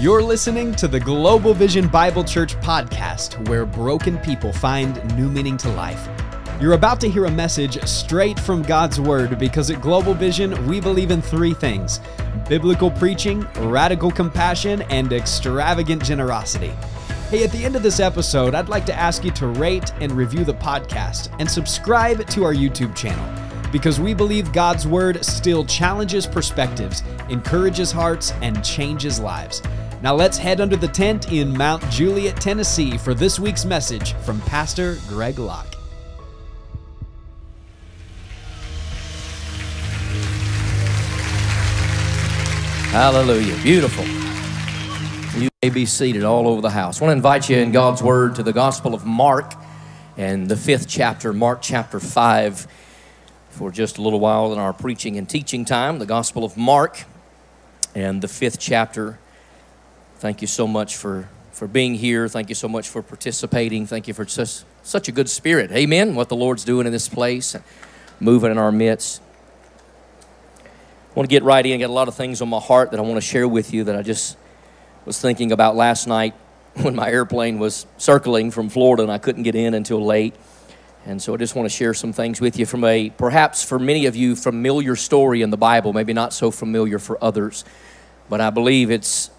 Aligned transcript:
You're 0.00 0.22
listening 0.22 0.76
to 0.76 0.86
the 0.86 1.00
Global 1.00 1.52
Vision 1.54 1.88
Bible 1.88 2.22
Church 2.22 2.54
podcast, 2.60 3.48
where 3.48 3.66
broken 3.66 4.16
people 4.18 4.52
find 4.52 4.94
new 5.16 5.28
meaning 5.28 5.56
to 5.56 5.68
life. 5.70 6.08
You're 6.60 6.74
about 6.74 7.00
to 7.00 7.10
hear 7.10 7.24
a 7.24 7.30
message 7.32 7.82
straight 7.82 8.38
from 8.38 8.62
God's 8.62 9.00
Word 9.00 9.40
because 9.40 9.72
at 9.72 9.80
Global 9.80 10.14
Vision, 10.14 10.68
we 10.68 10.80
believe 10.80 11.10
in 11.10 11.20
three 11.20 11.52
things 11.52 11.98
biblical 12.48 12.92
preaching, 12.92 13.44
radical 13.56 14.12
compassion, 14.12 14.82
and 14.82 15.12
extravagant 15.12 16.04
generosity. 16.04 16.72
Hey, 17.28 17.42
at 17.42 17.50
the 17.50 17.64
end 17.64 17.74
of 17.74 17.82
this 17.82 17.98
episode, 17.98 18.54
I'd 18.54 18.68
like 18.68 18.86
to 18.86 18.94
ask 18.94 19.24
you 19.24 19.32
to 19.32 19.48
rate 19.48 19.92
and 20.00 20.12
review 20.12 20.44
the 20.44 20.54
podcast 20.54 21.34
and 21.40 21.50
subscribe 21.50 22.24
to 22.28 22.44
our 22.44 22.54
YouTube 22.54 22.94
channel 22.94 23.48
because 23.72 23.98
we 23.98 24.14
believe 24.14 24.52
God's 24.52 24.86
Word 24.86 25.24
still 25.24 25.64
challenges 25.64 26.24
perspectives, 26.24 27.02
encourages 27.30 27.90
hearts, 27.90 28.32
and 28.42 28.64
changes 28.64 29.18
lives. 29.18 29.60
Now 30.00 30.14
let's 30.14 30.38
head 30.38 30.60
under 30.60 30.76
the 30.76 30.86
tent 30.86 31.32
in 31.32 31.58
Mount 31.58 31.82
Juliet, 31.90 32.40
Tennessee 32.40 32.96
for 32.96 33.14
this 33.14 33.40
week's 33.40 33.64
message 33.64 34.12
from 34.18 34.40
Pastor 34.42 34.96
Greg 35.08 35.40
Locke. 35.40 35.74
Hallelujah. 42.90 43.60
Beautiful. 43.64 44.04
You 45.40 45.48
may 45.64 45.70
be 45.70 45.84
seated 45.84 46.22
all 46.22 46.46
over 46.46 46.60
the 46.60 46.70
house. 46.70 47.02
I 47.02 47.04
want 47.04 47.10
to 47.14 47.16
invite 47.16 47.50
you 47.50 47.56
in 47.56 47.72
God's 47.72 48.00
Word 48.00 48.36
to 48.36 48.44
the 48.44 48.52
Gospel 48.52 48.94
of 48.94 49.04
Mark 49.04 49.52
and 50.16 50.48
the 50.48 50.56
fifth 50.56 50.86
chapter, 50.86 51.32
Mark 51.32 51.60
chapter 51.60 51.98
5, 51.98 52.68
for 53.50 53.72
just 53.72 53.98
a 53.98 54.02
little 54.02 54.20
while 54.20 54.52
in 54.52 54.60
our 54.60 54.72
preaching 54.72 55.16
and 55.16 55.28
teaching 55.28 55.64
time. 55.64 55.98
The 55.98 56.06
Gospel 56.06 56.44
of 56.44 56.56
Mark 56.56 57.04
and 57.96 58.22
the 58.22 58.28
fifth 58.28 58.60
chapter. 58.60 59.18
Thank 60.18 60.40
you 60.40 60.48
so 60.48 60.66
much 60.66 60.96
for, 60.96 61.28
for 61.52 61.68
being 61.68 61.94
here. 61.94 62.28
Thank 62.28 62.48
you 62.48 62.56
so 62.56 62.66
much 62.66 62.88
for 62.88 63.02
participating. 63.02 63.86
Thank 63.86 64.08
you 64.08 64.14
for 64.14 64.26
such, 64.26 64.64
such 64.82 65.06
a 65.06 65.12
good 65.12 65.30
spirit. 65.30 65.70
Amen. 65.70 66.16
What 66.16 66.28
the 66.28 66.34
Lord's 66.34 66.64
doing 66.64 66.88
in 66.88 66.92
this 66.92 67.08
place, 67.08 67.54
moving 68.18 68.50
in 68.50 68.58
our 68.58 68.72
midst. 68.72 69.22
I 70.60 71.14
want 71.14 71.30
to 71.30 71.32
get 71.32 71.44
right 71.44 71.64
in. 71.64 71.78
Got 71.78 71.90
a 71.90 71.92
lot 71.92 72.08
of 72.08 72.16
things 72.16 72.42
on 72.42 72.48
my 72.48 72.58
heart 72.58 72.90
that 72.90 72.98
I 72.98 73.02
want 73.04 73.14
to 73.14 73.20
share 73.20 73.46
with 73.46 73.72
you 73.72 73.84
that 73.84 73.94
I 73.94 74.02
just 74.02 74.36
was 75.04 75.20
thinking 75.20 75.52
about 75.52 75.76
last 75.76 76.08
night 76.08 76.34
when 76.74 76.96
my 76.96 77.08
airplane 77.08 77.60
was 77.60 77.86
circling 77.96 78.50
from 78.50 78.68
Florida 78.68 79.04
and 79.04 79.12
I 79.12 79.18
couldn't 79.18 79.44
get 79.44 79.54
in 79.54 79.72
until 79.72 80.04
late. 80.04 80.34
And 81.06 81.22
so 81.22 81.32
I 81.32 81.36
just 81.36 81.54
want 81.54 81.66
to 81.66 81.74
share 81.74 81.94
some 81.94 82.12
things 82.12 82.40
with 82.40 82.58
you 82.58 82.66
from 82.66 82.82
a 82.82 83.10
perhaps 83.10 83.64
for 83.64 83.78
many 83.78 84.06
of 84.06 84.16
you 84.16 84.34
familiar 84.34 84.96
story 84.96 85.42
in 85.42 85.50
the 85.50 85.56
Bible, 85.56 85.92
maybe 85.92 86.12
not 86.12 86.32
so 86.32 86.50
familiar 86.50 86.98
for 86.98 87.22
others. 87.22 87.64
But 88.28 88.40
I 88.40 88.50
believe 88.50 88.90
it's 88.90 89.30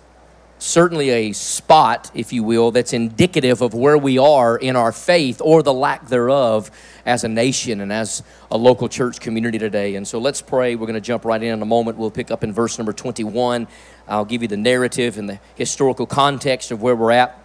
certainly 0.60 1.10
a 1.10 1.32
spot, 1.32 2.12
if 2.14 2.32
you 2.32 2.44
will, 2.44 2.72
that's 2.72 2.94
indicative 2.94 3.62
of 3.62 3.74
where 3.74 3.98
we 3.98 4.18
are 4.20 4.58
in 4.58 4.76
our 4.76 4.92
faith 4.92 5.42
or 5.44 5.64
the 5.64 5.74
lack 5.74 6.08
thereof 6.08 6.70
as 7.06 7.24
a 7.24 7.28
nation 7.28 7.82
and 7.82 7.92
as 7.92 8.22
a 8.52 8.58
local 8.58 8.88
church 8.88 9.20
community 9.20 9.58
today. 9.58 9.96
And 9.96 10.08
so 10.08 10.20
let's 10.20 10.42
pray. 10.42 10.76
We're 10.76 10.86
going 10.86 10.94
to 10.96 11.02
jump 11.02 11.26
right 11.26 11.42
in 11.42 11.54
in 11.54 11.62
a 11.62 11.66
moment. 11.66 11.98
We'll 11.98 12.12
pick 12.12 12.30
up 12.30 12.44
in 12.44 12.54
verse 12.54 12.78
number 12.78 12.94
21. 12.94 13.68
I'll 14.08 14.26
give 14.26 14.42
you 14.42 14.48
the 14.48 14.58
narrative 14.58 15.18
and 15.18 15.30
the 15.30 15.40
historical 15.56 16.06
context 16.06 16.72
of 16.72 16.82
where 16.82 16.96
we're 16.96 17.12
at. 17.12 17.38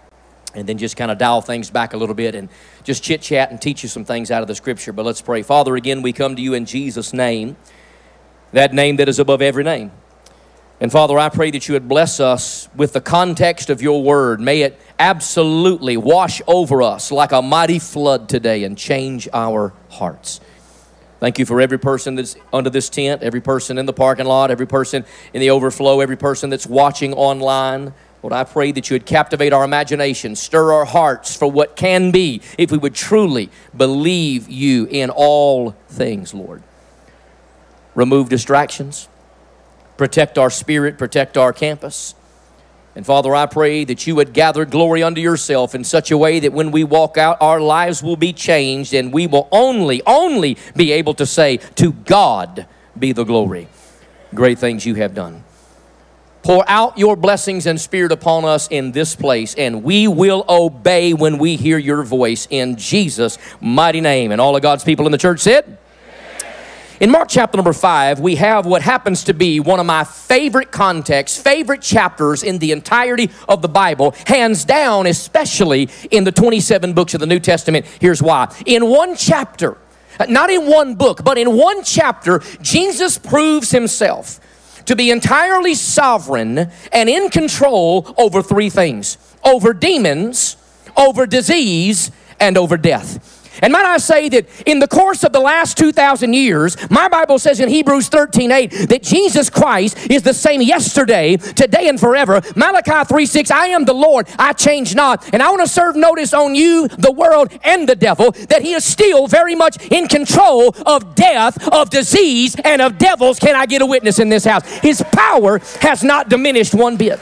And 0.55 0.69
then 0.69 0.79
just 0.79 0.97
kind 0.97 1.11
of 1.11 1.19
dial 1.19 1.41
things 1.41 1.69
back 1.69 1.95
a 1.95 1.97
little 1.97 2.15
bit 2.15 2.37
and 2.37 2.49
just 2.85 3.03
chit 3.03 3.21
chat 3.23 3.51
and 3.51 3.61
teach 3.61 3.83
you 3.83 3.89
some 3.89 4.05
things 4.05 4.31
out 4.31 4.43
of 4.43 4.47
the 4.47 4.55
scripture. 4.55 4.93
But 4.93 5.05
let's 5.05 5.21
pray. 5.21 5.43
Father, 5.43 5.75
again, 5.75 6.01
we 6.01 6.13
come 6.13 6.37
to 6.37 6.43
you 6.43 6.55
in 6.55 6.65
Jesus' 6.65 7.13
name, 7.13 7.57
that 8.53 8.73
name 8.73 8.97
that 8.97 9.09
is 9.09 9.19
above 9.19 9.43
every 9.43 9.65
name. 9.65 9.91
And 10.85 10.93
Father, 10.93 11.19
I 11.19 11.31
pray 11.31 11.51
that 11.51 11.67
you 11.67 11.73
would 11.73 11.89
bless 11.89 12.21
us 12.21 12.69
with 12.77 12.93
the 12.93 13.01
context 13.01 13.71
of 13.71 13.81
your 13.81 14.03
word. 14.03 14.39
May 14.39 14.61
it 14.61 14.79
absolutely 14.99 15.97
wash 15.97 16.43
over 16.47 16.83
us 16.83 17.11
like 17.11 17.33
a 17.33 17.41
mighty 17.41 17.79
flood 17.79 18.29
today 18.29 18.65
and 18.65 18.77
change 18.77 19.27
our 19.33 19.73
hearts. 19.89 20.43
Thank 21.21 21.39
you 21.39 21.47
for 21.47 21.63
every 21.63 21.79
person 21.79 22.17
that's 22.17 22.37
under 22.53 22.69
this 22.69 22.91
tent, 22.91 23.23
every 23.23 23.41
person 23.41 23.79
in 23.79 23.87
the 23.87 23.95
parking 23.95 24.27
lot, 24.27 24.51
every 24.51 24.67
person 24.67 25.07
in 25.33 25.41
the 25.41 25.49
overflow, 25.49 26.01
every 26.01 26.19
person 26.19 26.51
that's 26.51 26.67
watching 26.67 27.15
online. 27.15 27.95
Lord, 28.23 28.35
I 28.35 28.45
pray 28.45 28.71
that 28.73 28.91
you 28.91 28.95
would 28.97 29.07
captivate 29.07 29.55
our 29.55 29.65
imagination, 29.65 30.37
stir 30.37 30.71
our 30.71 30.85
hearts 30.85 31.35
for 31.35 31.51
what 31.51 31.77
can 31.77 32.11
be 32.11 32.43
if 32.59 32.71
we 32.71 32.77
would 32.77 32.95
truly 32.95 33.49
believe 33.75 34.51
you 34.51 34.85
in 34.91 35.09
all 35.09 35.71
things, 35.89 36.35
Lord. 36.35 36.63
Remove 37.95 38.29
distractions 38.29 39.09
protect 39.97 40.39
our 40.39 40.51
spirit, 40.51 40.99
protect 40.99 41.37
our 41.37 41.53
campus. 41.53 42.15
And 42.97 43.05
Father, 43.05 43.35
I 43.35 43.47
pray 43.47 43.85
that 43.85 44.07
you 44.07 44.15
would 44.15 44.33
gather 44.33 44.65
glory 44.65 45.03
unto 45.03 45.21
yourself 45.21 45.75
in 45.75 45.83
such 45.83 46.11
a 46.11 46.19
way 46.19 46.39
that 46.41 46.53
when 46.53 46.71
we 46.71 46.85
walk 46.85 47.19
out, 47.19 47.39
our 47.41 47.61
lives 47.61 48.03
will 48.03 48.17
be 48.17 48.33
changed 48.33 48.95
and 48.95 49.13
we 49.13 49.27
will 49.27 49.49
only, 49.51 50.01
only 50.07 50.57
be 50.77 50.93
able 50.93 51.15
to 51.15 51.27
say, 51.27 51.57
To 51.77 51.93
God 51.93 52.67
be 52.97 53.11
the 53.13 53.25
glory. 53.25 53.69
Great 54.33 54.59
things 54.59 54.87
you 54.87 54.95
have 54.95 55.15
done. 55.15 55.43
Pour 56.45 56.63
out 56.69 56.99
your 56.99 57.17
blessings 57.17 57.67
and 57.67 57.81
spirit 57.81 58.13
upon 58.13 58.45
us 58.45 58.69
in 58.69 58.93
this 58.93 59.17
place, 59.17 59.55
and 59.55 59.83
we 59.83 60.07
will 60.07 60.45
obey 60.47 61.15
when 61.15 61.39
we 61.39 61.57
hear 61.57 61.79
your 61.79 62.03
voice 62.03 62.47
in 62.51 62.77
Jesus' 62.77 63.39
mighty 63.63 64.03
name. 64.03 64.31
And 64.31 64.41
all 64.41 64.55
of 64.55 64.61
God's 64.61 64.85
people 64.85 65.07
in 65.07 65.13
the 65.13 65.19
church 65.19 65.41
said, 65.41 65.79
in 67.01 67.11
Mark 67.11 67.29
chapter 67.29 67.57
number 67.57 67.73
five, 67.73 68.21
we 68.21 68.37
have 68.37 68.67
what 68.67 68.83
happens 68.83 69.25
to 69.25 69.35
be 69.35 69.59
one 69.59 69.81
of 69.81 69.87
my 69.87 70.05
favorite 70.05 70.71
contexts, 70.71 71.41
favorite 71.41 71.83
chapters 71.83 72.43
in 72.43 72.59
the 72.59 72.71
entirety 72.71 73.31
of 73.49 73.63
the 73.63 73.69
Bible, 73.69 74.15
hands 74.27 74.65
down, 74.65 75.07
especially 75.07 75.89
in 76.11 76.25
the 76.25 76.33
27 76.33 76.93
books 76.93 77.15
of 77.15 77.21
the 77.21 77.27
New 77.27 77.41
Testament. 77.41 77.85
Here's 78.01 78.23
why. 78.23 78.55
In 78.65 78.89
one 78.89 79.17
chapter, 79.17 79.77
uh, 80.21 80.27
not 80.29 80.51
in 80.51 80.69
one 80.69 80.95
book, 80.95 81.25
but 81.25 81.37
in 81.37 81.57
one 81.57 81.83
chapter, 81.83 82.41
Jesus 82.63 83.19
proves 83.19 83.73
himself 83.73 84.41
to 84.87 84.95
be 84.95 85.11
entirely 85.11 85.75
sovereign 85.75 86.71
and 86.93 87.09
in 87.09 87.29
control 87.29 88.15
over 88.17 88.43
three 88.43 88.71
things 88.71 89.19
over 89.45 89.75
demons, 89.75 90.57
over 90.97 91.27
disease, 91.27 92.11
and 92.41 92.57
over 92.57 92.77
death. 92.77 93.34
And 93.63 93.73
might 93.73 93.85
I 93.85 93.99
say 93.99 94.29
that 94.31 94.47
in 94.67 94.79
the 94.79 94.89
course 94.89 95.25
of 95.25 95.33
the 95.33 95.41
last 95.41 95.77
2,000 95.79 96.33
years, 96.33 96.77
my 96.91 97.09
Bible 97.09 97.39
says 97.39 97.61
in 97.61 97.69
Hebrews 97.69 98.09
13 98.09 98.51
8 98.51 98.71
that 98.89 99.03
Jesus 99.03 99.51
Christ 99.51 100.11
is 100.11 100.23
the 100.23 100.35
same 100.35 100.63
yesterday, 100.63 101.37
today, 101.37 101.89
and 101.89 101.99
forever. 101.99 102.43
Malachi 102.57 103.05
3 103.05 103.27
6, 103.27 103.51
I 103.51 103.67
am 103.67 103.85
the 103.85 103.95
Lord, 103.95 104.29
I 104.39 104.53
change 104.53 104.95
not. 104.95 105.33
And 105.33 105.43
I 105.43 105.51
want 105.51 105.63
to 105.63 105.69
serve 105.69 105.97
notice 105.97 106.35
on 106.35 106.55
you, 106.55 106.89
the 106.89 107.13
world, 107.13 107.53
and 107.63 107.89
the 107.89 107.97
devil 107.97 108.33
that 108.49 108.63
he 108.63 108.75
is 108.75 108.85
still 108.85 109.27
very 109.27 109.55
much 109.55 109.85
in 109.91 110.09
control 110.09 110.75
of 110.87 111.15
death, 111.15 111.69
of 111.69 111.91
disease, 111.91 112.57
and 112.65 112.83
of 112.83 112.99
devils. 112.99 113.39
Can 113.39 113.55
I 113.55 113.67
get 113.67 113.83
a 113.83 113.87
witness 113.87 114.19
in 114.19 114.29
this 114.29 114.45
house? 114.45 114.65
His 114.79 115.03
power 115.13 115.61
has 115.81 116.03
not 116.03 116.29
diminished 116.29 116.75
one 116.75 116.97
bit. 116.97 117.21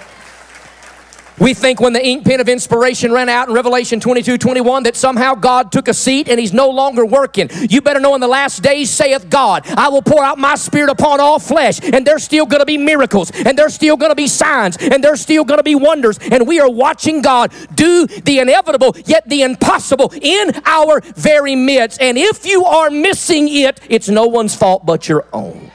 We 1.43 1.55
think 1.55 1.81
when 1.81 1.93
the 1.93 2.07
ink 2.07 2.25
pen 2.25 2.41
of 2.41 2.49
inspiration 2.49 3.11
ran 3.11 3.29
out 3.29 3.49
in 3.49 3.55
Revelation 3.55 3.99
22 3.99 4.39
21 4.39 4.85
that 4.85 4.95
somehow 4.95 5.35
God 5.35 5.73
took 5.73 5.89
a 5.89 5.95
seat 5.95 6.29
and 6.29 6.39
he's 6.39 6.53
no 6.53 6.71
longer 6.71 7.05
working. 7.05 7.51
You 7.69 7.81
better 7.81 7.99
know 7.99 8.15
in 8.15 8.21
the 8.21 8.29
last 8.29 8.63
days, 8.63 8.91
saith 8.91 9.29
God, 9.29 9.67
I 9.67 9.89
will 9.89 10.03
pour 10.03 10.23
out 10.23 10.39
my 10.39 10.55
spirit 10.55 10.89
upon 10.89 11.19
all 11.19 11.41
flesh, 11.41 11.81
and 11.83 12.07
there's 12.07 12.23
still 12.23 12.47
going 12.47 12.61
to 12.61 12.65
be 12.65 12.79
miracles, 12.79 13.33
and 13.33 13.59
there's 13.59 13.75
still 13.75 13.97
going 13.97 14.13
to 14.13 14.15
be 14.15 14.29
signs, 14.29 14.77
and 14.77 15.03
there's 15.03 15.21
still 15.21 15.43
going 15.43 15.59
to 15.59 15.65
be 15.65 15.75
wonders. 15.75 16.17
And 16.31 16.47
we 16.47 16.61
are 16.61 16.71
watching 16.71 17.23
God 17.23 17.53
do 17.75 18.07
the 18.07 18.39
inevitable, 18.39 18.95
yet 19.05 19.29
the 19.29 19.43
impossible 19.43 20.13
in 20.23 20.53
our 20.65 21.01
very 21.01 21.57
midst. 21.57 22.01
And 22.01 22.17
if 22.17 22.47
you 22.47 22.65
are 22.65 22.89
missing 22.89 23.49
it, 23.49 23.81
it's 23.89 24.09
no 24.09 24.29
one's 24.29 24.55
fault 24.55 24.87
but 24.87 25.09
your 25.09 25.27
own. 25.33 25.72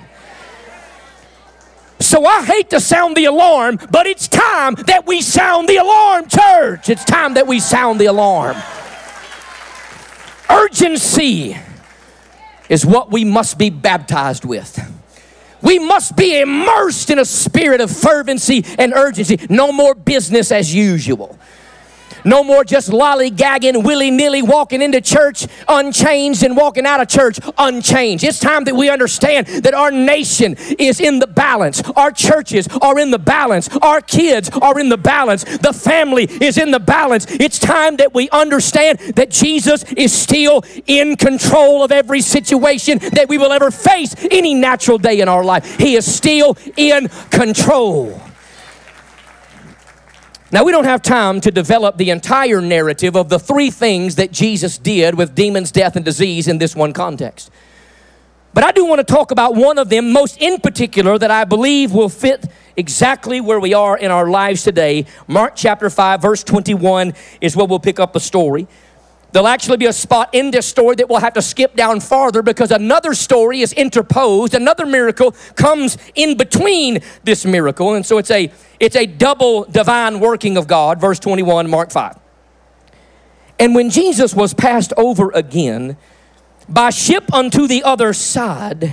So 2.00 2.26
I 2.26 2.44
hate 2.46 2.70
to 2.72 2.80
sound 2.80 3.18
the 3.18 3.26
alarm, 3.26 3.80
but 3.90 4.06
it's 4.06 4.28
time 4.28 4.76
that 4.86 5.06
we 5.08 5.22
sound 5.22 5.68
the 5.68 5.78
alarm, 5.78 6.28
church. 6.28 6.90
It's 6.90 7.04
time 7.04 7.34
that 7.36 7.48
we 7.48 7.60
sound 7.60 8.00
the 8.00 8.06
alarm. 8.06 8.56
Urgency 10.50 11.58
is 12.70 12.86
what 12.86 13.12
we 13.12 13.26
must 13.26 13.58
be 13.58 13.70
baptized 13.70 14.46
with. 14.46 14.80
We 15.62 15.80
must 15.80 16.16
be 16.16 16.40
immersed 16.40 17.10
in 17.10 17.20
a 17.20 17.26
spirit 17.26 17.82
of 17.82 17.90
fervency 17.90 18.64
and 18.78 18.94
urgency. 18.94 19.40
No 19.50 19.72
more 19.72 19.96
business 19.96 20.52
as 20.52 20.74
usual. 20.74 21.38
No 22.28 22.44
more 22.44 22.66
just 22.66 22.90
lollygagging, 22.90 23.86
willy 23.86 24.12
nilly, 24.12 24.42
walking 24.42 24.82
into 24.82 25.00
church 25.00 25.48
unchanged 25.66 26.44
and 26.44 26.58
walking 26.58 26.86
out 26.86 27.00
of 27.00 27.08
church 27.08 27.40
unchanged. 27.58 28.22
It's 28.26 28.38
time 28.38 28.66
that 28.66 28.76
we 28.76 28.90
understand 28.90 29.48
that 29.48 29.74
our 29.74 29.92
nation 29.92 30.58
is 30.78 31.00
in 31.00 31.20
the 31.20 31.28
balance. 31.28 31.82
Our 31.96 32.12
churches 32.12 32.68
are 32.82 33.00
in 33.00 33.12
the 33.12 33.18
balance. 33.18 33.70
Our 33.82 34.02
kids 34.02 34.50
are 34.50 34.78
in 34.78 34.90
the 34.90 34.98
balance. 34.98 35.46
The 35.46 35.72
family 35.72 36.26
is 36.26 36.58
in 36.58 36.72
the 36.72 36.82
balance. 36.82 37.28
It's 37.30 37.60
time 37.60 37.96
that 37.96 38.14
we 38.14 38.30
understand 38.32 39.00
that 39.16 39.30
Jesus 39.30 39.86
is 39.94 40.12
still 40.12 40.66
in 40.86 41.16
control 41.16 41.82
of 41.82 41.94
every 41.94 42.20
situation 42.20 42.98
that 43.14 43.30
we 43.30 43.38
will 43.38 43.54
ever 43.54 43.72
face 43.72 44.14
any 44.30 44.54
natural 44.54 44.98
day 44.98 45.22
in 45.22 45.30
our 45.30 45.46
life. 45.46 45.78
He 45.78 45.96
is 45.96 46.14
still 46.14 46.58
in 46.76 47.08
control. 47.32 48.22
Now, 50.50 50.64
we 50.64 50.72
don't 50.72 50.86
have 50.86 51.02
time 51.02 51.42
to 51.42 51.52
develop 51.52 51.98
the 51.98 52.10
entire 52.10 52.62
narrative 52.62 53.18
of 53.18 53.28
the 53.28 53.38
three 53.38 53.70
things 53.70 54.16
that 54.16 54.32
Jesus 54.32 54.78
did 54.78 55.16
with 55.16 55.36
demons, 55.36 55.74
death, 55.74 55.98
and 55.98 56.06
disease 56.06 56.48
in 56.48 56.58
this 56.58 56.74
one 56.74 56.94
context. 56.94 57.52
But 58.54 58.64
I 58.64 58.72
do 58.72 58.86
want 58.86 59.06
to 59.06 59.14
talk 59.14 59.32
about 59.32 59.56
one 59.56 59.78
of 59.78 59.90
them, 59.90 60.14
most 60.14 60.38
in 60.38 60.62
particular, 60.62 61.20
that 61.20 61.30
I 61.30 61.44
believe 61.44 61.92
will 61.92 62.08
fit 62.08 62.46
exactly 62.78 63.42
where 63.42 63.60
we 63.60 63.74
are 63.74 63.98
in 63.98 64.10
our 64.10 64.30
lives 64.30 64.64
today. 64.64 65.06
Mark 65.28 65.54
chapter 65.56 65.90
5, 65.90 66.22
verse 66.22 66.46
21 66.46 67.14
is 67.42 67.58
where 67.58 67.66
we'll 67.66 67.80
pick 67.80 68.00
up 68.00 68.14
the 68.14 68.20
story. 68.22 68.68
There'll 69.38 69.50
actually 69.50 69.78
be 69.78 69.86
a 69.86 69.94
spot 69.94 70.30
in 70.34 70.50
this 70.50 70.66
story 70.66 70.96
that 70.96 71.10
we'll 71.10 71.20
have 71.20 71.34
to 71.34 71.44
skip 71.44 71.76
down 71.76 72.00
farther 72.00 72.42
because 72.42 72.72
another 72.72 73.14
story 73.14 73.62
is 73.62 73.72
interposed. 73.72 74.56
Another 74.56 74.88
miracle 74.88 75.36
comes 75.54 76.00
in 76.16 76.38
between 76.38 77.02
this 77.24 77.46
miracle. 77.46 77.94
And 77.94 78.04
so 78.04 78.18
it's 78.18 78.32
a, 78.32 78.52
it's 78.80 78.96
a 78.96 79.06
double 79.06 79.66
divine 79.66 80.20
working 80.20 80.58
of 80.58 80.66
God. 80.66 81.00
Verse 81.00 81.20
21, 81.20 81.70
Mark 81.70 81.92
5. 81.92 82.18
And 83.60 83.76
when 83.76 83.92
Jesus 83.92 84.34
was 84.34 84.56
passed 84.56 84.92
over 84.98 85.30
again 85.36 85.98
by 86.68 86.90
ship 86.90 87.32
unto 87.32 87.68
the 87.68 87.84
other 87.84 88.14
side, 88.14 88.92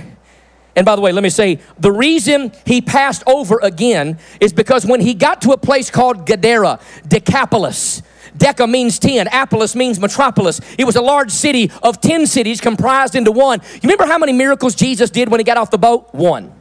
and 0.75 0.85
by 0.85 0.95
the 0.95 1.01
way, 1.01 1.11
let 1.11 1.23
me 1.23 1.29
say 1.31 1.59
the 1.79 1.91
reason 1.91 2.51
he 2.67 2.81
passed 2.81 3.23
over 3.25 3.59
again 3.63 4.19
is 4.39 4.53
because 4.53 4.85
when 4.85 5.01
he 5.01 5.15
got 5.15 5.41
to 5.41 5.53
a 5.53 5.57
place 5.57 5.89
called 5.89 6.27
Gadara, 6.27 6.79
Decapolis, 7.07 8.03
Deca 8.37 8.69
means 8.69 8.99
10. 8.99 9.27
Apolis 9.27 9.75
means 9.75 9.99
metropolis. 9.99 10.59
It 10.77 10.85
was 10.85 10.95
a 10.95 11.01
large 11.01 11.31
city 11.31 11.71
of 11.83 12.01
10 12.01 12.27
cities 12.27 12.61
comprised 12.61 13.15
into 13.15 13.31
one. 13.31 13.61
You 13.73 13.81
remember 13.83 14.05
how 14.05 14.17
many 14.17 14.33
miracles 14.33 14.75
Jesus 14.75 15.09
did 15.09 15.29
when 15.29 15.39
he 15.39 15.43
got 15.43 15.57
off 15.57 15.71
the 15.71 15.77
boat? 15.77 16.13
One. 16.13 16.53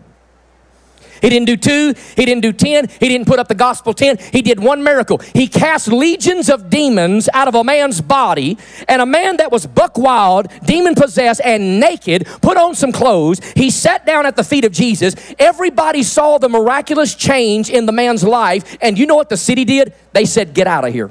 He 1.24 1.30
didn't 1.30 1.46
do 1.46 1.56
two, 1.56 1.94
he 2.16 2.26
didn't 2.26 2.42
do 2.42 2.52
ten, 2.52 2.86
he 3.00 3.08
didn't 3.08 3.26
put 3.26 3.38
up 3.38 3.48
the 3.48 3.54
gospel 3.54 3.94
ten. 3.94 4.18
He 4.18 4.42
did 4.42 4.60
one 4.60 4.84
miracle. 4.84 5.22
He 5.32 5.48
cast 5.48 5.88
legions 5.88 6.50
of 6.50 6.68
demons 6.68 7.30
out 7.32 7.48
of 7.48 7.54
a 7.54 7.64
man's 7.64 8.02
body, 8.02 8.58
and 8.88 9.00
a 9.00 9.06
man 9.06 9.38
that 9.38 9.50
was 9.50 9.66
buck 9.66 9.96
wild, 9.96 10.48
demon 10.66 10.94
possessed, 10.94 11.40
and 11.42 11.80
naked 11.80 12.26
put 12.42 12.58
on 12.58 12.74
some 12.74 12.92
clothes. 12.92 13.40
He 13.56 13.70
sat 13.70 14.04
down 14.04 14.26
at 14.26 14.36
the 14.36 14.44
feet 14.44 14.66
of 14.66 14.72
Jesus. 14.72 15.14
Everybody 15.38 16.02
saw 16.02 16.36
the 16.36 16.50
miraculous 16.50 17.14
change 17.14 17.70
in 17.70 17.86
the 17.86 17.92
man's 17.92 18.22
life, 18.22 18.76
and 18.82 18.98
you 18.98 19.06
know 19.06 19.16
what 19.16 19.30
the 19.30 19.38
city 19.38 19.64
did? 19.64 19.94
They 20.12 20.26
said, 20.26 20.52
Get 20.52 20.66
out 20.66 20.86
of 20.86 20.92
here. 20.92 21.10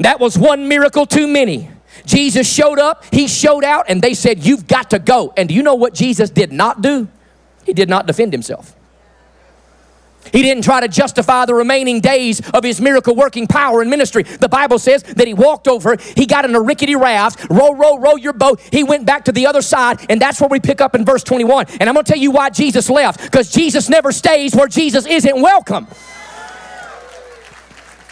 That 0.00 0.18
was 0.18 0.38
one 0.38 0.68
miracle 0.68 1.06
too 1.06 1.26
many. 1.26 1.70
Jesus 2.06 2.50
showed 2.50 2.78
up, 2.78 3.04
he 3.12 3.28
showed 3.28 3.64
out, 3.64 3.86
and 3.88 4.00
they 4.00 4.14
said, 4.14 4.44
You've 4.44 4.66
got 4.66 4.90
to 4.90 4.98
go. 4.98 5.32
And 5.36 5.48
do 5.48 5.54
you 5.54 5.62
know 5.62 5.74
what 5.74 5.94
Jesus 5.94 6.30
did 6.30 6.52
not 6.52 6.80
do? 6.82 7.08
He 7.64 7.72
did 7.72 7.88
not 7.88 8.06
defend 8.06 8.32
himself. 8.32 8.74
He 10.32 10.42
didn't 10.42 10.64
try 10.64 10.80
to 10.80 10.88
justify 10.88 11.44
the 11.46 11.54
remaining 11.54 12.00
days 12.00 12.40
of 12.50 12.62
his 12.62 12.80
miracle 12.80 13.14
working 13.14 13.46
power 13.46 13.80
and 13.80 13.90
ministry. 13.90 14.22
The 14.22 14.48
Bible 14.48 14.78
says 14.78 15.02
that 15.02 15.26
he 15.26 15.34
walked 15.34 15.66
over, 15.66 15.96
he 16.16 16.26
got 16.26 16.44
in 16.44 16.54
a 16.54 16.60
rickety 16.60 16.94
raft, 16.94 17.48
row, 17.50 17.72
row, 17.72 17.98
row 17.98 18.16
your 18.16 18.32
boat. 18.32 18.60
He 18.70 18.84
went 18.84 19.06
back 19.06 19.24
to 19.26 19.32
the 19.32 19.46
other 19.46 19.62
side, 19.62 20.04
and 20.08 20.20
that's 20.20 20.40
where 20.40 20.48
we 20.48 20.60
pick 20.60 20.80
up 20.80 20.94
in 20.94 21.04
verse 21.04 21.24
21. 21.24 21.66
And 21.80 21.88
I'm 21.88 21.94
going 21.94 22.04
to 22.04 22.12
tell 22.12 22.20
you 22.20 22.30
why 22.30 22.50
Jesus 22.50 22.88
left 22.88 23.22
because 23.22 23.50
Jesus 23.50 23.88
never 23.88 24.12
stays 24.12 24.54
where 24.54 24.68
Jesus 24.68 25.06
isn't 25.06 25.40
welcome. 25.40 25.88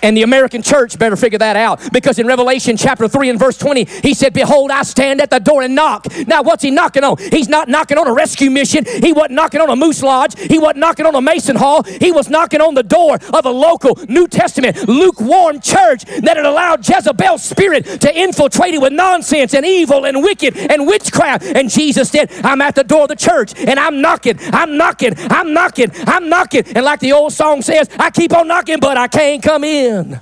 And 0.03 0.17
the 0.17 0.23
American 0.23 0.63
church 0.63 0.99
better 0.99 1.17
figure 1.17 1.39
that 1.39 1.57
out 1.57 1.81
because 1.93 2.19
in 2.19 2.27
Revelation 2.27 2.77
chapter 2.77 3.09
3 3.09 3.31
and 3.31 3.39
verse 3.39 3.59
20, 3.59 3.85
he 3.85 4.15
said, 4.15 4.33
Behold, 4.33 4.71
I 4.71 4.83
stand 4.83 5.21
at 5.21 5.31
the 5.31 5.39
door 5.39 5.63
and 5.63 5.75
knock. 5.75 6.07
Now, 6.27 6.43
what's 6.43 6.63
he 6.63 6.71
knocking 6.71 7.05
on? 7.05 7.19
He's 7.19 7.49
not 7.49 7.69
knocking 7.69 7.99
on 7.99 8.07
a 8.07 8.13
rescue 8.13 8.51
mission. 8.51 8.85
He 8.85 9.13
wasn't 9.13 9.33
knocking 9.33 9.61
on 9.61 9.71
a 9.71 9.77
moose 9.77 10.03
lodge. 10.03 10.39
He 10.39 10.59
wasn't 10.59 10.79
knocking 10.79 11.07
on 11.07 11.15
a 11.15 11.21
mason 11.21 11.57
hall. 11.57 11.83
He 11.83 12.13
was 12.13 12.29
knocking 12.29 12.61
on 12.61 12.75
the 12.75 12.83
door 12.83 13.19
of 13.33 13.45
a 13.45 13.51
local 13.51 13.99
New 14.09 14.29
Testament 14.29 14.89
lukewarm 14.89 15.61
church 15.61 16.05
that 16.05 16.37
had 16.37 16.47
allowed 16.47 16.89
Jezebel's 16.89 17.43
spirit 17.43 17.85
to 18.01 18.17
infiltrate 18.17 18.75
it 18.75 18.81
with 18.81 18.93
nonsense 18.93 19.55
and 19.55 19.65
evil 19.67 20.07
and 20.07 20.23
wicked 20.23 20.57
and 20.57 20.87
witchcraft. 20.87 21.45
And 21.45 21.71
Jesus 21.71 22.11
said, 22.11 22.31
I'm 22.45 22.61
at 22.61 22.75
the 22.75 22.85
door 22.85 23.03
of 23.03 23.09
the 23.09 23.17
church 23.17 23.55
and 23.57 23.79
I'm 23.79 24.01
knocking, 24.01 24.39
I'm 24.53 24.77
knocking, 24.77 25.15
I'm 25.31 25.53
knocking, 25.53 25.91
I'm 26.07 26.29
knocking. 26.29 26.65
And 26.75 26.85
like 26.85 27.01
the 27.01 27.13
old 27.13 27.33
song 27.33 27.63
says, 27.63 27.89
I 27.99 28.11
keep 28.11 28.33
on 28.33 28.49
knocking, 28.49 28.79
but 28.81 28.97
I 28.97 29.09
can't 29.09 29.43
come 29.43 29.65
in 29.65 29.88
in. 29.89 30.21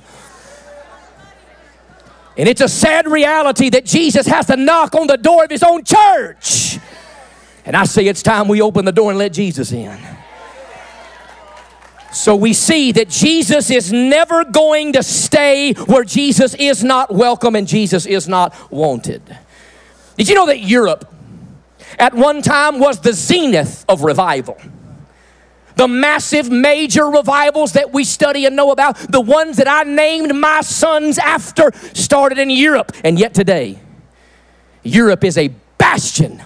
And 2.38 2.48
it's 2.48 2.60
a 2.60 2.68
sad 2.68 3.08
reality 3.08 3.70
that 3.70 3.86
Jesus 3.86 4.26
has 4.26 4.46
to 4.46 4.56
knock 4.56 4.94
on 4.94 5.06
the 5.06 5.16
door 5.16 5.44
of 5.44 5.50
his 5.50 5.62
own 5.62 5.84
church. 5.84 6.78
And 7.64 7.74
I 7.74 7.84
say 7.84 8.06
it's 8.06 8.22
time 8.22 8.46
we 8.46 8.60
open 8.60 8.84
the 8.84 8.92
door 8.92 9.10
and 9.10 9.18
let 9.18 9.32
Jesus 9.32 9.72
in. 9.72 9.98
So 12.12 12.36
we 12.36 12.52
see 12.52 12.92
that 12.92 13.08
Jesus 13.08 13.70
is 13.70 13.92
never 13.92 14.44
going 14.44 14.92
to 14.94 15.02
stay 15.02 15.72
where 15.72 16.04
Jesus 16.04 16.54
is 16.54 16.84
not 16.84 17.12
welcome 17.12 17.56
and 17.56 17.66
Jesus 17.66 18.06
is 18.06 18.28
not 18.28 18.54
wanted. 18.70 19.22
Did 20.16 20.28
you 20.28 20.34
know 20.34 20.46
that 20.46 20.60
Europe 20.60 21.12
at 21.98 22.14
one 22.14 22.42
time 22.42 22.78
was 22.78 23.00
the 23.00 23.12
zenith 23.12 23.84
of 23.88 24.02
revival? 24.02 24.56
The 25.76 25.87
massive 25.87 26.50
major 26.50 27.06
revivals 27.06 27.73
that 27.75 27.93
we 27.93 28.02
study 28.02 28.46
and 28.46 28.56
know 28.56 28.73
about, 28.73 28.96
the 29.11 29.20
ones 29.20 29.58
that 29.58 29.69
I 29.69 29.84
named 29.84 30.34
my 30.34 30.62
sons 30.62 31.19
after, 31.19 31.70
started 31.94 32.38
in 32.38 32.50
Europe. 32.50 32.93
And 33.05 33.19
yet 33.19 33.34
today, 33.34 33.78
Europe 34.82 35.23
is 35.23 35.38
a 35.38 35.49
bastion 35.78 36.43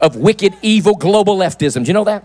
of 0.00 0.16
wicked, 0.16 0.54
evil 0.62 0.94
global 0.94 1.36
leftism. 1.36 1.84
Do 1.84 1.88
you 1.88 1.94
know 1.94 2.04
that? 2.04 2.24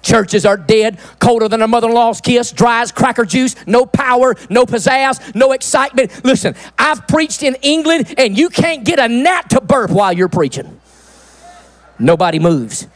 Churches 0.00 0.46
are 0.46 0.56
dead, 0.56 0.98
colder 1.18 1.48
than 1.48 1.60
a 1.60 1.66
mother 1.66 1.88
in 1.88 1.94
law's 1.94 2.20
kiss, 2.20 2.52
dry 2.52 2.82
as 2.82 2.92
cracker 2.92 3.24
juice, 3.24 3.56
no 3.66 3.84
power, 3.84 4.36
no 4.48 4.64
pizzazz, 4.64 5.34
no 5.34 5.52
excitement. 5.52 6.24
Listen, 6.24 6.54
I've 6.78 7.06
preached 7.08 7.42
in 7.42 7.56
England 7.62 8.14
and 8.16 8.38
you 8.38 8.48
can't 8.48 8.84
get 8.84 9.00
a 9.00 9.08
gnat 9.08 9.50
to 9.50 9.60
burp 9.60 9.90
while 9.90 10.12
you're 10.12 10.28
preaching. 10.28 10.80
Nobody 11.98 12.38
moves. 12.38 12.86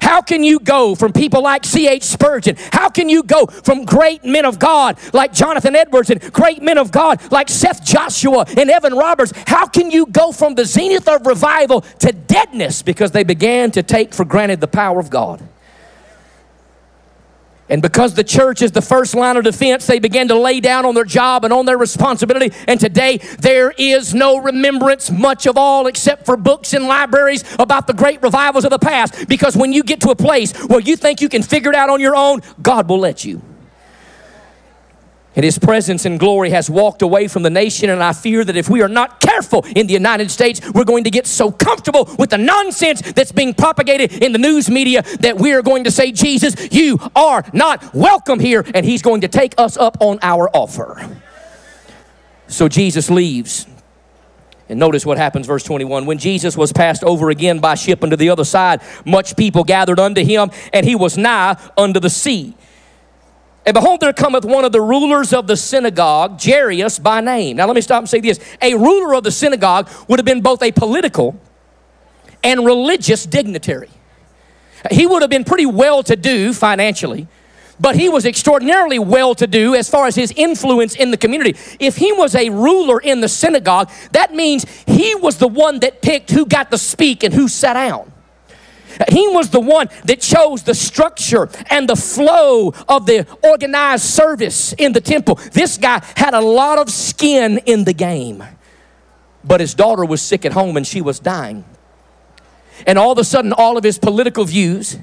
How 0.00 0.22
can 0.22 0.42
you 0.42 0.58
go 0.58 0.94
from 0.94 1.12
people 1.12 1.42
like 1.42 1.64
C.H. 1.64 2.02
Spurgeon? 2.02 2.56
How 2.72 2.88
can 2.88 3.08
you 3.08 3.22
go 3.22 3.46
from 3.46 3.84
great 3.84 4.24
men 4.24 4.44
of 4.44 4.58
God 4.58 4.98
like 5.12 5.32
Jonathan 5.32 5.76
Edwards 5.76 6.10
and 6.10 6.32
great 6.32 6.62
men 6.62 6.78
of 6.78 6.90
God 6.90 7.20
like 7.30 7.48
Seth 7.48 7.84
Joshua 7.84 8.44
and 8.56 8.70
Evan 8.70 8.94
Roberts? 8.94 9.32
How 9.46 9.66
can 9.66 9.90
you 9.90 10.06
go 10.06 10.32
from 10.32 10.54
the 10.54 10.64
zenith 10.64 11.08
of 11.08 11.26
revival 11.26 11.82
to 12.00 12.12
deadness 12.12 12.82
because 12.82 13.12
they 13.12 13.24
began 13.24 13.70
to 13.72 13.82
take 13.82 14.14
for 14.14 14.24
granted 14.24 14.60
the 14.60 14.68
power 14.68 14.98
of 14.98 15.10
God? 15.10 15.42
And 17.70 17.80
because 17.80 18.14
the 18.14 18.24
church 18.24 18.62
is 18.62 18.72
the 18.72 18.82
first 18.82 19.14
line 19.14 19.36
of 19.36 19.44
defense, 19.44 19.86
they 19.86 19.98
began 19.98 20.28
to 20.28 20.34
lay 20.34 20.60
down 20.60 20.84
on 20.84 20.94
their 20.94 21.04
job 21.04 21.44
and 21.44 21.52
on 21.52 21.66
their 21.66 21.78
responsibility. 21.78 22.54
And 22.66 22.78
today, 22.78 23.18
there 23.38 23.72
is 23.78 24.12
no 24.12 24.38
remembrance, 24.38 25.10
much 25.10 25.46
of 25.46 25.56
all, 25.56 25.86
except 25.86 26.26
for 26.26 26.36
books 26.36 26.74
and 26.74 26.86
libraries 26.86 27.44
about 27.58 27.86
the 27.86 27.94
great 27.94 28.20
revivals 28.22 28.64
of 28.64 28.70
the 28.70 28.78
past. 28.78 29.28
Because 29.28 29.56
when 29.56 29.72
you 29.72 29.82
get 29.82 30.00
to 30.02 30.10
a 30.10 30.16
place 30.16 30.52
where 30.66 30.80
you 30.80 30.96
think 30.96 31.20
you 31.20 31.28
can 31.28 31.42
figure 31.42 31.70
it 31.70 31.76
out 31.76 31.88
on 31.88 32.00
your 32.00 32.16
own, 32.16 32.40
God 32.60 32.88
will 32.88 32.98
let 32.98 33.24
you. 33.24 33.40
And 35.40 35.44
his 35.46 35.58
presence 35.58 36.04
and 36.04 36.20
glory 36.20 36.50
has 36.50 36.68
walked 36.68 37.00
away 37.00 37.26
from 37.26 37.42
the 37.42 37.48
nation. 37.48 37.88
And 37.88 38.02
I 38.02 38.12
fear 38.12 38.44
that 38.44 38.58
if 38.58 38.68
we 38.68 38.82
are 38.82 38.88
not 38.88 39.20
careful 39.20 39.64
in 39.74 39.86
the 39.86 39.94
United 39.94 40.30
States, 40.30 40.60
we're 40.74 40.84
going 40.84 41.04
to 41.04 41.10
get 41.10 41.26
so 41.26 41.50
comfortable 41.50 42.14
with 42.18 42.28
the 42.28 42.36
nonsense 42.36 43.00
that's 43.00 43.32
being 43.32 43.54
propagated 43.54 44.22
in 44.22 44.32
the 44.32 44.38
news 44.38 44.68
media 44.68 45.00
that 45.20 45.38
we 45.38 45.54
are 45.54 45.62
going 45.62 45.84
to 45.84 45.90
say, 45.90 46.12
Jesus, 46.12 46.54
you 46.70 46.98
are 47.16 47.42
not 47.54 47.94
welcome 47.94 48.38
here. 48.38 48.66
And 48.74 48.84
he's 48.84 49.00
going 49.00 49.22
to 49.22 49.28
take 49.28 49.54
us 49.56 49.78
up 49.78 49.96
on 50.00 50.18
our 50.20 50.50
offer. 50.54 51.08
So 52.46 52.68
Jesus 52.68 53.08
leaves. 53.08 53.66
And 54.68 54.78
notice 54.78 55.06
what 55.06 55.16
happens, 55.16 55.46
verse 55.46 55.64
21. 55.64 56.04
When 56.04 56.18
Jesus 56.18 56.54
was 56.54 56.70
passed 56.70 57.02
over 57.02 57.30
again 57.30 57.60
by 57.60 57.76
ship 57.76 58.04
unto 58.04 58.16
the 58.16 58.28
other 58.28 58.44
side, 58.44 58.82
much 59.06 59.38
people 59.38 59.64
gathered 59.64 60.00
unto 60.00 60.22
him, 60.22 60.50
and 60.74 60.84
he 60.84 60.94
was 60.94 61.16
nigh 61.16 61.56
unto 61.78 61.98
the 61.98 62.10
sea. 62.10 62.54
And 63.70 63.74
behold, 63.76 64.00
there 64.00 64.12
cometh 64.12 64.44
one 64.44 64.64
of 64.64 64.72
the 64.72 64.80
rulers 64.80 65.32
of 65.32 65.46
the 65.46 65.56
synagogue, 65.56 66.40
Jairus 66.42 66.98
by 66.98 67.20
name. 67.20 67.56
Now, 67.56 67.68
let 67.68 67.76
me 67.76 67.80
stop 67.80 68.00
and 68.00 68.08
say 68.08 68.18
this. 68.18 68.40
A 68.60 68.74
ruler 68.74 69.14
of 69.14 69.22
the 69.22 69.30
synagogue 69.30 69.88
would 70.08 70.18
have 70.18 70.26
been 70.26 70.40
both 70.40 70.60
a 70.60 70.72
political 70.72 71.40
and 72.42 72.66
religious 72.66 73.24
dignitary. 73.24 73.88
He 74.90 75.06
would 75.06 75.22
have 75.22 75.30
been 75.30 75.44
pretty 75.44 75.66
well 75.66 76.02
to 76.02 76.16
do 76.16 76.52
financially, 76.52 77.28
but 77.78 77.94
he 77.94 78.08
was 78.08 78.26
extraordinarily 78.26 78.98
well 78.98 79.36
to 79.36 79.46
do 79.46 79.76
as 79.76 79.88
far 79.88 80.08
as 80.08 80.16
his 80.16 80.32
influence 80.32 80.96
in 80.96 81.12
the 81.12 81.16
community. 81.16 81.56
If 81.78 81.94
he 81.94 82.10
was 82.10 82.34
a 82.34 82.50
ruler 82.50 82.98
in 82.98 83.20
the 83.20 83.28
synagogue, 83.28 83.88
that 84.10 84.34
means 84.34 84.66
he 84.88 85.14
was 85.14 85.36
the 85.36 85.46
one 85.46 85.78
that 85.78 86.02
picked 86.02 86.32
who 86.32 86.44
got 86.44 86.72
to 86.72 86.78
speak 86.78 87.22
and 87.22 87.32
who 87.32 87.46
sat 87.46 87.74
down. 87.74 88.10
He 89.08 89.28
was 89.28 89.50
the 89.50 89.60
one 89.60 89.88
that 90.04 90.20
chose 90.20 90.62
the 90.62 90.74
structure 90.74 91.48
and 91.70 91.88
the 91.88 91.96
flow 91.96 92.74
of 92.88 93.06
the 93.06 93.26
organized 93.42 94.04
service 94.04 94.72
in 94.74 94.92
the 94.92 95.00
temple. 95.00 95.36
This 95.52 95.78
guy 95.78 96.04
had 96.16 96.34
a 96.34 96.40
lot 96.40 96.78
of 96.78 96.90
skin 96.90 97.58
in 97.66 97.84
the 97.84 97.92
game, 97.92 98.44
but 99.44 99.60
his 99.60 99.74
daughter 99.74 100.04
was 100.04 100.20
sick 100.20 100.44
at 100.44 100.52
home 100.52 100.76
and 100.76 100.86
she 100.86 101.00
was 101.00 101.18
dying. 101.18 101.64
And 102.86 102.98
all 102.98 103.12
of 103.12 103.18
a 103.18 103.24
sudden, 103.24 103.52
all 103.52 103.76
of 103.76 103.84
his 103.84 103.98
political 103.98 104.44
views 104.44 104.98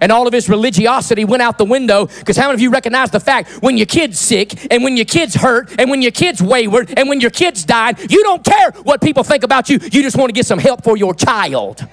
and 0.00 0.10
all 0.10 0.26
of 0.26 0.32
his 0.32 0.48
religiosity 0.48 1.24
went 1.24 1.42
out 1.42 1.58
the 1.58 1.64
window 1.64 2.06
because 2.06 2.36
how 2.36 2.44
many 2.44 2.54
of 2.54 2.60
you 2.60 2.70
recognize 2.70 3.10
the 3.10 3.20
fact 3.20 3.62
when 3.62 3.76
your 3.76 3.86
kid's 3.86 4.18
sick 4.18 4.72
and 4.72 4.82
when 4.82 4.96
your 4.96 5.04
kid's 5.04 5.34
hurt 5.34 5.78
and 5.78 5.90
when 5.90 6.02
your 6.02 6.12
kid's 6.12 6.42
wayward 6.42 6.92
and 6.96 7.08
when 7.08 7.20
your 7.20 7.30
kid's 7.30 7.64
died, 7.64 8.10
you 8.10 8.22
don't 8.22 8.44
care 8.44 8.70
what 8.82 9.00
people 9.00 9.22
think 9.22 9.42
about 9.42 9.68
you. 9.68 9.78
You 9.82 10.02
just 10.02 10.16
want 10.16 10.30
to 10.30 10.32
get 10.32 10.46
some 10.46 10.58
help 10.58 10.82
for 10.84 10.96
your 10.96 11.14
child. 11.14 11.86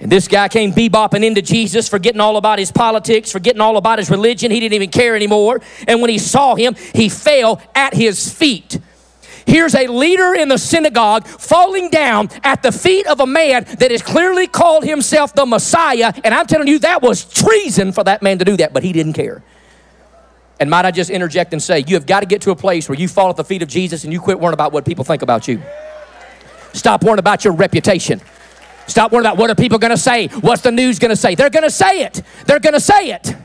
And 0.00 0.12
this 0.12 0.28
guy 0.28 0.48
came 0.48 0.72
bebopping 0.72 1.24
into 1.24 1.42
Jesus, 1.42 1.88
forgetting 1.88 2.20
all 2.20 2.36
about 2.36 2.58
his 2.58 2.70
politics, 2.70 3.32
forgetting 3.32 3.60
all 3.60 3.76
about 3.76 3.98
his 3.98 4.10
religion. 4.10 4.50
He 4.50 4.60
didn't 4.60 4.74
even 4.74 4.90
care 4.90 5.16
anymore. 5.16 5.60
And 5.88 6.00
when 6.00 6.10
he 6.10 6.18
saw 6.18 6.54
him, 6.54 6.76
he 6.94 7.08
fell 7.08 7.60
at 7.74 7.94
his 7.94 8.32
feet. 8.32 8.78
Here's 9.44 9.74
a 9.74 9.86
leader 9.86 10.34
in 10.34 10.48
the 10.48 10.58
synagogue 10.58 11.26
falling 11.26 11.88
down 11.88 12.28
at 12.44 12.62
the 12.62 12.70
feet 12.70 13.06
of 13.06 13.20
a 13.20 13.26
man 13.26 13.64
that 13.78 13.90
has 13.90 14.02
clearly 14.02 14.46
called 14.46 14.84
himself 14.84 15.34
the 15.34 15.46
Messiah. 15.46 16.12
And 16.22 16.34
I'm 16.34 16.46
telling 16.46 16.68
you, 16.68 16.78
that 16.80 17.00
was 17.00 17.24
treason 17.24 17.92
for 17.92 18.04
that 18.04 18.22
man 18.22 18.38
to 18.40 18.44
do 18.44 18.58
that, 18.58 18.74
but 18.74 18.84
he 18.84 18.92
didn't 18.92 19.14
care. 19.14 19.42
And 20.60 20.68
might 20.68 20.84
I 20.84 20.90
just 20.90 21.08
interject 21.08 21.52
and 21.54 21.62
say, 21.62 21.82
you 21.86 21.94
have 21.94 22.06
got 22.06 22.20
to 22.20 22.26
get 22.26 22.42
to 22.42 22.50
a 22.50 22.56
place 22.56 22.88
where 22.88 22.98
you 22.98 23.08
fall 23.08 23.30
at 23.30 23.36
the 23.36 23.44
feet 23.44 23.62
of 23.62 23.68
Jesus 23.68 24.04
and 24.04 24.12
you 24.12 24.20
quit 24.20 24.38
worrying 24.38 24.54
about 24.54 24.72
what 24.72 24.84
people 24.84 25.04
think 25.04 25.22
about 25.22 25.48
you. 25.48 25.62
Stop 26.74 27.02
worrying 27.02 27.18
about 27.18 27.42
your 27.44 27.54
reputation. 27.54 28.20
Stop 28.88 29.12
worrying 29.12 29.26
about 29.26 29.36
what 29.36 29.50
are 29.50 29.54
people 29.54 29.78
going 29.78 29.92
to 29.92 29.96
say? 29.96 30.26
What's 30.28 30.62
the 30.62 30.72
news 30.72 30.98
going 30.98 31.10
to 31.10 31.16
say? 31.16 31.34
They're 31.34 31.50
going 31.50 31.62
to 31.62 31.70
say 31.70 32.02
it. 32.02 32.22
They're 32.46 32.58
going 32.58 32.74
to 32.74 32.80
say 32.80 33.12
it. 33.12 33.36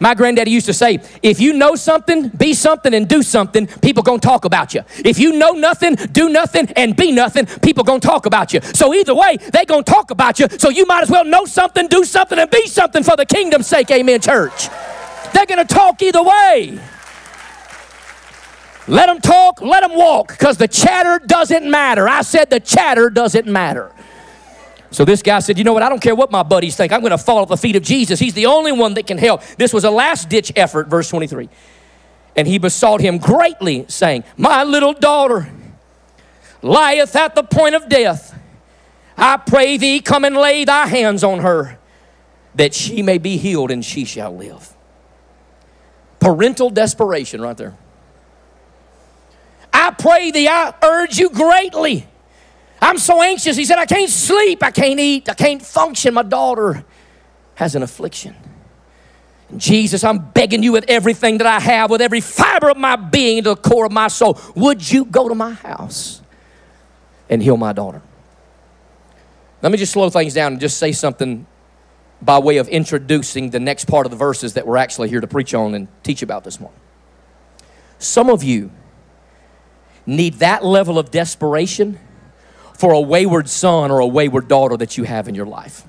My 0.00 0.14
granddaddy 0.14 0.50
used 0.50 0.66
to 0.66 0.74
say, 0.74 1.00
if 1.22 1.40
you 1.40 1.52
know 1.52 1.74
something, 1.74 2.28
be 2.28 2.54
something 2.54 2.92
and 2.92 3.08
do 3.08 3.22
something, 3.22 3.66
people 3.66 4.02
gonna 4.02 4.18
talk 4.18 4.44
about 4.44 4.74
you. 4.74 4.82
If 5.04 5.18
you 5.18 5.32
know 5.32 5.52
nothing, 5.52 5.94
do 5.94 6.28
nothing 6.28 6.68
and 6.76 6.94
be 6.94 7.12
nothing, 7.12 7.46
people 7.46 7.82
gonna 7.82 8.00
talk 8.00 8.26
about 8.26 8.52
you. 8.52 8.60
So 8.74 8.92
either 8.92 9.14
way, 9.14 9.38
they 9.54 9.64
gonna 9.64 9.82
talk 9.82 10.10
about 10.10 10.38
you. 10.38 10.48
So 10.58 10.68
you 10.68 10.84
might 10.86 11.02
as 11.02 11.10
well 11.10 11.24
know 11.24 11.46
something, 11.46 11.88
do 11.88 12.04
something, 12.04 12.38
and 12.38 12.50
be 12.50 12.66
something 12.66 13.02
for 13.02 13.16
the 13.16 13.24
kingdom's 13.24 13.66
sake. 13.66 13.90
Amen, 13.90 14.20
church. 14.20 14.68
They're 15.32 15.46
gonna 15.46 15.64
talk 15.64 16.02
either 16.02 16.22
way. 16.22 16.78
Let 18.88 19.06
them 19.06 19.20
talk, 19.20 19.60
let 19.60 19.80
them 19.80 19.96
walk, 19.96 20.28
because 20.28 20.58
the 20.58 20.68
chatter 20.68 21.18
doesn't 21.24 21.68
matter. 21.68 22.08
I 22.08 22.22
said 22.22 22.50
the 22.50 22.60
chatter 22.60 23.10
doesn't 23.10 23.46
matter. 23.46 23.92
So 24.96 25.04
this 25.04 25.20
guy 25.20 25.40
said, 25.40 25.58
You 25.58 25.64
know 25.64 25.74
what? 25.74 25.82
I 25.82 25.90
don't 25.90 26.00
care 26.00 26.14
what 26.14 26.30
my 26.30 26.42
buddies 26.42 26.74
think. 26.74 26.90
I'm 26.90 27.00
going 27.00 27.10
to 27.10 27.18
fall 27.18 27.42
at 27.42 27.48
the 27.48 27.58
feet 27.58 27.76
of 27.76 27.82
Jesus. 27.82 28.18
He's 28.18 28.32
the 28.32 28.46
only 28.46 28.72
one 28.72 28.94
that 28.94 29.06
can 29.06 29.18
help. 29.18 29.42
This 29.58 29.74
was 29.74 29.84
a 29.84 29.90
last 29.90 30.30
ditch 30.30 30.50
effort, 30.56 30.88
verse 30.88 31.10
23. 31.10 31.50
And 32.34 32.48
he 32.48 32.56
besought 32.56 33.02
him 33.02 33.18
greatly, 33.18 33.84
saying, 33.88 34.24
My 34.38 34.64
little 34.64 34.94
daughter 34.94 35.52
lieth 36.62 37.14
at 37.14 37.34
the 37.34 37.42
point 37.42 37.74
of 37.74 37.90
death. 37.90 38.40
I 39.18 39.36
pray 39.36 39.76
thee, 39.76 40.00
come 40.00 40.24
and 40.24 40.34
lay 40.34 40.64
thy 40.64 40.86
hands 40.86 41.22
on 41.22 41.40
her, 41.40 41.78
that 42.54 42.72
she 42.72 43.02
may 43.02 43.18
be 43.18 43.36
healed 43.36 43.70
and 43.70 43.84
she 43.84 44.06
shall 44.06 44.34
live. 44.34 44.74
Parental 46.20 46.70
desperation, 46.70 47.42
right 47.42 47.58
there. 47.58 47.76
I 49.74 49.90
pray 49.90 50.30
thee, 50.30 50.48
I 50.48 50.72
urge 50.82 51.18
you 51.18 51.28
greatly 51.28 52.08
I'm 52.86 52.98
so 52.98 53.20
anxious. 53.20 53.56
He 53.56 53.64
said, 53.64 53.78
I 53.78 53.84
can't 53.84 54.08
sleep, 54.08 54.62
I 54.62 54.70
can't 54.70 55.00
eat, 55.00 55.28
I 55.28 55.34
can't 55.34 55.60
function. 55.60 56.14
My 56.14 56.22
daughter 56.22 56.84
has 57.56 57.74
an 57.74 57.82
affliction. 57.82 58.36
Jesus, 59.56 60.04
I'm 60.04 60.18
begging 60.30 60.62
you 60.62 60.70
with 60.70 60.84
everything 60.86 61.38
that 61.38 61.48
I 61.48 61.58
have, 61.58 61.90
with 61.90 62.00
every 62.00 62.20
fiber 62.20 62.70
of 62.70 62.76
my 62.76 62.94
being 62.94 63.42
to 63.42 63.50
the 63.50 63.56
core 63.56 63.86
of 63.86 63.92
my 63.92 64.06
soul, 64.06 64.38
would 64.54 64.88
you 64.88 65.04
go 65.04 65.28
to 65.28 65.34
my 65.34 65.52
house 65.52 66.22
and 67.28 67.42
heal 67.42 67.56
my 67.56 67.72
daughter? 67.72 68.02
Let 69.62 69.72
me 69.72 69.78
just 69.78 69.92
slow 69.92 70.08
things 70.08 70.34
down 70.34 70.52
and 70.52 70.60
just 70.60 70.78
say 70.78 70.92
something 70.92 71.44
by 72.22 72.38
way 72.38 72.58
of 72.58 72.68
introducing 72.68 73.50
the 73.50 73.60
next 73.60 73.86
part 73.86 74.06
of 74.06 74.10
the 74.10 74.16
verses 74.16 74.54
that 74.54 74.64
we're 74.64 74.76
actually 74.76 75.08
here 75.08 75.20
to 75.20 75.26
preach 75.26 75.54
on 75.54 75.74
and 75.74 75.88
teach 76.04 76.22
about 76.22 76.44
this 76.44 76.60
morning. 76.60 76.80
Some 77.98 78.30
of 78.30 78.44
you 78.44 78.70
need 80.06 80.34
that 80.34 80.64
level 80.64 81.00
of 81.00 81.10
desperation 81.10 81.98
for 82.78 82.92
a 82.92 83.00
wayward 83.00 83.48
son 83.48 83.90
or 83.90 83.98
a 84.00 84.06
wayward 84.06 84.48
daughter 84.48 84.76
that 84.76 84.96
you 84.96 85.04
have 85.04 85.28
in 85.28 85.34
your 85.34 85.46
life. 85.46 85.82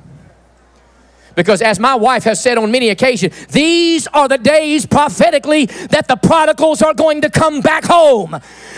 Because 1.38 1.62
as 1.62 1.79
my 1.79 1.94
wife 1.94 2.24
has 2.24 2.41
said 2.41 2.58
on 2.58 2.72
many 2.72 2.89
occasions, 2.89 3.46
these 3.46 4.08
are 4.08 4.27
the 4.27 4.39
days 4.39 4.88
prophetically 4.88 5.67
that 5.67 6.08
the 6.08 6.15
prodigals 6.15 6.82
are 6.82 6.96
going 6.96 7.22
to 7.22 7.29
come 7.29 7.62
back 7.62 7.86
home, 7.86 8.32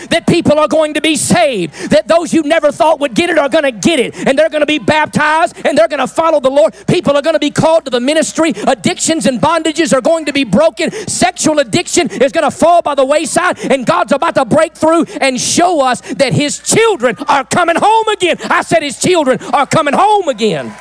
that 0.10 0.28
people 0.28 0.60
are 0.60 0.68
going 0.68 0.94
to 0.96 1.02
be 1.02 1.16
saved, 1.16 1.74
that 1.90 2.10
those 2.10 2.34
you 2.34 2.44
never 2.44 2.70
thought 2.70 3.00
would 3.00 3.14
get 3.14 3.30
it 3.30 3.38
are 3.38 3.48
going 3.48 3.64
to 3.64 3.72
get 3.72 3.98
it, 3.98 4.14
and 4.28 4.38
they're 4.38 4.50
going 4.50 4.60
to 4.60 4.66
be 4.66 4.78
baptized 4.78 5.66
and 5.66 5.78
they're 5.78 5.88
going 5.88 6.06
to 6.06 6.08
follow 6.08 6.42
the 6.42 6.50
Lord. 6.50 6.76
People 6.86 7.16
are 7.16 7.22
going 7.22 7.34
to 7.34 7.40
be 7.40 7.50
called 7.50 7.86
to 7.86 7.92
the 7.92 8.02
ministry. 8.02 8.50
Addictions 8.68 9.26
and 9.26 9.40
bondages 9.40 9.94
are 9.94 10.02
going 10.02 10.26
to 10.26 10.34
be 10.34 10.44
broken. 10.44 10.92
Sexual 10.92 11.60
addiction 11.60 12.12
is 12.12 12.34
going 12.34 12.44
to 12.44 12.52
fall 12.52 12.82
by 12.82 12.94
the 12.94 13.06
wayside, 13.06 13.58
and 13.72 13.86
God's 13.86 14.12
about 14.12 14.36
to 14.36 14.44
break 14.44 14.76
through 14.76 15.06
and 15.22 15.40
show 15.40 15.80
us 15.82 16.02
that 16.02 16.34
His 16.34 16.60
children 16.60 17.16
are 17.30 17.46
coming 17.46 17.78
home 17.78 18.08
again. 18.10 18.36
I 18.50 18.64
said 18.64 18.84
His 18.84 19.00
children 19.00 19.42
are 19.54 19.66
coming 19.66 19.94
home 19.94 20.28
again. 20.28 20.76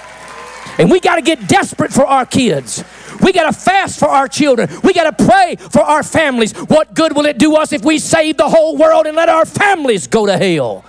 And 0.78 0.90
we 0.90 1.00
got 1.00 1.16
to 1.16 1.22
get 1.22 1.48
desperate 1.48 1.92
for 1.92 2.06
our 2.06 2.24
kids. 2.24 2.84
We 3.20 3.32
got 3.32 3.52
to 3.52 3.58
fast 3.58 3.98
for 3.98 4.06
our 4.06 4.28
children. 4.28 4.70
We 4.84 4.92
got 4.92 5.18
to 5.18 5.24
pray 5.24 5.56
for 5.56 5.80
our 5.80 6.04
families. 6.04 6.52
What 6.52 6.94
good 6.94 7.16
will 7.16 7.26
it 7.26 7.36
do 7.36 7.56
us 7.56 7.72
if 7.72 7.84
we 7.84 7.98
save 7.98 8.36
the 8.36 8.48
whole 8.48 8.76
world 8.76 9.06
and 9.06 9.16
let 9.16 9.28
our 9.28 9.44
families 9.44 10.06
go 10.06 10.26
to 10.26 10.38
hell? 10.38 10.84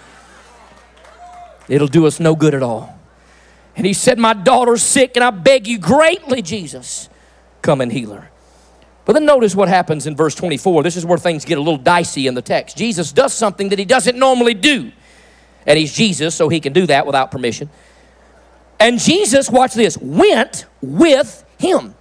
It'll 1.67 1.87
do 1.87 2.05
us 2.05 2.19
no 2.19 2.35
good 2.35 2.53
at 2.53 2.61
all. 2.61 2.99
And 3.75 3.85
he 3.85 3.93
said, 3.93 4.19
My 4.19 4.33
daughter's 4.33 4.83
sick, 4.83 5.13
and 5.15 5.23
I 5.23 5.31
beg 5.31 5.67
you 5.67 5.79
greatly, 5.79 6.41
Jesus, 6.41 7.09
come 7.61 7.81
and 7.81 7.91
heal 7.91 8.13
her. 8.13 8.29
But 9.05 9.13
then 9.13 9.25
notice 9.25 9.55
what 9.55 9.69
happens 9.69 10.05
in 10.05 10.15
verse 10.15 10.35
24. 10.35 10.83
This 10.83 10.95
is 10.95 11.03
where 11.03 11.17
things 11.17 11.45
get 11.45 11.57
a 11.57 11.61
little 11.61 11.79
dicey 11.79 12.27
in 12.27 12.35
the 12.35 12.43
text. 12.43 12.77
Jesus 12.77 13.11
does 13.11 13.33
something 13.33 13.69
that 13.69 13.79
he 13.79 13.85
doesn't 13.85 14.17
normally 14.19 14.53
do. 14.53 14.91
And 15.65 15.79
he's 15.79 15.93
Jesus, 15.93 16.35
so 16.35 16.47
he 16.47 16.59
can 16.59 16.73
do 16.73 16.85
that 16.87 17.07
without 17.07 17.31
permission. 17.31 17.69
And 18.79 18.99
Jesus, 18.99 19.49
watch 19.49 19.73
this, 19.73 19.97
went 19.97 20.65
with 20.81 21.43
him. 21.57 21.95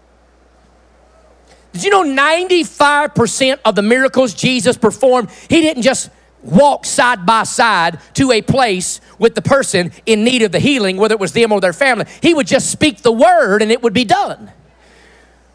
Did 1.73 1.85
you 1.85 1.91
know 1.91 2.05
95% 2.05 3.59
of 3.65 3.75
the 3.75 3.83
miracles 3.83 4.35
Jesus 4.35 4.77
performed, 4.77 5.31
he 5.49 5.61
didn't 5.61 5.83
just 5.83 6.11
walk 6.43 6.85
side 6.85 7.27
by 7.27 7.43
side 7.43 7.99
to 8.15 8.33
a 8.33 8.41
place 8.43 9.01
with 9.19 9.35
the 9.35 9.43
person 9.43 9.93
in 10.07 10.25
need 10.25 10.43
of 10.43 10.53
the 10.53 10.61
healing, 10.61 10.97
whether 10.97 11.15
it 11.15 11.21
was 11.21 11.33
them 11.33 11.53
or 11.53 11.61
their 11.61 11.73
family. 11.73 12.07
He 12.23 12.33
would 12.33 12.47
just 12.47 12.71
speak 12.71 13.03
the 13.03 13.13
word 13.13 13.61
and 13.61 13.71
it 13.71 13.83
would 13.83 13.93
be 13.93 14.05
done. 14.05 14.51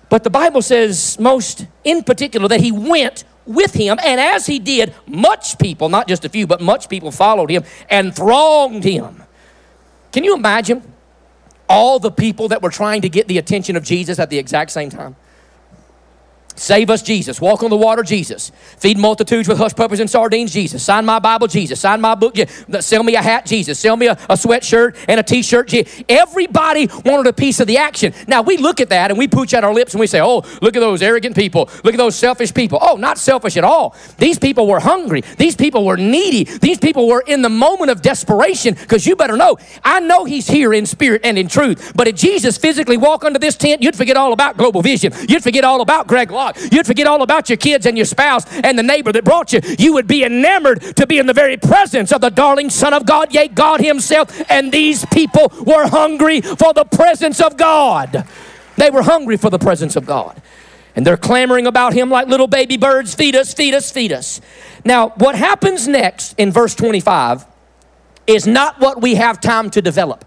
But 0.10 0.24
the 0.24 0.30
Bible 0.30 0.62
says, 0.62 1.20
most 1.20 1.66
in 1.84 2.04
particular, 2.04 2.48
that 2.50 2.62
he 2.62 2.72
went 2.72 3.24
with 3.46 3.74
him. 3.74 3.98
And 4.04 4.22
as 4.22 4.46
he 4.46 4.60
did, 4.60 4.94
much 5.08 5.58
people, 5.58 5.90
not 5.90 6.08
just 6.08 6.24
a 6.24 6.30
few, 6.30 6.46
but 6.46 6.62
much 6.62 6.88
people 6.88 7.12
followed 7.12 7.50
him 7.50 7.64
and 7.90 8.16
thronged 8.16 8.84
him. 8.84 9.24
Can 10.12 10.24
you 10.24 10.36
imagine? 10.36 10.93
All 11.70 12.00
the 12.00 12.12
people 12.12 12.48
that 12.50 12.62
were 12.62 12.70
trying 12.70 13.02
to 13.02 13.10
get 13.10 13.28
the 13.28 13.38
attention 13.38 13.76
of 13.76 13.84
Jesus 13.84 14.20
at 14.20 14.30
the 14.30 14.38
exact 14.38 14.72
same 14.72 14.90
time? 14.90 15.16
Save 16.56 16.90
us, 16.90 17.02
Jesus. 17.02 17.42
Walk 17.42 17.64
on 17.64 17.70
the 17.70 17.78
water, 17.78 18.04
Jesus. 18.04 18.52
Feed 18.78 18.98
multitudes 18.98 19.48
with 19.48 19.58
hush 19.58 19.74
puppies 19.74 20.00
and 20.00 20.10
sardines, 20.10 20.54
Jesus. 20.54 20.84
Sign 20.84 21.06
my 21.06 21.20
Bible, 21.20 21.48
Jesus. 21.48 21.80
Sign 21.80 22.00
my 22.00 22.16
book, 22.16 22.36
Sell 22.80 23.04
me 23.04 23.16
a 23.16 23.22
hat, 23.22 23.46
Jesus. 23.46 23.80
Sell 23.80 23.98
me 23.98 24.08
a, 24.08 24.14
a 24.14 24.36
sweatshirt 24.36 24.96
and 25.08 25.20
a 25.20 25.24
t-shirt. 25.24 25.74
Everybody 26.08 26.90
wanted 27.06 27.28
a 27.28 27.34
piece 27.34 27.60
of 27.60 27.68
the 27.68 27.78
action. 27.78 28.14
Now, 28.28 28.44
we 28.44 28.58
look 28.58 28.80
at 28.82 28.90
that 28.90 29.10
and 29.10 29.18
we 29.18 29.28
pooch 29.28 29.54
out 29.54 29.64
our 29.64 29.74
lips 29.74 29.94
and 29.94 30.00
we 30.00 30.08
say, 30.08 30.22
oh, 30.22 30.44
look 30.62 30.76
at 30.76 30.80
those 30.80 31.02
arrogant 31.02 31.36
people. 31.36 31.70
Look 31.84 31.94
at 31.94 31.98
those 31.98 32.16
selfish 32.16 32.54
people. 32.54 32.78
Oh, 32.82 32.98
not 32.98 33.18
selfish 33.18 33.58
at 33.58 33.64
all. 33.64 33.96
These 34.18 34.38
people 34.38 34.68
were 34.68 34.80
hungry. 34.80 35.22
These 35.38 35.56
people 35.56 35.86
were 35.86 35.98
needy. 35.98 36.44
These 36.44 36.78
people 36.78 37.08
were 37.08 37.24
in 37.26 37.42
the 37.42 37.50
moment 37.50 37.90
of 37.90 38.02
desperation 38.02 38.76
because 38.76 39.08
you 39.08 39.16
better 39.16 39.38
know, 39.38 39.58
I 39.84 40.00
know 40.02 40.26
he's 40.26 40.48
here 40.48 40.74
in 40.74 40.86
spirit 40.86 41.22
and 41.24 41.38
in 41.38 41.48
truth. 41.48 41.94
But 41.96 42.08
if 42.08 42.16
Jesus 42.16 42.58
physically 42.58 42.98
walked 42.98 43.24
under 43.24 43.40
this 43.40 43.56
tent, 43.56 43.82
you'd 43.82 43.96
forget 43.96 44.18
all 44.18 44.34
about 44.34 44.58
global 44.58 44.82
vision. 44.82 45.14
You'd 45.28 45.44
forget 45.44 45.64
all 45.64 45.82
about 45.82 46.08
Greg 46.08 46.30
Locke 46.30 46.43
You'd 46.72 46.86
forget 46.86 47.08
all 47.08 47.22
about 47.22 47.50
your 47.50 47.58
kids 47.58 47.86
and 47.86 47.98
your 47.98 48.06
spouse 48.06 48.46
and 48.58 48.78
the 48.78 48.84
neighbor 48.84 49.12
that 49.12 49.24
brought 49.24 49.54
you. 49.54 49.62
You 49.78 49.94
would 49.94 50.08
be 50.08 50.24
enamored 50.24 50.82
to 50.98 51.08
be 51.08 51.18
in 51.18 51.26
the 51.26 51.34
very 51.34 51.58
presence 51.58 52.12
of 52.12 52.22
the 52.22 52.30
darling 52.30 52.70
Son 52.70 52.94
of 52.94 53.06
God, 53.06 53.34
yea, 53.34 53.48
God 53.48 53.82
Himself. 53.82 54.30
And 54.50 54.72
these 54.72 55.06
people 55.08 55.52
were 55.66 55.88
hungry 55.88 56.42
for 56.42 56.74
the 56.74 56.86
presence 56.86 57.42
of 57.42 57.58
God. 57.58 58.28
They 58.78 58.90
were 58.90 59.04
hungry 59.04 59.38
for 59.38 59.50
the 59.50 59.60
presence 59.60 59.96
of 59.96 60.06
God. 60.06 60.42
And 60.96 61.06
they're 61.06 61.18
clamoring 61.18 61.66
about 61.66 61.94
him 61.94 62.10
like 62.10 62.28
little 62.28 62.48
baby 62.48 62.78
birds 62.78 63.16
feed 63.16 63.36
us, 63.36 63.54
feed 63.54 63.74
us, 63.74 63.92
feed 63.92 64.12
us. 64.12 64.42
Now, 64.86 65.10
what 65.10 65.36
happens 65.36 65.88
next 65.88 66.34
in 66.38 66.52
verse 66.52 66.76
25 66.76 67.46
is 68.28 68.46
not 68.46 68.80
what 68.80 69.02
we 69.02 69.16
have 69.16 69.42
time 69.42 69.70
to 69.72 69.82
develop. 69.82 70.26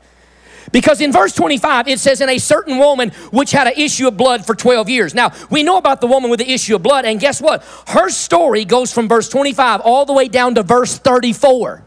Because 0.73 1.01
in 1.01 1.13
verse 1.13 1.33
25, 1.33 1.89
it 1.89 2.01
says, 2.01 2.21
In 2.21 2.29
a 2.29 2.39
certain 2.39 2.79
woman 2.79 3.11
which 3.31 3.53
had 3.53 3.67
an 3.67 3.75
issue 3.77 4.09
of 4.09 4.17
blood 4.17 4.45
for 4.45 4.55
12 4.55 4.89
years. 4.89 5.15
Now, 5.15 5.33
we 5.51 5.63
know 5.63 5.77
about 5.77 6.01
the 6.01 6.07
woman 6.07 6.31
with 6.31 6.41
the 6.41 6.51
issue 6.51 6.77
of 6.77 6.83
blood, 6.83 7.05
and 7.05 7.21
guess 7.21 7.41
what? 7.41 7.63
Her 7.89 8.11
story 8.11 8.65
goes 8.65 8.93
from 8.93 9.09
verse 9.09 9.29
25 9.29 9.81
all 9.81 10.05
the 10.05 10.13
way 10.13 10.29
down 10.29 10.55
to 10.57 10.63
verse 10.63 10.99
34. 10.99 11.85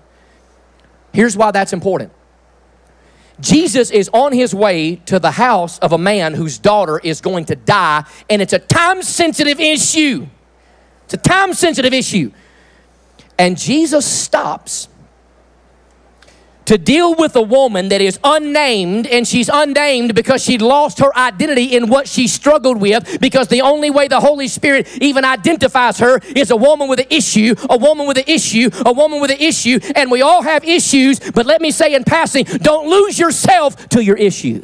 Here's 1.13 1.36
why 1.36 1.51
that's 1.51 1.74
important 1.74 2.12
Jesus 3.39 3.89
is 3.89 4.09
on 4.13 4.33
his 4.33 4.53
way 4.53 4.98
to 5.05 5.19
the 5.19 5.31
house 5.31 5.79
of 5.79 5.93
a 5.93 5.98
man 5.98 6.33
whose 6.33 6.57
daughter 6.57 7.00
is 7.00 7.21
going 7.21 7.45
to 7.45 7.55
die, 7.55 8.05
and 8.29 8.41
it's 8.41 8.53
a 8.53 8.59
time 8.59 9.01
sensitive 9.01 9.59
issue. 9.59 10.27
It's 11.05 11.13
a 11.13 11.17
time 11.17 11.53
sensitive 11.53 11.93
issue. 11.93 12.31
And 13.38 13.57
Jesus 13.57 14.05
stops 14.05 14.88
to 16.70 16.78
deal 16.78 17.16
with 17.16 17.36
a 17.36 17.42
woman 17.42 17.90
that 17.90 18.00
is 18.00 18.20
unnamed, 18.24 19.08
and 19.08 19.28
she's 19.28 19.50
unnamed 19.52 20.14
because 20.14 20.44
she 20.44 20.60
lost 20.60 21.00
her 21.00 21.12
identity 21.18 21.76
in 21.76 21.90
what 21.90 22.08
she 22.08 22.28
struggled 22.28 22.80
with. 22.80 23.20
Because 23.20 23.48
the 23.48 23.62
only 23.62 23.90
way 23.90 24.08
the 24.08 24.20
Holy 24.20 24.48
Spirit 24.48 24.88
even 25.02 25.26
identifies 25.26 25.98
her 25.98 26.20
is 26.36 26.52
a 26.52 26.56
woman 26.56 26.88
with 26.88 27.00
an 27.00 27.08
issue, 27.10 27.56
a 27.72 27.76
woman 27.76 28.06
with 28.06 28.20
an 28.20 28.26
issue, 28.28 28.70
a 28.86 28.94
woman 28.94 29.20
with 29.20 29.32
an 29.32 29.40
issue, 29.40 29.80
and 29.96 30.12
we 30.12 30.22
all 30.22 30.44
have 30.44 30.64
issues. 30.64 31.20
But 31.32 31.48
let 31.48 31.60
me 31.60 31.72
say 31.72 31.96
in 31.96 32.04
passing, 32.04 32.44
don't 32.44 32.88
lose 32.88 33.18
yourself 33.18 33.90
to 33.90 34.04
your 34.04 34.18
issue. 34.18 34.62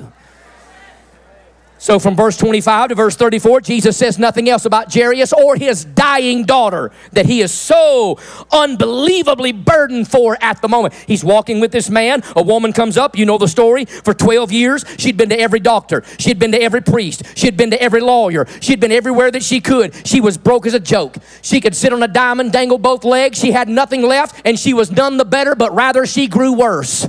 So 1.85 1.99
from 1.99 2.15
verse 2.15 2.35
25 2.37 2.89
to 2.89 2.95
verse 2.95 3.15
34, 3.15 3.61
Jesus 3.61 3.95
says 3.95 4.17
nothing 4.17 4.49
else 4.49 4.65
about 4.65 4.91
Jairus 4.91 5.31
or 5.31 5.55
his 5.55 5.85
dying 5.85 6.43
daughter 6.43 6.89
that 7.11 7.27
he 7.27 7.41
is 7.41 7.51
so 7.51 8.17
unbelievably 8.51 9.51
burdened 9.51 10.07
for 10.07 10.35
at 10.41 10.63
the 10.63 10.67
moment. 10.67 10.95
He's 11.05 11.23
walking 11.23 11.59
with 11.59 11.71
this 11.71 11.87
man. 11.87 12.23
A 12.35 12.41
woman 12.41 12.73
comes 12.73 12.97
up, 12.97 13.15
you 13.15 13.27
know 13.27 13.37
the 13.37 13.47
story. 13.47 13.85
For 13.85 14.15
12 14.15 14.51
years, 14.51 14.83
she'd 14.97 15.15
been 15.15 15.29
to 15.29 15.39
every 15.39 15.59
doctor, 15.59 16.03
she'd 16.17 16.39
been 16.39 16.53
to 16.53 16.59
every 16.59 16.81
priest, 16.81 17.21
she'd 17.35 17.55
been 17.55 17.69
to 17.69 17.79
every 17.79 18.01
lawyer, 18.01 18.47
she'd 18.61 18.79
been 18.79 18.91
everywhere 18.91 19.29
that 19.29 19.43
she 19.43 19.61
could. 19.61 19.93
She 20.07 20.19
was 20.19 20.39
broke 20.39 20.65
as 20.65 20.73
a 20.73 20.79
joke. 20.79 21.17
She 21.43 21.61
could 21.61 21.75
sit 21.75 21.93
on 21.93 22.01
a 22.01 22.07
diamond, 22.07 22.51
dangle 22.51 22.79
both 22.79 23.03
legs. 23.03 23.37
She 23.37 23.51
had 23.51 23.69
nothing 23.69 24.01
left, 24.01 24.41
and 24.43 24.57
she 24.57 24.73
was 24.73 24.89
none 24.89 25.17
the 25.17 25.23
better, 25.23 25.53
but 25.53 25.71
rather 25.75 26.07
she 26.07 26.27
grew 26.27 26.51
worse. 26.51 27.07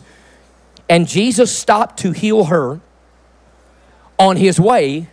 And 0.86 1.08
Jesus 1.08 1.56
stopped 1.56 2.00
to 2.00 2.12
heal 2.12 2.44
her 2.44 2.82
on 4.18 4.36
his 4.36 4.58
way 4.58 5.08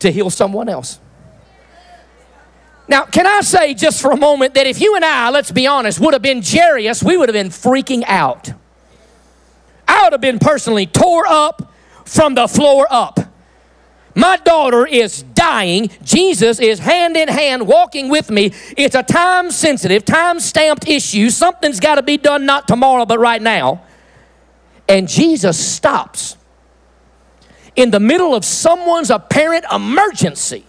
to 0.00 0.10
heal 0.10 0.30
someone 0.30 0.68
else. 0.68 0.98
Now, 2.88 3.04
can 3.04 3.26
I 3.26 3.42
say 3.42 3.74
just 3.74 4.02
for 4.02 4.10
a 4.10 4.16
moment 4.16 4.54
that 4.54 4.66
if 4.66 4.80
you 4.80 4.96
and 4.96 5.04
I, 5.04 5.30
let's 5.30 5.52
be 5.52 5.66
honest, 5.66 6.00
would 6.00 6.12
have 6.12 6.22
been 6.22 6.42
Jairus, 6.44 7.04
we 7.04 7.16
would 7.16 7.28
have 7.28 7.34
been 7.34 7.50
freaking 7.50 8.02
out. 8.06 8.50
I 9.86 10.02
would 10.02 10.12
have 10.12 10.20
been 10.20 10.40
personally 10.40 10.86
tore 10.86 11.26
up 11.26 11.72
from 12.04 12.34
the 12.34 12.48
floor 12.48 12.88
up. 12.90 13.20
My 14.16 14.38
daughter 14.38 14.86
is 14.86 15.22
dying. 15.22 15.90
Jesus 16.02 16.58
is 16.58 16.80
hand 16.80 17.16
in 17.16 17.28
hand 17.28 17.68
walking 17.68 18.08
with 18.08 18.28
me. 18.28 18.52
It's 18.76 18.96
a 18.96 19.04
time 19.04 19.52
sensitive, 19.52 20.04
time 20.04 20.40
stamped 20.40 20.88
issue. 20.88 21.30
Something's 21.30 21.78
got 21.78 21.94
to 21.94 22.02
be 22.02 22.16
done, 22.16 22.44
not 22.44 22.66
tomorrow, 22.66 23.06
but 23.06 23.20
right 23.20 23.40
now. 23.40 23.84
And 24.88 25.08
Jesus 25.08 25.64
stops 25.64 26.36
in 27.76 27.90
the 27.90 28.00
middle 28.00 28.34
of 28.34 28.44
someone's 28.44 29.10
apparent 29.10 29.64
emergency 29.72 30.64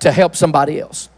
to 0.00 0.12
help 0.12 0.36
somebody 0.36 0.80
else. 0.80 1.08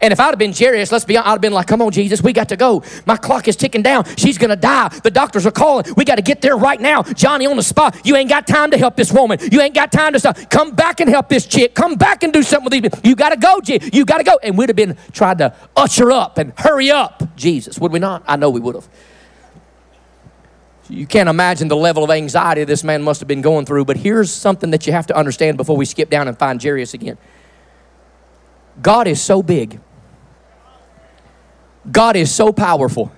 And 0.00 0.12
if 0.12 0.20
I'd 0.20 0.26
have 0.26 0.38
been 0.38 0.52
Jairus, 0.52 0.92
let's 0.92 1.06
be 1.06 1.16
honest, 1.16 1.28
I'd 1.28 1.32
have 1.32 1.40
been 1.40 1.52
like, 1.52 1.66
come 1.66 1.80
on, 1.80 1.90
Jesus, 1.90 2.22
we 2.22 2.34
got 2.34 2.50
to 2.50 2.56
go. 2.56 2.82
My 3.06 3.16
clock 3.16 3.48
is 3.48 3.56
ticking 3.56 3.80
down. 3.82 4.04
She's 4.16 4.36
going 4.36 4.50
to 4.50 4.56
die. 4.56 4.88
The 4.88 5.10
doctors 5.10 5.46
are 5.46 5.50
calling. 5.50 5.86
We 5.96 6.04
got 6.04 6.16
to 6.16 6.22
get 6.22 6.42
there 6.42 6.56
right 6.56 6.80
now. 6.80 7.02
Johnny 7.02 7.46
on 7.46 7.56
the 7.56 7.62
spot. 7.62 7.98
You 8.04 8.14
ain't 8.14 8.28
got 8.28 8.46
time 8.46 8.70
to 8.72 8.78
help 8.78 8.96
this 8.96 9.10
woman. 9.10 9.38
You 9.50 9.60
ain't 9.62 9.74
got 9.74 9.90
time 9.90 10.12
to 10.12 10.18
stop. 10.18 10.36
Come 10.50 10.74
back 10.74 11.00
and 11.00 11.08
help 11.08 11.30
this 11.30 11.46
chick. 11.46 11.74
Come 11.74 11.94
back 11.94 12.22
and 12.22 12.32
do 12.32 12.42
something 12.42 12.64
with 12.64 12.72
these 12.72 12.82
people. 12.82 13.00
You 13.08 13.16
got 13.16 13.30
to 13.30 13.36
go, 13.36 13.60
Jesus. 13.60 13.88
You 13.94 14.04
got 14.04 14.18
to 14.18 14.24
go. 14.24 14.38
And 14.42 14.58
we'd 14.58 14.68
have 14.68 14.76
been 14.76 14.98
trying 15.12 15.38
to 15.38 15.54
usher 15.74 16.12
up 16.12 16.36
and 16.36 16.52
hurry 16.58 16.90
up 16.90 17.22
Jesus, 17.36 17.78
would 17.78 17.92
we 17.92 17.98
not? 17.98 18.22
I 18.26 18.36
know 18.36 18.50
we 18.50 18.60
would 18.60 18.74
have. 18.74 18.88
You 20.88 21.06
can't 21.06 21.28
imagine 21.28 21.68
the 21.68 21.76
level 21.76 22.04
of 22.04 22.10
anxiety 22.10 22.64
this 22.64 22.84
man 22.84 23.02
must 23.02 23.20
have 23.20 23.28
been 23.28 23.42
going 23.42 23.66
through, 23.66 23.84
but 23.84 23.96
here's 23.96 24.30
something 24.30 24.70
that 24.70 24.86
you 24.86 24.92
have 24.92 25.06
to 25.08 25.16
understand 25.16 25.56
before 25.56 25.76
we 25.76 25.84
skip 25.84 26.10
down 26.10 26.28
and 26.28 26.38
find 26.38 26.62
Jairus 26.62 26.94
again. 26.94 27.18
God 28.80 29.06
is 29.06 29.20
so 29.20 29.42
big. 29.42 29.80
God 31.90 32.16
is 32.16 32.32
so 32.32 32.52
powerful. 32.52 33.12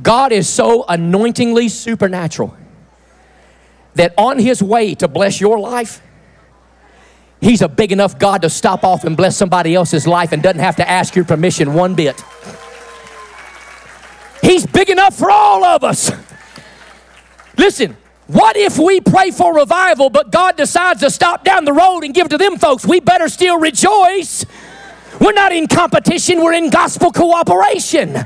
God 0.00 0.32
is 0.32 0.48
so 0.48 0.84
anointingly 0.88 1.68
supernatural 1.68 2.56
that 3.94 4.14
on 4.16 4.38
his 4.38 4.62
way 4.62 4.94
to 4.96 5.08
bless 5.08 5.40
your 5.40 5.58
life, 5.58 6.00
he's 7.40 7.62
a 7.62 7.68
big 7.68 7.92
enough 7.92 8.18
God 8.18 8.42
to 8.42 8.50
stop 8.50 8.84
off 8.84 9.04
and 9.04 9.16
bless 9.16 9.36
somebody 9.36 9.74
else's 9.74 10.06
life 10.06 10.32
and 10.32 10.42
doesn't 10.42 10.60
have 10.60 10.76
to 10.76 10.88
ask 10.88 11.14
your 11.14 11.24
permission 11.24 11.74
one 11.74 11.94
bit. 11.94 12.22
He's 14.42 14.66
big 14.66 14.90
enough 14.90 15.16
for 15.16 15.30
all 15.30 15.64
of 15.64 15.84
us. 15.84 16.10
Listen, 17.56 17.96
what 18.26 18.56
if 18.56 18.78
we 18.78 19.00
pray 19.00 19.30
for 19.30 19.54
revival, 19.54 20.10
but 20.10 20.30
God 20.32 20.56
decides 20.56 21.00
to 21.00 21.10
stop 21.10 21.44
down 21.44 21.64
the 21.64 21.72
road 21.72 22.02
and 22.02 22.12
give 22.12 22.28
to 22.30 22.38
them 22.38 22.56
folks? 22.56 22.84
We 22.84 23.00
better 23.00 23.28
still 23.28 23.58
rejoice. 23.58 24.44
We're 25.20 25.32
not 25.32 25.52
in 25.52 25.68
competition, 25.68 26.42
we're 26.42 26.54
in 26.54 26.70
gospel 26.70 27.12
cooperation. 27.12 28.16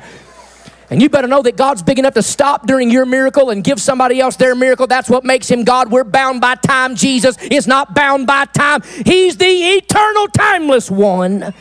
And 0.89 1.03
you 1.03 1.09
better 1.09 1.27
know 1.27 1.43
that 1.43 1.57
God's 1.57 1.83
big 1.83 1.99
enough 1.99 2.15
to 2.15 2.23
stop 2.23 2.67
during 2.67 2.91
your 2.91 3.05
miracle 3.05 3.51
and 3.51 3.65
give 3.65 3.81
somebody 3.81 4.21
else 4.21 4.37
their 4.37 4.55
miracle. 4.55 4.87
That's 4.87 5.11
what 5.11 5.25
makes 5.25 5.51
him 5.51 5.65
God. 5.65 5.91
We're 5.91 6.05
bound 6.05 6.41
by 6.41 6.55
time. 6.55 6.95
Jesus 6.95 7.37
is 7.39 7.67
not 7.67 7.93
bound 7.93 8.29
by 8.29 8.45
time, 8.45 8.83
He's 9.05 9.37
the 9.37 9.47
eternal, 9.47 10.29
timeless 10.29 10.91
one 10.91 11.53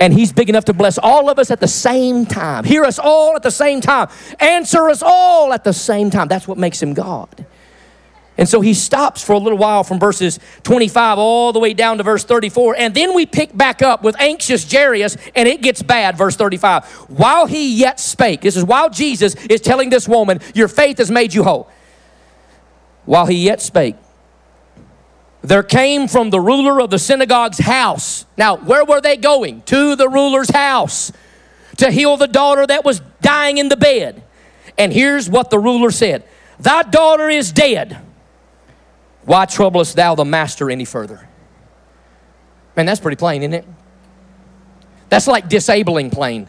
and 0.00 0.12
He's 0.12 0.32
big 0.32 0.48
enough 0.48 0.64
to 0.66 0.72
bless 0.72 0.98
all 0.98 1.28
of 1.28 1.38
us 1.38 1.50
at 1.50 1.60
the 1.60 1.68
same 1.68 2.26
time, 2.26 2.64
hear 2.64 2.84
us 2.84 2.98
all 2.98 3.36
at 3.36 3.42
the 3.42 3.50
same 3.50 3.80
time, 3.80 4.08
answer 4.40 4.88
us 4.88 5.02
all 5.02 5.52
at 5.52 5.64
the 5.64 5.72
same 5.72 6.10
time. 6.10 6.28
That's 6.28 6.48
what 6.48 6.58
makes 6.58 6.82
Him 6.82 6.94
God. 6.94 7.46
And 8.36 8.48
so 8.48 8.60
he 8.60 8.74
stops 8.74 9.22
for 9.22 9.32
a 9.32 9.38
little 9.38 9.58
while 9.58 9.84
from 9.84 10.00
verses 10.00 10.40
25 10.64 11.18
all 11.18 11.52
the 11.52 11.60
way 11.60 11.72
down 11.72 11.98
to 11.98 12.02
verse 12.02 12.24
34. 12.24 12.76
And 12.76 12.92
then 12.92 13.14
we 13.14 13.26
pick 13.26 13.56
back 13.56 13.80
up 13.80 14.02
with 14.02 14.20
anxious 14.20 14.70
Jairus, 14.70 15.16
and 15.36 15.48
it 15.48 15.62
gets 15.62 15.82
bad, 15.82 16.18
verse 16.18 16.34
35. 16.34 16.84
While 17.08 17.46
he 17.46 17.76
yet 17.76 18.00
spake, 18.00 18.40
this 18.40 18.56
is 18.56 18.64
while 18.64 18.90
Jesus 18.90 19.36
is 19.46 19.60
telling 19.60 19.90
this 19.90 20.08
woman, 20.08 20.40
Your 20.52 20.68
faith 20.68 20.98
has 20.98 21.10
made 21.10 21.32
you 21.32 21.44
whole. 21.44 21.70
While 23.04 23.26
he 23.26 23.44
yet 23.44 23.60
spake, 23.60 23.96
there 25.44 25.62
came 25.62 26.08
from 26.08 26.30
the 26.30 26.40
ruler 26.40 26.80
of 26.80 26.88
the 26.88 26.98
synagogue's 26.98 27.58
house. 27.58 28.24
Now, 28.38 28.56
where 28.56 28.84
were 28.84 29.02
they 29.02 29.18
going? 29.18 29.60
To 29.62 29.94
the 29.94 30.08
ruler's 30.08 30.50
house 30.50 31.12
to 31.76 31.90
heal 31.90 32.16
the 32.16 32.26
daughter 32.26 32.66
that 32.66 32.82
was 32.82 33.00
dying 33.20 33.58
in 33.58 33.68
the 33.68 33.76
bed. 33.76 34.22
And 34.78 34.90
here's 34.90 35.28
what 35.28 35.50
the 35.50 35.58
ruler 35.58 35.90
said 35.90 36.24
Thy 36.58 36.82
daughter 36.82 37.28
is 37.28 37.52
dead. 37.52 38.00
Why 39.24 39.44
troublest 39.44 39.96
thou 39.96 40.14
the 40.14 40.24
master 40.24 40.70
any 40.70 40.86
further? 40.86 41.28
Man, 42.74 42.86
that's 42.86 43.00
pretty 43.00 43.16
plain, 43.16 43.42
isn't 43.42 43.54
it? 43.54 43.66
That's 45.10 45.26
like 45.26 45.48
disabling 45.48 46.10
plain. 46.10 46.48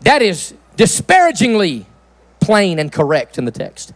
That 0.00 0.22
is 0.22 0.54
disparagingly 0.76 1.86
plain 2.40 2.78
and 2.78 2.90
correct 2.90 3.36
in 3.36 3.44
the 3.44 3.50
text. 3.50 3.92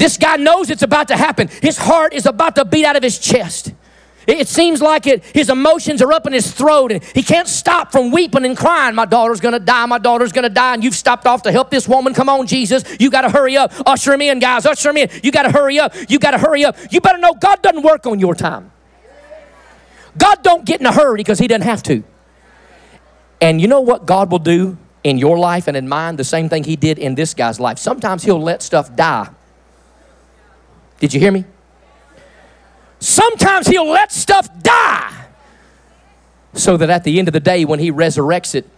This 0.00 0.16
guy 0.16 0.36
knows 0.36 0.70
it's 0.70 0.80
about 0.80 1.08
to 1.08 1.16
happen. 1.16 1.48
His 1.60 1.76
heart 1.76 2.14
is 2.14 2.24
about 2.24 2.56
to 2.56 2.64
beat 2.64 2.86
out 2.86 2.96
of 2.96 3.02
his 3.02 3.18
chest. 3.18 3.74
It 4.26 4.48
seems 4.48 4.80
like 4.80 5.06
it, 5.06 5.22
his 5.22 5.50
emotions 5.50 6.00
are 6.00 6.10
up 6.10 6.26
in 6.26 6.32
his 6.32 6.50
throat 6.52 6.90
and 6.90 7.04
he 7.04 7.22
can't 7.22 7.46
stop 7.46 7.92
from 7.92 8.10
weeping 8.10 8.46
and 8.46 8.56
crying. 8.56 8.94
My 8.94 9.04
daughter's 9.04 9.40
gonna 9.40 9.58
die, 9.58 9.84
my 9.84 9.98
daughter's 9.98 10.32
gonna 10.32 10.48
die, 10.48 10.72
and 10.72 10.82
you've 10.82 10.94
stopped 10.94 11.26
off 11.26 11.42
to 11.42 11.52
help 11.52 11.68
this 11.68 11.86
woman. 11.86 12.14
Come 12.14 12.30
on, 12.30 12.46
Jesus. 12.46 12.82
You 12.98 13.10
gotta 13.10 13.28
hurry 13.28 13.58
up. 13.58 13.74
Usher 13.84 14.14
him 14.14 14.22
in, 14.22 14.38
guys. 14.38 14.64
Usher 14.64 14.88
him 14.88 14.96
in. 14.96 15.10
You 15.22 15.32
gotta 15.32 15.50
hurry 15.50 15.78
up. 15.78 15.92
You 16.08 16.18
gotta 16.18 16.38
hurry 16.38 16.64
up. 16.64 16.78
You 16.90 17.02
better 17.02 17.18
know 17.18 17.34
God 17.34 17.60
doesn't 17.60 17.82
work 17.82 18.06
on 18.06 18.18
your 18.18 18.34
time. 18.34 18.72
God 20.16 20.42
don't 20.42 20.64
get 20.64 20.80
in 20.80 20.86
a 20.86 20.92
hurry 20.92 21.18
because 21.18 21.38
he 21.38 21.46
doesn't 21.46 21.68
have 21.68 21.82
to. 21.82 22.02
And 23.42 23.60
you 23.60 23.68
know 23.68 23.82
what 23.82 24.06
God 24.06 24.30
will 24.30 24.38
do 24.38 24.78
in 25.04 25.18
your 25.18 25.38
life 25.38 25.68
and 25.68 25.76
in 25.76 25.86
mine? 25.86 26.16
The 26.16 26.24
same 26.24 26.48
thing 26.48 26.64
he 26.64 26.76
did 26.76 26.98
in 26.98 27.16
this 27.16 27.34
guy's 27.34 27.60
life. 27.60 27.78
Sometimes 27.78 28.22
he'll 28.22 28.40
let 28.40 28.62
stuff 28.62 28.96
die 28.96 29.28
did 31.00 31.12
you 31.12 31.18
hear 31.18 31.32
me? 31.32 31.44
Sometimes 33.00 33.66
he'll 33.66 33.90
let 33.90 34.12
stuff 34.12 34.48
die 34.62 35.26
so 36.52 36.76
that 36.76 36.90
at 36.90 37.04
the 37.04 37.18
end 37.18 37.26
of 37.28 37.32
the 37.32 37.40
day, 37.40 37.64
when 37.64 37.80
he 37.80 37.90
resurrects 37.90 38.54
it, 38.54 38.68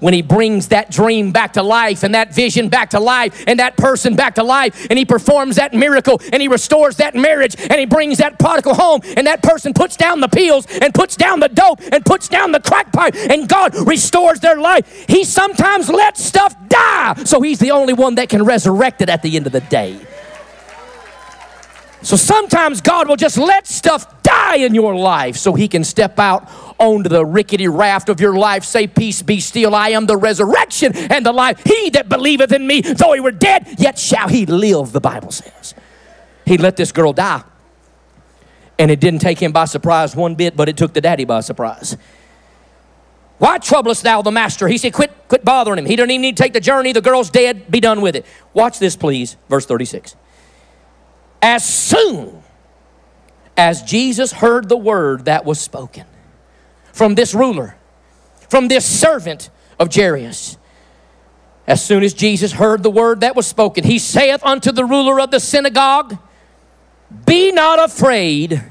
when 0.00 0.12
he 0.12 0.20
brings 0.20 0.68
that 0.68 0.90
dream 0.90 1.30
back 1.30 1.52
to 1.52 1.62
life 1.62 2.02
and 2.02 2.16
that 2.16 2.34
vision 2.34 2.68
back 2.68 2.90
to 2.90 2.98
life 2.98 3.44
and 3.46 3.60
that 3.60 3.76
person 3.76 4.16
back 4.16 4.34
to 4.34 4.42
life 4.42 4.88
and 4.90 4.98
he 4.98 5.04
performs 5.04 5.54
that 5.54 5.72
miracle 5.72 6.20
and 6.32 6.42
he 6.42 6.48
restores 6.48 6.96
that 6.96 7.14
marriage 7.14 7.54
and 7.56 7.74
he 7.74 7.86
brings 7.86 8.18
that 8.18 8.36
prodigal 8.36 8.74
home 8.74 9.00
and 9.16 9.28
that 9.28 9.44
person 9.44 9.72
puts 9.72 9.96
down 9.96 10.18
the 10.18 10.26
pills 10.26 10.66
and 10.82 10.92
puts 10.92 11.14
down 11.14 11.38
the 11.38 11.48
dope 11.48 11.80
and 11.92 12.04
puts 12.04 12.26
down 12.26 12.50
the 12.50 12.58
crack 12.58 12.92
pipe 12.92 13.14
and 13.14 13.48
God 13.48 13.76
restores 13.86 14.40
their 14.40 14.56
life. 14.56 15.06
He 15.08 15.22
sometimes 15.22 15.88
lets 15.88 16.24
stuff 16.24 16.52
die 16.66 17.14
so 17.22 17.40
he's 17.40 17.60
the 17.60 17.70
only 17.70 17.92
one 17.92 18.16
that 18.16 18.28
can 18.28 18.44
resurrect 18.44 19.02
it 19.02 19.08
at 19.08 19.22
the 19.22 19.36
end 19.36 19.46
of 19.46 19.52
the 19.52 19.60
day. 19.60 20.00
So 22.02 22.16
sometimes 22.16 22.80
God 22.80 23.08
will 23.08 23.16
just 23.16 23.38
let 23.38 23.66
stuff 23.66 24.22
die 24.22 24.56
in 24.56 24.74
your 24.74 24.94
life 24.94 25.36
so 25.36 25.54
he 25.54 25.68
can 25.68 25.84
step 25.84 26.18
out 26.18 26.50
onto 26.78 27.08
the 27.08 27.24
rickety 27.24 27.68
raft 27.68 28.08
of 28.08 28.20
your 28.20 28.36
life. 28.36 28.64
Say, 28.64 28.88
Peace 28.88 29.22
be 29.22 29.38
still. 29.40 29.74
I 29.74 29.90
am 29.90 30.06
the 30.06 30.16
resurrection 30.16 30.96
and 30.96 31.24
the 31.24 31.32
life. 31.32 31.62
He 31.64 31.90
that 31.90 32.08
believeth 32.08 32.52
in 32.52 32.66
me, 32.66 32.80
though 32.80 33.12
he 33.12 33.20
were 33.20 33.30
dead, 33.30 33.76
yet 33.78 33.98
shall 33.98 34.28
he 34.28 34.46
live, 34.46 34.92
the 34.92 35.00
Bible 35.00 35.30
says. 35.30 35.74
He 36.44 36.58
let 36.58 36.76
this 36.76 36.90
girl 36.90 37.12
die. 37.12 37.44
And 38.78 38.90
it 38.90 38.98
didn't 38.98 39.20
take 39.20 39.40
him 39.40 39.52
by 39.52 39.66
surprise 39.66 40.16
one 40.16 40.34
bit, 40.34 40.56
but 40.56 40.68
it 40.68 40.76
took 40.76 40.92
the 40.92 41.00
daddy 41.00 41.24
by 41.24 41.40
surprise. 41.40 41.96
Why 43.38 43.58
troublest 43.58 44.02
thou 44.02 44.22
the 44.22 44.30
master? 44.32 44.66
He 44.66 44.78
said, 44.78 44.92
quit, 44.92 45.12
quit 45.28 45.44
bothering 45.44 45.78
him. 45.78 45.86
He 45.86 45.96
doesn't 45.96 46.10
even 46.10 46.22
need 46.22 46.36
to 46.36 46.42
take 46.42 46.52
the 46.52 46.60
journey. 46.60 46.92
The 46.92 47.00
girl's 47.00 47.30
dead. 47.30 47.70
Be 47.70 47.80
done 47.80 48.00
with 48.00 48.16
it. 48.16 48.26
Watch 48.54 48.78
this, 48.78 48.96
please. 48.96 49.36
Verse 49.48 49.66
36. 49.66 50.16
As 51.42 51.64
soon 51.64 52.42
as 53.56 53.82
Jesus 53.82 54.32
heard 54.32 54.68
the 54.68 54.76
word 54.76 55.24
that 55.24 55.44
was 55.44 55.60
spoken 55.60 56.06
from 56.92 57.16
this 57.16 57.34
ruler, 57.34 57.76
from 58.48 58.68
this 58.68 58.86
servant 58.86 59.50
of 59.78 59.92
Jairus, 59.92 60.56
as 61.66 61.84
soon 61.84 62.02
as 62.02 62.14
Jesus 62.14 62.52
heard 62.52 62.82
the 62.82 62.90
word 62.90 63.20
that 63.20 63.34
was 63.34 63.46
spoken, 63.46 63.84
he 63.84 63.98
saith 63.98 64.42
unto 64.44 64.72
the 64.72 64.84
ruler 64.84 65.20
of 65.20 65.30
the 65.30 65.40
synagogue, 65.40 66.16
Be 67.26 67.50
not 67.52 67.82
afraid, 67.82 68.62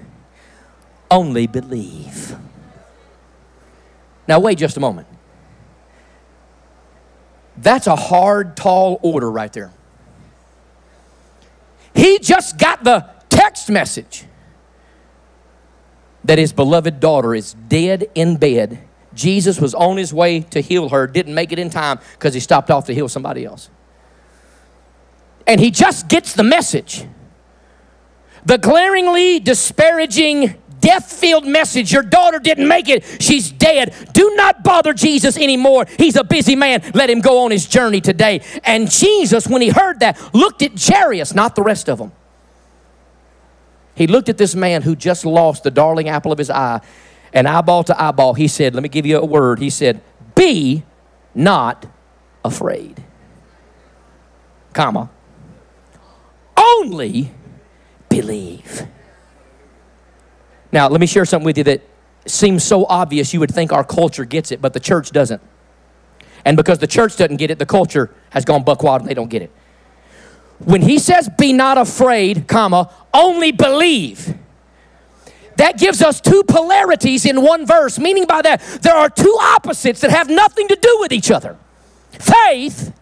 only 1.10 1.48
believe. 1.48 2.36
Now, 4.28 4.40
wait 4.40 4.58
just 4.58 4.78
a 4.78 4.80
moment. 4.80 5.08
That's 7.58 7.88
a 7.88 7.96
hard, 7.96 8.56
tall 8.56 9.00
order 9.02 9.30
right 9.30 9.52
there. 9.52 9.72
He 11.94 12.20
just 12.20 12.58
got 12.58 12.84
the 12.84 13.10
text 13.30 13.70
message 13.70 14.26
that 16.24 16.38
his 16.38 16.54
beloved 16.54 17.00
daughter 17.00 17.34
is 17.34 17.54
dead 17.54 18.10
in 18.16 18.38
bed. 18.38 18.88
Jesus 19.14 19.60
was 19.60 19.74
on 19.74 19.98
his 19.98 20.14
way 20.14 20.42
to 20.42 20.62
heal 20.62 20.90
her, 20.90 21.08
didn't 21.08 21.34
make 21.34 21.52
it 21.52 21.60
in 21.60 21.70
time 21.70 22.00
because 22.14 22.34
he 22.34 22.40
stopped 22.40 22.72
off 22.72 22.86
to 22.86 22.94
heal 22.94 23.10
somebody 23.10 23.46
else. 23.46 23.70
And 25.48 25.60
he 25.60 25.72
just 25.72 26.08
gets 26.08 26.34
the 26.34 26.44
message. 26.44 27.06
The 28.46 28.58
glaringly 28.58 29.40
disparaging, 29.40 30.61
death 30.82 31.12
filled 31.12 31.48
message 31.48 31.94
your 31.94 32.04
daughter 32.04 32.40
didn't 32.40 32.68
make 32.68 32.90
it, 32.90 33.06
she's 33.22 33.52
dead. 33.52 33.96
Do 34.14 34.34
not 34.36 34.64
bother 34.64 34.94
Jesus 34.94 35.38
anymore. 35.38 35.86
He's 35.98 36.16
a 36.16 36.24
busy 36.24 36.56
man. 36.56 36.84
Let 36.94 37.10
him 37.10 37.22
go 37.22 37.46
on 37.46 37.52
his 37.52 37.66
journey 37.68 38.02
today. 38.02 38.42
And 38.64 38.90
Jesus, 38.92 39.48
when 39.48 39.62
he 39.62 39.70
heard 39.70 40.00
that, 40.02 40.20
looked 40.34 40.62
at 40.62 40.72
Jairus, 40.76 41.34
not 41.34 41.56
the 41.56 41.64
rest 41.64 41.88
of 41.90 42.00
them. 42.00 42.12
He 43.96 44.08
looked 44.08 44.30
at 44.30 44.38
this 44.38 44.56
man 44.56 44.82
who 44.82 44.96
just 44.96 45.26
lost 45.26 45.64
the 45.64 45.72
darling 45.72 46.10
apple 46.10 46.32
of 46.32 46.38
his 46.38 46.50
eye, 46.50 46.82
and 47.34 47.48
eyeball 47.48 47.84
to 47.86 48.02
eyeball, 48.02 48.34
he 48.34 48.48
said, 48.48 48.74
Let 48.74 48.84
me 48.84 48.90
give 48.90 49.06
you 49.06 49.18
a 49.18 49.26
word. 49.26 49.60
He 49.60 49.70
said, 49.70 50.02
Be 50.36 50.84
not 51.36 51.86
afraid, 52.44 53.04
comma, 54.74 55.10
only 56.58 57.32
believe. 58.10 58.88
Now, 60.72 60.88
let 60.88 61.02
me 61.02 61.08
share 61.08 61.26
something 61.26 61.46
with 61.46 61.58
you 61.58 61.64
that 61.66 61.82
seems 62.26 62.64
so 62.64 62.86
obvious 62.86 63.34
you 63.34 63.40
would 63.40 63.52
think 63.52 63.72
our 63.72 63.84
culture 63.84 64.26
gets 64.26 64.52
it, 64.52 64.62
but 64.62 64.74
the 64.74 64.80
church 64.80 65.12
doesn't. 65.12 65.42
And 66.46 66.58
because 66.58 66.80
the 66.80 66.88
church 66.88 67.18
doesn't 67.18 67.38
get 67.38 67.52
it, 67.52 67.60
the 67.60 67.66
culture 67.66 68.14
has 68.32 68.46
gone 68.46 68.64
buck 68.64 68.84
wild 68.84 69.02
and 69.02 69.10
they 69.10 69.14
don't 69.14 69.30
get 69.30 69.42
it. 69.42 69.52
When 70.60 70.82
he 70.82 71.00
says, 71.00 71.30
be 71.38 71.54
not 71.54 71.78
afraid, 71.78 72.48
comma, 72.48 72.94
only 73.14 73.52
believe. 73.52 74.36
That 75.58 75.78
gives 75.78 76.02
us 76.02 76.22
two 76.22 76.44
polarities 76.44 77.26
in 77.26 77.42
one 77.42 77.66
verse, 77.66 78.00
meaning 78.00 78.26
by 78.26 78.42
that 78.44 78.62
there 78.82 78.96
are 78.96 79.10
two 79.10 79.38
opposites 79.40 80.02
that 80.02 80.12
have 80.12 80.30
nothing 80.30 80.68
to 80.68 80.76
do 80.76 80.98
with 81.02 81.12
each 81.12 81.32
other 81.32 81.58
faith 82.12 82.94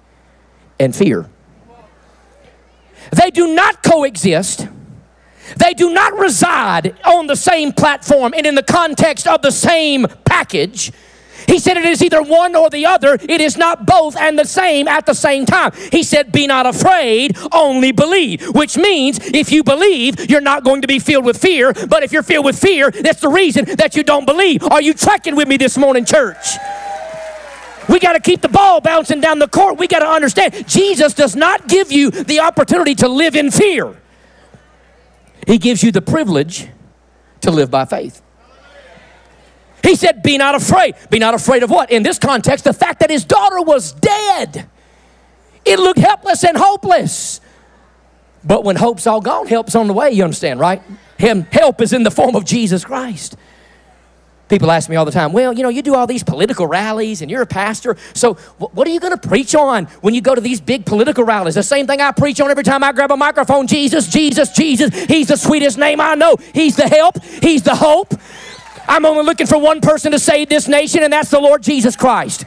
and 0.79 0.95
fear. 0.95 1.29
They 3.12 3.32
do 3.32 3.53
not 3.55 3.84
coexist. 3.84 4.67
They 5.57 5.73
do 5.73 5.93
not 5.93 6.17
reside 6.17 6.95
on 7.05 7.27
the 7.27 7.35
same 7.35 7.71
platform 7.71 8.33
and 8.35 8.45
in 8.45 8.55
the 8.55 8.63
context 8.63 9.27
of 9.27 9.41
the 9.41 9.51
same 9.51 10.07
package. 10.25 10.91
He 11.47 11.57
said 11.57 11.77
it 11.77 11.85
is 11.85 12.03
either 12.03 12.21
one 12.21 12.55
or 12.55 12.69
the 12.69 12.85
other. 12.85 13.15
It 13.15 13.41
is 13.41 13.57
not 13.57 13.85
both 13.85 14.15
and 14.15 14.38
the 14.38 14.45
same 14.45 14.88
at 14.88 15.05
the 15.05 15.13
same 15.13 15.45
time. 15.45 15.71
He 15.91 16.03
said, 16.03 16.31
Be 16.31 16.47
not 16.47 16.65
afraid, 16.65 17.38
only 17.51 17.91
believe. 17.91 18.53
Which 18.53 18.77
means 18.77 19.19
if 19.23 19.51
you 19.51 19.63
believe, 19.63 20.29
you're 20.29 20.41
not 20.41 20.63
going 20.63 20.81
to 20.81 20.88
be 20.88 20.99
filled 20.99 21.25
with 21.25 21.41
fear. 21.41 21.73
But 21.73 22.03
if 22.03 22.12
you're 22.12 22.23
filled 22.23 22.45
with 22.45 22.59
fear, 22.59 22.91
that's 22.91 23.21
the 23.21 23.29
reason 23.29 23.65
that 23.77 23.95
you 23.95 24.03
don't 24.03 24.25
believe. 24.25 24.63
Are 24.63 24.81
you 24.81 24.93
tracking 24.93 25.35
with 25.35 25.47
me 25.47 25.57
this 25.57 25.77
morning, 25.77 26.05
church? 26.05 26.57
We 27.89 27.99
got 27.99 28.13
to 28.13 28.19
keep 28.19 28.41
the 28.41 28.49
ball 28.49 28.81
bouncing 28.81 29.19
down 29.19 29.39
the 29.39 29.47
court. 29.47 29.79
We 29.79 29.88
got 29.88 29.99
to 29.99 30.07
understand 30.07 30.67
Jesus 30.67 31.15
does 31.15 31.35
not 31.35 31.67
give 31.67 31.91
you 31.91 32.12
the 32.12 32.41
opportunity 32.41 32.93
to 32.95 33.07
live 33.07 33.35
in 33.35 33.49
fear. 33.49 33.95
He 35.49 35.57
gives 35.57 35.81
you 35.81 35.91
the 35.91 36.01
privilege 36.03 36.67
to 37.41 37.49
live 37.49 37.71
by 37.71 37.85
faith. 37.85 38.21
He 39.81 39.95
said, 39.95 40.21
Be 40.21 40.38
not 40.38 40.53
afraid. 40.53 40.93
Be 41.09 41.17
not 41.17 41.33
afraid 41.33 41.63
of 41.63 41.71
what? 41.71 41.89
In 41.89 42.03
this 42.03 42.19
context, 42.19 42.65
the 42.65 42.73
fact 42.73 42.99
that 42.99 43.09
his 43.09 43.25
daughter 43.25 43.59
was 43.59 43.93
dead. 43.93 44.69
It 45.65 45.79
looked 45.79 45.97
helpless 45.97 46.43
and 46.43 46.55
hopeless. 46.55 47.41
But 48.43 48.63
when 48.63 48.75
hope's 48.75 49.07
all 49.07 49.21
gone, 49.21 49.47
help's 49.47 49.73
on 49.73 49.88
the 49.88 49.93
way, 49.93 50.12
you 50.12 50.23
understand, 50.23 50.59
right? 50.59 50.83
Him, 51.17 51.41
help 51.51 51.81
is 51.81 51.93
in 51.93 52.03
the 52.03 52.12
form 52.12 52.35
of 52.35 52.45
Jesus 52.45 52.85
Christ. 52.85 53.35
People 54.49 54.71
ask 54.71 54.89
me 54.89 54.95
all 54.95 55.05
the 55.05 55.12
time, 55.12 55.31
well, 55.31 55.53
you 55.53 55.62
know, 55.62 55.69
you 55.69 55.83
do 55.83 55.93
all 55.93 56.07
these 56.07 56.23
political 56.23 56.65
rallies 56.65 57.21
and 57.21 57.29
you're 57.29 57.43
a 57.43 57.47
pastor, 57.47 57.95
so 58.13 58.33
what 58.57 58.88
are 58.88 58.91
you 58.91 58.99
going 58.99 59.17
to 59.17 59.27
preach 59.27 59.53
on 59.53 59.85
when 60.01 60.15
you 60.15 60.21
go 60.21 60.33
to 60.33 60.41
these 60.41 60.59
big 60.59 60.85
political 60.85 61.23
rallies? 61.23 61.55
The 61.55 61.63
same 61.63 61.85
thing 61.85 62.01
I 62.01 62.12
preach 62.12 62.41
on 62.41 62.49
every 62.49 62.63
time 62.63 62.83
I 62.83 62.91
grab 62.91 63.12
a 63.12 63.17
microphone 63.17 63.67
Jesus, 63.67 64.07
Jesus, 64.07 64.51
Jesus. 64.51 64.93
He's 65.05 65.27
the 65.27 65.38
sweetest 65.38 65.77
name 65.77 66.01
I 66.01 66.15
know. 66.15 66.35
He's 66.53 66.75
the 66.75 66.88
help, 66.88 67.23
He's 67.23 67.62
the 67.62 67.75
hope. 67.75 68.13
I'm 68.88 69.05
only 69.05 69.23
looking 69.23 69.45
for 69.45 69.59
one 69.59 69.81
person 69.81 70.12
to 70.13 70.19
save 70.19 70.49
this 70.49 70.67
nation, 70.67 71.03
and 71.03 71.13
that's 71.13 71.29
the 71.29 71.39
Lord 71.39 71.62
Jesus 71.62 71.95
Christ. 71.95 72.45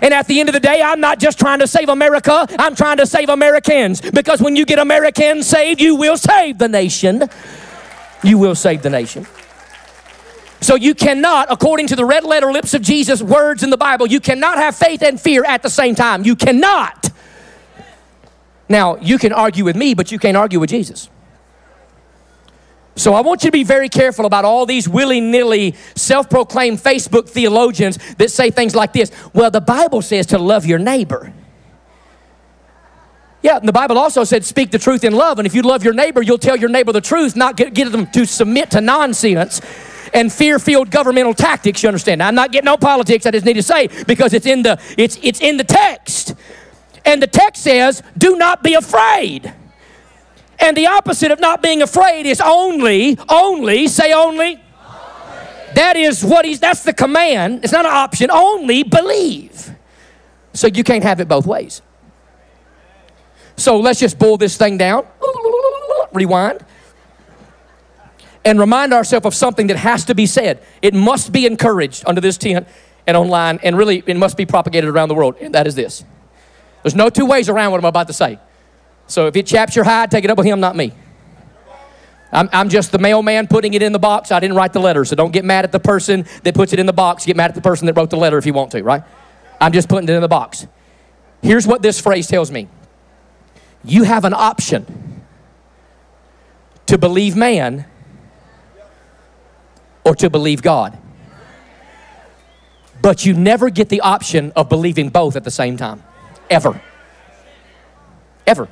And 0.00 0.14
at 0.14 0.26
the 0.26 0.40
end 0.40 0.48
of 0.48 0.54
the 0.54 0.60
day, 0.60 0.80
I'm 0.82 1.00
not 1.00 1.18
just 1.18 1.38
trying 1.38 1.58
to 1.58 1.66
save 1.66 1.90
America, 1.90 2.46
I'm 2.58 2.74
trying 2.74 2.96
to 2.96 3.06
save 3.06 3.28
Americans. 3.28 4.00
Because 4.00 4.40
when 4.40 4.56
you 4.56 4.64
get 4.64 4.78
Americans 4.78 5.46
saved, 5.46 5.80
you 5.80 5.94
will 5.94 6.16
save 6.16 6.56
the 6.56 6.68
nation. 6.68 7.28
You 8.22 8.38
will 8.38 8.54
save 8.54 8.82
the 8.82 8.90
nation. 8.90 9.26
So 10.64 10.76
you 10.76 10.94
cannot, 10.94 11.48
according 11.52 11.88
to 11.88 11.96
the 11.96 12.06
red 12.06 12.24
letter 12.24 12.50
lips 12.50 12.72
of 12.72 12.80
Jesus' 12.80 13.20
words 13.20 13.62
in 13.62 13.68
the 13.68 13.76
Bible, 13.76 14.06
you 14.06 14.18
cannot 14.18 14.56
have 14.56 14.74
faith 14.74 15.02
and 15.02 15.20
fear 15.20 15.44
at 15.44 15.62
the 15.62 15.68
same 15.68 15.94
time. 15.94 16.24
You 16.24 16.34
cannot. 16.34 17.10
Now, 18.66 18.96
you 18.96 19.18
can 19.18 19.34
argue 19.34 19.62
with 19.66 19.76
me, 19.76 19.92
but 19.92 20.10
you 20.10 20.18
can't 20.18 20.38
argue 20.38 20.58
with 20.58 20.70
Jesus. 20.70 21.10
So 22.96 23.12
I 23.12 23.20
want 23.20 23.44
you 23.44 23.48
to 23.48 23.52
be 23.52 23.62
very 23.62 23.90
careful 23.90 24.24
about 24.24 24.46
all 24.46 24.64
these 24.64 24.88
willy 24.88 25.20
nilly, 25.20 25.74
self 25.96 26.30
proclaimed 26.30 26.78
Facebook 26.78 27.28
theologians 27.28 27.98
that 28.14 28.30
say 28.30 28.50
things 28.50 28.74
like 28.74 28.94
this 28.94 29.12
Well, 29.34 29.50
the 29.50 29.60
Bible 29.60 30.00
says 30.00 30.24
to 30.28 30.38
love 30.38 30.64
your 30.64 30.78
neighbor. 30.78 31.30
Yeah, 33.42 33.58
and 33.58 33.68
the 33.68 33.72
Bible 33.72 33.98
also 33.98 34.24
said 34.24 34.46
speak 34.46 34.70
the 34.70 34.78
truth 34.78 35.04
in 35.04 35.12
love. 35.12 35.38
And 35.38 35.44
if 35.44 35.54
you 35.54 35.60
love 35.60 35.84
your 35.84 35.92
neighbor, 35.92 36.22
you'll 36.22 36.38
tell 36.38 36.56
your 36.56 36.70
neighbor 36.70 36.92
the 36.92 37.02
truth, 37.02 37.36
not 37.36 37.58
get, 37.58 37.74
get 37.74 37.92
them 37.92 38.06
to 38.12 38.24
submit 38.24 38.70
to 38.70 38.80
nonsense 38.80 39.60
and 40.14 40.32
fear-filled 40.32 40.90
governmental 40.90 41.34
tactics. 41.34 41.82
You 41.82 41.88
understand? 41.88 42.20
Now, 42.20 42.28
I'm 42.28 42.34
not 42.34 42.52
getting 42.52 42.68
on 42.68 42.78
politics. 42.78 43.26
I 43.26 43.32
just 43.32 43.44
need 43.44 43.54
to 43.54 43.62
say 43.62 43.88
because 44.06 44.32
it's 44.32 44.46
in 44.46 44.62
the 44.62 44.80
it's 44.96 45.18
it's 45.22 45.40
in 45.40 45.56
the 45.58 45.64
text, 45.64 46.34
and 47.04 47.20
the 47.20 47.26
text 47.26 47.62
says, 47.62 48.02
"Do 48.16 48.36
not 48.36 48.62
be 48.62 48.74
afraid." 48.74 49.52
And 50.60 50.76
the 50.76 50.86
opposite 50.86 51.32
of 51.32 51.40
not 51.40 51.60
being 51.62 51.82
afraid 51.82 52.26
is 52.26 52.40
only, 52.40 53.18
only, 53.28 53.88
say 53.88 54.12
only. 54.12 54.52
only. 54.54 54.62
That 55.74 55.96
is 55.96 56.24
what 56.24 56.44
he's, 56.44 56.60
that's 56.60 56.84
the 56.84 56.92
command. 56.92 57.64
It's 57.64 57.72
not 57.72 57.84
an 57.84 57.92
option. 57.92 58.30
Only 58.30 58.84
believe. 58.84 59.74
So 60.52 60.68
you 60.68 60.84
can't 60.84 61.02
have 61.02 61.18
it 61.18 61.26
both 61.26 61.44
ways. 61.44 61.82
So 63.56 63.80
let's 63.80 63.98
just 63.98 64.16
boil 64.16 64.36
this 64.36 64.56
thing 64.56 64.78
down. 64.78 65.06
Rewind 66.12 66.64
and 68.44 68.58
remind 68.58 68.92
ourselves 68.92 69.26
of 69.26 69.34
something 69.34 69.68
that 69.68 69.76
has 69.76 70.04
to 70.06 70.14
be 70.14 70.26
said. 70.26 70.62
It 70.82 70.94
must 70.94 71.32
be 71.32 71.46
encouraged 71.46 72.04
under 72.06 72.20
this 72.20 72.36
tent 72.36 72.68
and 73.06 73.16
online, 73.16 73.58
and 73.62 73.76
really 73.76 74.02
it 74.06 74.16
must 74.16 74.36
be 74.36 74.46
propagated 74.46 74.88
around 74.88 75.08
the 75.08 75.14
world. 75.14 75.36
And 75.40 75.54
that 75.54 75.66
is 75.66 75.74
this 75.74 76.04
there's 76.82 76.94
no 76.94 77.08
two 77.08 77.26
ways 77.26 77.48
around 77.48 77.70
what 77.70 77.78
I'm 77.78 77.86
about 77.86 78.08
to 78.08 78.12
say. 78.12 78.38
So 79.06 79.26
if 79.26 79.36
it 79.36 79.46
chaps 79.46 79.76
your 79.76 79.84
hide, 79.84 80.10
take 80.10 80.24
it 80.24 80.30
up 80.30 80.38
with 80.38 80.46
him, 80.46 80.60
not 80.60 80.76
me. 80.76 80.92
I'm, 82.32 82.48
I'm 82.52 82.68
just 82.68 82.90
the 82.90 82.98
mailman 82.98 83.46
putting 83.46 83.74
it 83.74 83.82
in 83.82 83.92
the 83.92 83.98
box. 83.98 84.32
I 84.32 84.40
didn't 84.40 84.56
write 84.56 84.72
the 84.72 84.80
letter, 84.80 85.04
so 85.04 85.14
don't 85.14 85.30
get 85.30 85.44
mad 85.44 85.64
at 85.64 85.72
the 85.72 85.78
person 85.78 86.26
that 86.42 86.54
puts 86.54 86.72
it 86.72 86.80
in 86.80 86.86
the 86.86 86.92
box. 86.92 87.24
Get 87.24 87.36
mad 87.36 87.50
at 87.50 87.54
the 87.54 87.60
person 87.60 87.86
that 87.86 87.96
wrote 87.96 88.10
the 88.10 88.16
letter 88.16 88.38
if 88.38 88.44
you 88.44 88.52
want 88.52 88.72
to, 88.72 88.82
right? 88.82 89.02
I'm 89.60 89.72
just 89.72 89.88
putting 89.88 90.08
it 90.08 90.12
in 90.12 90.20
the 90.20 90.28
box. 90.28 90.66
Here's 91.42 91.66
what 91.66 91.80
this 91.80 92.00
phrase 92.00 92.26
tells 92.26 92.50
me 92.50 92.68
you 93.84 94.02
have 94.02 94.24
an 94.24 94.34
option 94.34 95.22
to 96.86 96.98
believe 96.98 97.36
man 97.36 97.86
or 100.04 100.14
to 100.16 100.30
believe 100.30 100.62
God. 100.62 100.98
But 103.02 103.26
you 103.26 103.34
never 103.34 103.70
get 103.70 103.88
the 103.88 104.00
option 104.00 104.52
of 104.56 104.68
believing 104.68 105.08
both 105.10 105.36
at 105.36 105.44
the 105.44 105.50
same 105.50 105.76
time. 105.76 106.02
Ever. 106.48 106.80
Ever. 108.46 108.68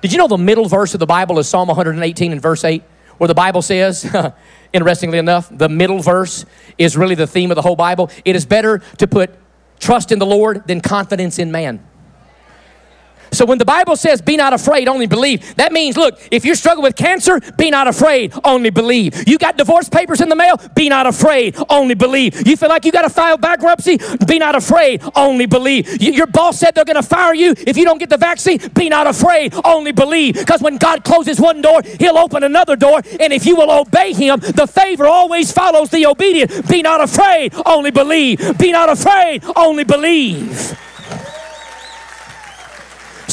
Did 0.00 0.12
you 0.12 0.18
know 0.18 0.28
the 0.28 0.38
middle 0.38 0.68
verse 0.68 0.94
of 0.94 1.00
the 1.00 1.06
Bible 1.06 1.38
is 1.38 1.48
Psalm 1.48 1.68
118 1.68 2.32
and 2.32 2.40
verse 2.40 2.62
8, 2.62 2.82
where 3.16 3.26
the 3.26 3.34
Bible 3.34 3.62
says, 3.62 4.08
interestingly 4.72 5.18
enough, 5.18 5.48
the 5.50 5.68
middle 5.68 6.00
verse 6.00 6.44
is 6.76 6.96
really 6.96 7.16
the 7.16 7.26
theme 7.26 7.50
of 7.50 7.56
the 7.56 7.62
whole 7.62 7.76
Bible. 7.76 8.10
It 8.24 8.36
is 8.36 8.46
better 8.46 8.78
to 8.98 9.06
put 9.08 9.34
trust 9.80 10.12
in 10.12 10.18
the 10.18 10.26
Lord 10.26 10.66
than 10.66 10.80
confidence 10.80 11.38
in 11.38 11.50
man. 11.50 11.87
So 13.32 13.44
when 13.44 13.58
the 13.58 13.64
Bible 13.64 13.96
says, 13.96 14.20
be 14.20 14.36
not 14.36 14.52
afraid, 14.52 14.88
only 14.88 15.06
believe, 15.06 15.56
that 15.56 15.72
means, 15.72 15.96
look, 15.96 16.18
if 16.30 16.44
you're 16.44 16.54
struggling 16.54 16.84
with 16.84 16.96
cancer, 16.96 17.40
be 17.56 17.70
not 17.70 17.88
afraid, 17.88 18.32
only 18.44 18.70
believe. 18.70 19.28
You 19.28 19.38
got 19.38 19.56
divorce 19.56 19.88
papers 19.88 20.20
in 20.20 20.28
the 20.28 20.36
mail, 20.36 20.56
be 20.74 20.88
not 20.88 21.06
afraid, 21.06 21.56
only 21.68 21.94
believe. 21.94 22.46
You 22.46 22.56
feel 22.56 22.68
like 22.68 22.84
you 22.84 22.92
got 22.92 23.02
to 23.02 23.10
file 23.10 23.38
bankruptcy, 23.38 23.98
be 24.26 24.38
not 24.38 24.54
afraid, 24.54 25.02
only 25.14 25.46
believe. 25.46 26.00
your 26.00 26.26
boss 26.26 26.58
said 26.58 26.74
they're 26.74 26.84
going 26.84 26.96
to 26.96 27.02
fire 27.02 27.34
you 27.34 27.54
if 27.66 27.76
you 27.76 27.84
don't 27.84 27.98
get 27.98 28.10
the 28.10 28.16
vaccine, 28.16 28.58
be 28.74 28.88
not 28.88 29.06
afraid, 29.06 29.54
only 29.64 29.92
believe. 29.92 30.34
Because 30.34 30.62
when 30.62 30.76
God 30.76 31.04
closes 31.04 31.40
one 31.40 31.60
door, 31.60 31.82
He'll 31.98 32.18
open 32.18 32.42
another 32.42 32.76
door, 32.76 33.00
and 33.20 33.32
if 33.32 33.46
you 33.46 33.56
will 33.56 33.70
obey 33.70 34.12
Him, 34.12 34.40
the 34.40 34.66
favor 34.66 35.06
always 35.06 35.52
follows 35.52 35.90
the 35.90 36.06
obedient. 36.06 36.68
Be 36.68 36.82
not 36.82 37.00
afraid, 37.00 37.54
only 37.66 37.90
believe. 37.90 38.58
Be 38.58 38.72
not 38.72 38.88
afraid, 38.88 39.44
only 39.56 39.84
believe. 39.84 40.78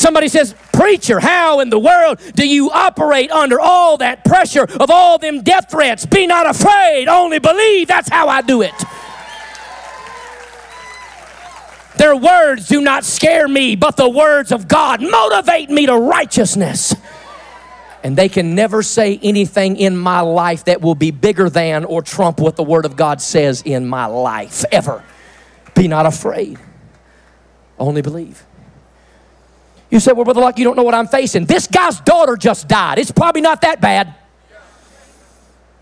Somebody 0.06 0.28
says, 0.28 0.54
Preacher, 0.72 1.20
how 1.20 1.62
in 1.62 1.72
the 1.72 1.80
world 1.80 2.20
do 2.36 2.48
you 2.48 2.70
operate 2.70 3.32
under 3.32 3.60
all 3.60 3.98
that 3.98 4.24
pressure 4.24 4.68
of 4.80 4.91
all 4.91 5.18
them 5.18 5.41
death 5.41 5.72
threats? 5.72 6.06
Be 6.06 6.28
not 6.28 6.48
afraid, 6.48 7.08
only 7.08 7.39
believe. 7.39 7.88
That's 7.88 8.08
how 8.08 8.28
I 8.28 8.44
do 8.44 8.62
it. 8.62 8.76
Their 11.98 12.15
words 12.15 12.68
do 12.68 12.82
not 12.82 13.04
scare 13.04 13.48
me, 13.48 13.76
but 13.76 13.98
the 13.98 14.08
words 14.08 14.52
of 14.52 14.68
God 14.68 15.02
motivate 15.02 15.72
me 15.72 15.88
to 15.88 15.98
righteousness. 15.98 16.94
And 18.04 18.15
they 18.15 18.30
can 18.30 18.54
never 18.54 18.84
say 18.84 19.20
anything 19.24 19.76
in 19.76 19.98
my 19.98 20.20
life 20.20 20.65
that 20.65 20.82
will 20.82 20.94
be 20.94 21.10
bigger 21.10 21.50
than 21.50 21.84
or 21.84 22.04
trump 22.04 22.39
what 22.39 22.58
the 22.58 22.63
Word 22.63 22.86
of 22.86 22.96
God 22.96 23.22
says 23.22 23.63
in 23.63 23.88
my 23.88 24.06
life, 24.06 24.65
ever. 24.72 25.04
Be 25.74 25.88
not 25.88 26.06
afraid, 26.06 26.60
only 27.80 28.04
believe. 28.04 28.46
You 29.89 30.00
say, 30.00 30.12
well, 30.13 30.26
Brother 30.26 30.41
Locke, 30.41 30.58
you 30.58 30.63
don't 30.63 30.76
know 30.76 30.84
what 30.84 30.95
I'm 30.95 31.08
facing. 31.08 31.45
This 31.45 31.67
guy's 31.67 32.00
daughter 32.02 32.36
just 32.36 32.67
died. 32.67 32.98
It's 33.00 33.12
probably 33.12 33.41
not 33.41 33.62
that 33.62 33.82
bad. 33.82 34.15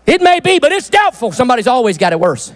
It 0.06 0.20
may 0.20 0.40
be, 0.40 0.58
but 0.58 0.72
it's 0.72 0.90
doubtful. 0.90 1.32
Somebody's 1.32 1.66
always 1.66 1.96
got 1.96 2.12
it 2.12 2.20
worse. 2.20 2.52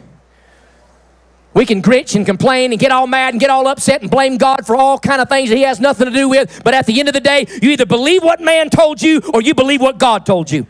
We 1.54 1.64
can 1.64 1.80
gritch 1.80 2.14
and 2.14 2.26
complain 2.26 2.72
and 2.72 2.78
get 2.78 2.92
all 2.92 3.06
mad 3.06 3.34
and 3.34 3.40
get 3.40 3.50
all 3.50 3.66
upset 3.66 4.02
and 4.02 4.10
blame 4.10 4.36
God 4.36 4.66
for 4.66 4.76
all 4.76 4.98
kind 4.98 5.20
of 5.20 5.28
things 5.28 5.48
that 5.48 5.56
he 5.56 5.62
has 5.62 5.80
nothing 5.80 6.04
to 6.06 6.12
do 6.12 6.28
with. 6.28 6.62
But 6.62 6.74
at 6.74 6.86
the 6.86 7.00
end 7.00 7.08
of 7.08 7.14
the 7.14 7.20
day, 7.20 7.46
you 7.62 7.70
either 7.70 7.86
believe 7.86 8.22
what 8.22 8.40
man 8.40 8.70
told 8.70 9.02
you 9.02 9.22
or 9.32 9.42
you 9.42 9.54
believe 9.54 9.80
what 9.80 9.98
God 9.98 10.26
told 10.26 10.50
you. 10.50 10.66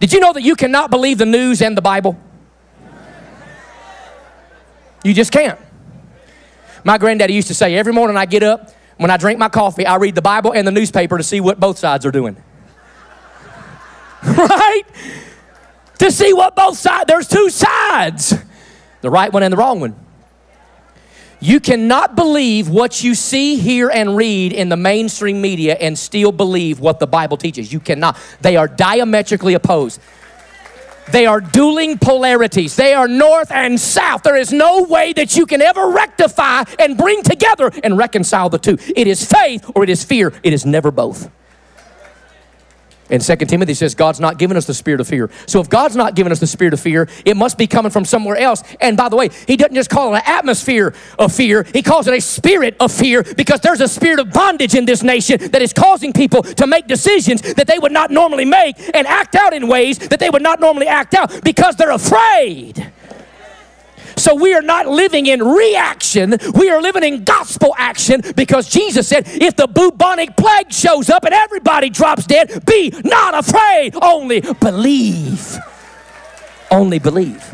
Did 0.00 0.12
you 0.12 0.20
know 0.20 0.32
that 0.32 0.42
you 0.42 0.56
cannot 0.56 0.90
believe 0.90 1.18
the 1.18 1.26
news 1.26 1.62
and 1.62 1.76
the 1.76 1.82
Bible? 1.82 2.18
You 5.04 5.12
just 5.12 5.30
can't. 5.30 5.60
My 6.82 6.98
granddaddy 6.98 7.34
used 7.34 7.48
to 7.48 7.54
say, 7.54 7.76
every 7.76 7.92
morning 7.92 8.16
I 8.16 8.26
get 8.26 8.42
up, 8.42 8.70
when 8.96 9.10
I 9.10 9.16
drink 9.16 9.38
my 9.38 9.48
coffee, 9.48 9.86
I 9.86 9.96
read 9.96 10.14
the 10.14 10.22
Bible 10.22 10.52
and 10.52 10.66
the 10.66 10.72
newspaper 10.72 11.18
to 11.18 11.24
see 11.24 11.40
what 11.40 11.58
both 11.58 11.78
sides 11.78 12.06
are 12.06 12.10
doing. 12.10 12.36
right? 14.24 14.82
To 15.98 16.10
see 16.10 16.32
what 16.32 16.56
both 16.56 16.78
sides, 16.78 17.04
there's 17.06 17.28
two 17.28 17.50
sides 17.50 18.34
the 19.00 19.10
right 19.10 19.30
one 19.30 19.42
and 19.42 19.52
the 19.52 19.56
wrong 19.58 19.80
one. 19.80 19.94
You 21.38 21.60
cannot 21.60 22.16
believe 22.16 22.70
what 22.70 23.04
you 23.04 23.14
see, 23.14 23.56
hear, 23.56 23.90
and 23.90 24.16
read 24.16 24.54
in 24.54 24.70
the 24.70 24.78
mainstream 24.78 25.42
media 25.42 25.74
and 25.78 25.98
still 25.98 26.32
believe 26.32 26.80
what 26.80 27.00
the 27.00 27.06
Bible 27.06 27.36
teaches. 27.36 27.70
You 27.70 27.80
cannot. 27.80 28.16
They 28.40 28.56
are 28.56 28.66
diametrically 28.66 29.52
opposed. 29.52 30.00
They 31.12 31.26
are 31.26 31.40
dueling 31.40 31.98
polarities. 31.98 32.76
They 32.76 32.94
are 32.94 33.08
north 33.08 33.50
and 33.50 33.78
south. 33.78 34.22
There 34.22 34.36
is 34.36 34.52
no 34.52 34.82
way 34.82 35.12
that 35.12 35.36
you 35.36 35.46
can 35.46 35.60
ever 35.62 35.90
rectify 35.90 36.64
and 36.78 36.96
bring 36.96 37.22
together 37.22 37.70
and 37.82 37.96
reconcile 37.98 38.48
the 38.48 38.58
two. 38.58 38.78
It 38.96 39.06
is 39.06 39.24
faith 39.24 39.70
or 39.74 39.84
it 39.84 39.90
is 39.90 40.04
fear. 40.04 40.32
It 40.42 40.52
is 40.52 40.64
never 40.64 40.90
both. 40.90 41.30
In 43.10 43.20
2 43.20 43.36
Timothy 43.36 43.74
says 43.74 43.94
God's 43.94 44.18
not 44.18 44.38
given 44.38 44.56
us 44.56 44.66
the 44.66 44.74
spirit 44.74 45.00
of 45.00 45.06
fear. 45.06 45.30
So 45.46 45.60
if 45.60 45.68
God's 45.68 45.94
not 45.94 46.14
given 46.14 46.32
us 46.32 46.40
the 46.40 46.46
spirit 46.46 46.72
of 46.72 46.80
fear, 46.80 47.08
it 47.24 47.36
must 47.36 47.58
be 47.58 47.66
coming 47.66 47.90
from 47.90 48.04
somewhere 48.04 48.36
else. 48.36 48.62
And 48.80 48.96
by 48.96 49.08
the 49.08 49.16
way, 49.16 49.30
he 49.46 49.56
doesn't 49.56 49.74
just 49.74 49.90
call 49.90 50.14
it 50.14 50.18
an 50.18 50.22
atmosphere 50.26 50.94
of 51.18 51.32
fear, 51.32 51.64
he 51.72 51.82
calls 51.82 52.06
it 52.06 52.14
a 52.14 52.20
spirit 52.20 52.76
of 52.80 52.90
fear 52.90 53.22
because 53.22 53.60
there's 53.60 53.80
a 53.80 53.88
spirit 53.88 54.20
of 54.20 54.30
bondage 54.30 54.74
in 54.74 54.86
this 54.86 55.02
nation 55.02 55.38
that 55.50 55.60
is 55.60 55.72
causing 55.72 56.12
people 56.12 56.42
to 56.42 56.66
make 56.66 56.86
decisions 56.86 57.42
that 57.54 57.66
they 57.66 57.78
would 57.78 57.92
not 57.92 58.10
normally 58.10 58.44
make 58.44 58.76
and 58.94 59.06
act 59.06 59.34
out 59.34 59.52
in 59.52 59.68
ways 59.68 59.98
that 59.98 60.18
they 60.18 60.30
would 60.30 60.42
not 60.42 60.60
normally 60.60 60.86
act 60.86 61.14
out 61.14 61.44
because 61.44 61.76
they're 61.76 61.90
afraid. 61.90 62.90
So 64.24 64.34
we 64.34 64.54
are 64.54 64.62
not 64.62 64.86
living 64.86 65.26
in 65.26 65.42
reaction, 65.42 66.38
we 66.54 66.70
are 66.70 66.80
living 66.80 67.02
in 67.04 67.24
gospel 67.24 67.74
action 67.76 68.22
because 68.34 68.70
Jesus 68.70 69.06
said, 69.06 69.24
if 69.26 69.54
the 69.54 69.66
bubonic 69.66 70.34
plague 70.34 70.72
shows 70.72 71.10
up 71.10 71.24
and 71.24 71.34
everybody 71.34 71.90
drops 71.90 72.24
dead, 72.24 72.64
be 72.64 72.88
not 73.04 73.34
afraid, 73.34 73.94
only 74.00 74.40
believe. 74.40 75.58
Only 76.70 76.98
believe. 76.98 77.44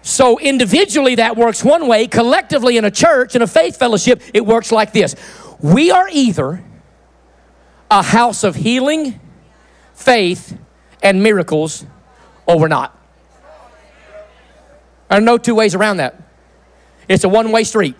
So, 0.00 0.38
individually, 0.38 1.16
that 1.16 1.36
works 1.36 1.62
one 1.62 1.86
way. 1.86 2.06
Collectively, 2.06 2.78
in 2.78 2.86
a 2.86 2.90
church, 2.90 3.36
in 3.36 3.42
a 3.42 3.46
faith 3.46 3.76
fellowship, 3.76 4.22
it 4.32 4.46
works 4.46 4.72
like 4.72 4.94
this 4.94 5.14
We 5.60 5.90
are 5.90 6.08
either 6.10 6.64
a 7.90 8.02
house 8.02 8.42
of 8.42 8.54
healing, 8.54 9.20
faith, 9.92 10.56
and 11.02 11.22
miracles, 11.22 11.84
or 12.46 12.58
we're 12.58 12.68
not. 12.68 12.96
There 15.10 15.18
are 15.18 15.20
no 15.20 15.38
two 15.38 15.56
ways 15.56 15.74
around 15.74 15.96
that. 15.96 16.22
It's 17.08 17.24
a 17.24 17.28
one 17.28 17.50
way 17.50 17.64
street, 17.64 17.96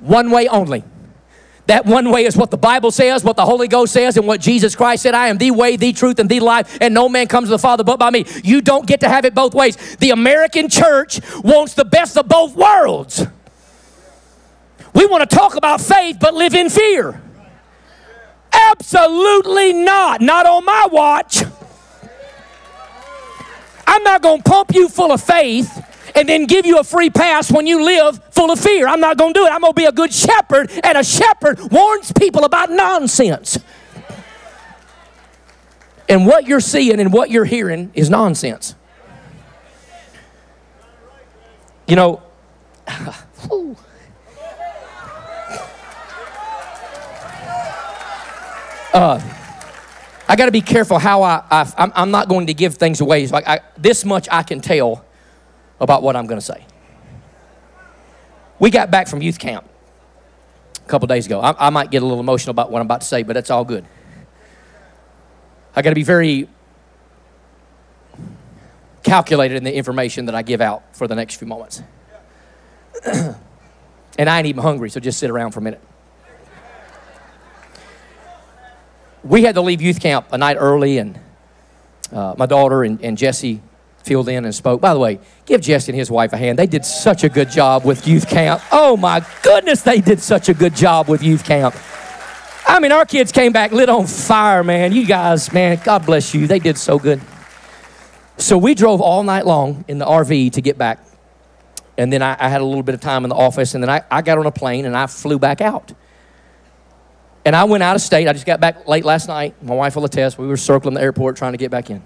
one 0.00 0.30
way 0.30 0.48
only. 0.48 0.82
That 1.66 1.86
one 1.86 2.10
way 2.10 2.24
is 2.24 2.36
what 2.36 2.50
the 2.50 2.56
Bible 2.56 2.90
says, 2.90 3.22
what 3.22 3.36
the 3.36 3.44
Holy 3.44 3.68
Ghost 3.68 3.92
says, 3.92 4.16
and 4.16 4.26
what 4.26 4.40
Jesus 4.40 4.74
Christ 4.74 5.02
said 5.02 5.14
I 5.14 5.28
am 5.28 5.38
the 5.38 5.50
way, 5.52 5.76
the 5.76 5.92
truth, 5.92 6.18
and 6.18 6.28
the 6.28 6.40
life, 6.40 6.78
and 6.80 6.92
no 6.92 7.08
man 7.08 7.28
comes 7.28 7.48
to 7.48 7.50
the 7.50 7.58
Father 7.58 7.84
but 7.84 7.98
by 7.98 8.10
me. 8.10 8.24
You 8.42 8.62
don't 8.62 8.86
get 8.86 9.00
to 9.00 9.08
have 9.08 9.24
it 9.24 9.34
both 9.34 9.54
ways. 9.54 9.76
The 9.96 10.10
American 10.10 10.68
church 10.68 11.20
wants 11.44 11.74
the 11.74 11.84
best 11.84 12.16
of 12.16 12.26
both 12.26 12.56
worlds. 12.56 13.26
We 14.94 15.06
want 15.06 15.28
to 15.28 15.36
talk 15.36 15.56
about 15.56 15.80
faith 15.80 16.16
but 16.20 16.34
live 16.34 16.54
in 16.54 16.68
fear. 16.68 17.22
Absolutely 18.52 19.72
not. 19.72 20.20
Not 20.20 20.46
on 20.46 20.64
my 20.64 20.88
watch. 20.90 21.42
I'm 23.86 24.02
not 24.02 24.22
going 24.22 24.42
to 24.42 24.50
pump 24.50 24.74
you 24.74 24.88
full 24.88 25.12
of 25.12 25.22
faith 25.22 25.70
and 26.14 26.28
then 26.28 26.46
give 26.46 26.66
you 26.66 26.78
a 26.78 26.84
free 26.84 27.10
pass 27.10 27.50
when 27.50 27.66
you 27.66 27.84
live 27.84 28.22
full 28.30 28.50
of 28.50 28.60
fear. 28.60 28.86
I'm 28.86 29.00
not 29.00 29.16
going 29.16 29.34
to 29.34 29.40
do 29.40 29.46
it. 29.46 29.52
I'm 29.52 29.60
going 29.60 29.72
to 29.72 29.80
be 29.80 29.86
a 29.86 29.92
good 29.92 30.12
shepherd, 30.12 30.70
and 30.84 30.98
a 30.98 31.04
shepherd 31.04 31.58
warns 31.70 32.12
people 32.12 32.44
about 32.44 32.70
nonsense. 32.70 33.58
And 36.08 36.26
what 36.26 36.46
you're 36.46 36.60
seeing 36.60 37.00
and 37.00 37.12
what 37.12 37.30
you're 37.30 37.44
hearing 37.44 37.90
is 37.94 38.10
nonsense. 38.10 38.74
You 41.86 41.96
know, 41.96 42.22
uh, 48.92 49.41
I 50.28 50.36
got 50.36 50.46
to 50.46 50.52
be 50.52 50.60
careful 50.60 50.98
how 50.98 51.22
I, 51.22 51.42
I 51.50 51.90
am 52.02 52.10
not 52.10 52.28
going 52.28 52.46
to 52.46 52.54
give 52.54 52.76
things 52.76 53.00
away. 53.00 53.26
Like 53.26 53.46
I, 53.46 53.60
this 53.76 54.04
much 54.04 54.28
I 54.30 54.42
can 54.42 54.60
tell 54.60 55.04
about 55.80 56.02
what 56.02 56.16
I'm 56.16 56.26
going 56.26 56.40
to 56.40 56.44
say. 56.44 56.66
We 58.58 58.70
got 58.70 58.90
back 58.90 59.08
from 59.08 59.20
youth 59.20 59.38
camp 59.38 59.68
a 60.76 60.88
couple 60.88 61.06
days 61.08 61.26
ago. 61.26 61.40
I, 61.40 61.66
I 61.66 61.70
might 61.70 61.90
get 61.90 62.02
a 62.02 62.06
little 62.06 62.20
emotional 62.20 62.52
about 62.52 62.70
what 62.70 62.80
I'm 62.80 62.86
about 62.86 63.00
to 63.00 63.06
say, 63.06 63.22
but 63.24 63.36
it's 63.36 63.50
all 63.50 63.64
good. 63.64 63.84
I 65.74 65.82
got 65.82 65.90
to 65.90 65.96
be 65.96 66.04
very 66.04 66.48
calculated 69.02 69.56
in 69.56 69.64
the 69.64 69.74
information 69.74 70.26
that 70.26 70.34
I 70.34 70.42
give 70.42 70.60
out 70.60 70.96
for 70.96 71.08
the 71.08 71.14
next 71.14 71.36
few 71.36 71.48
moments. 71.48 71.82
and 73.04 73.36
I 74.18 74.38
ain't 74.38 74.46
even 74.46 74.62
hungry, 74.62 74.90
so 74.90 75.00
just 75.00 75.18
sit 75.18 75.30
around 75.30 75.52
for 75.52 75.60
a 75.60 75.62
minute. 75.62 75.80
We 79.24 79.42
had 79.42 79.54
to 79.54 79.60
leave 79.60 79.80
youth 79.80 80.00
camp 80.00 80.26
a 80.32 80.38
night 80.38 80.56
early, 80.58 80.98
and 80.98 81.18
uh, 82.12 82.34
my 82.36 82.46
daughter 82.46 82.84
and, 82.84 83.02
and 83.02 83.16
Jesse 83.16 83.60
filled 84.02 84.28
in 84.28 84.44
and 84.44 84.54
spoke. 84.54 84.80
By 84.80 84.94
the 84.94 85.00
way, 85.00 85.20
give 85.46 85.60
Jesse 85.60 85.92
and 85.92 85.98
his 85.98 86.10
wife 86.10 86.32
a 86.32 86.36
hand. 86.36 86.58
They 86.58 86.66
did 86.66 86.84
such 86.84 87.24
a 87.24 87.28
good 87.28 87.50
job 87.50 87.84
with 87.84 88.06
youth 88.06 88.28
camp. 88.28 88.62
Oh 88.72 88.96
my 88.96 89.24
goodness, 89.42 89.82
they 89.82 90.00
did 90.00 90.20
such 90.20 90.48
a 90.48 90.54
good 90.54 90.74
job 90.74 91.08
with 91.08 91.22
youth 91.22 91.44
camp. 91.44 91.74
I 92.66 92.80
mean, 92.80 92.92
our 92.92 93.04
kids 93.04 93.32
came 93.32 93.52
back 93.52 93.72
lit 93.72 93.88
on 93.88 94.06
fire, 94.06 94.64
man. 94.64 94.92
You 94.92 95.06
guys, 95.06 95.52
man, 95.52 95.80
God 95.84 96.06
bless 96.06 96.34
you. 96.34 96.46
They 96.46 96.58
did 96.58 96.78
so 96.78 96.98
good. 96.98 97.20
So 98.38 98.56
we 98.56 98.74
drove 98.74 99.00
all 99.00 99.22
night 99.22 99.46
long 99.46 99.84
in 99.88 99.98
the 99.98 100.06
RV 100.06 100.52
to 100.52 100.60
get 100.60 100.78
back. 100.78 101.04
And 101.98 102.12
then 102.12 102.22
I, 102.22 102.36
I 102.38 102.48
had 102.48 102.60
a 102.60 102.64
little 102.64 102.82
bit 102.82 102.94
of 102.94 103.00
time 103.00 103.24
in 103.24 103.28
the 103.28 103.36
office, 103.36 103.74
and 103.74 103.82
then 103.82 103.90
I, 103.90 104.02
I 104.10 104.22
got 104.22 104.38
on 104.38 104.46
a 104.46 104.50
plane 104.50 104.86
and 104.86 104.96
I 104.96 105.06
flew 105.06 105.38
back 105.38 105.60
out. 105.60 105.92
And 107.44 107.56
I 107.56 107.64
went 107.64 107.82
out 107.82 107.96
of 107.96 108.02
state. 108.02 108.28
I 108.28 108.32
just 108.32 108.46
got 108.46 108.60
back 108.60 108.86
late 108.86 109.04
last 109.04 109.28
night. 109.28 109.60
My 109.62 109.74
wife 109.74 109.96
will 109.96 110.04
attest. 110.04 110.38
We 110.38 110.46
were 110.46 110.56
circling 110.56 110.94
the 110.94 111.02
airport 111.02 111.36
trying 111.36 111.52
to 111.52 111.58
get 111.58 111.70
back 111.70 111.90
in. 111.90 112.02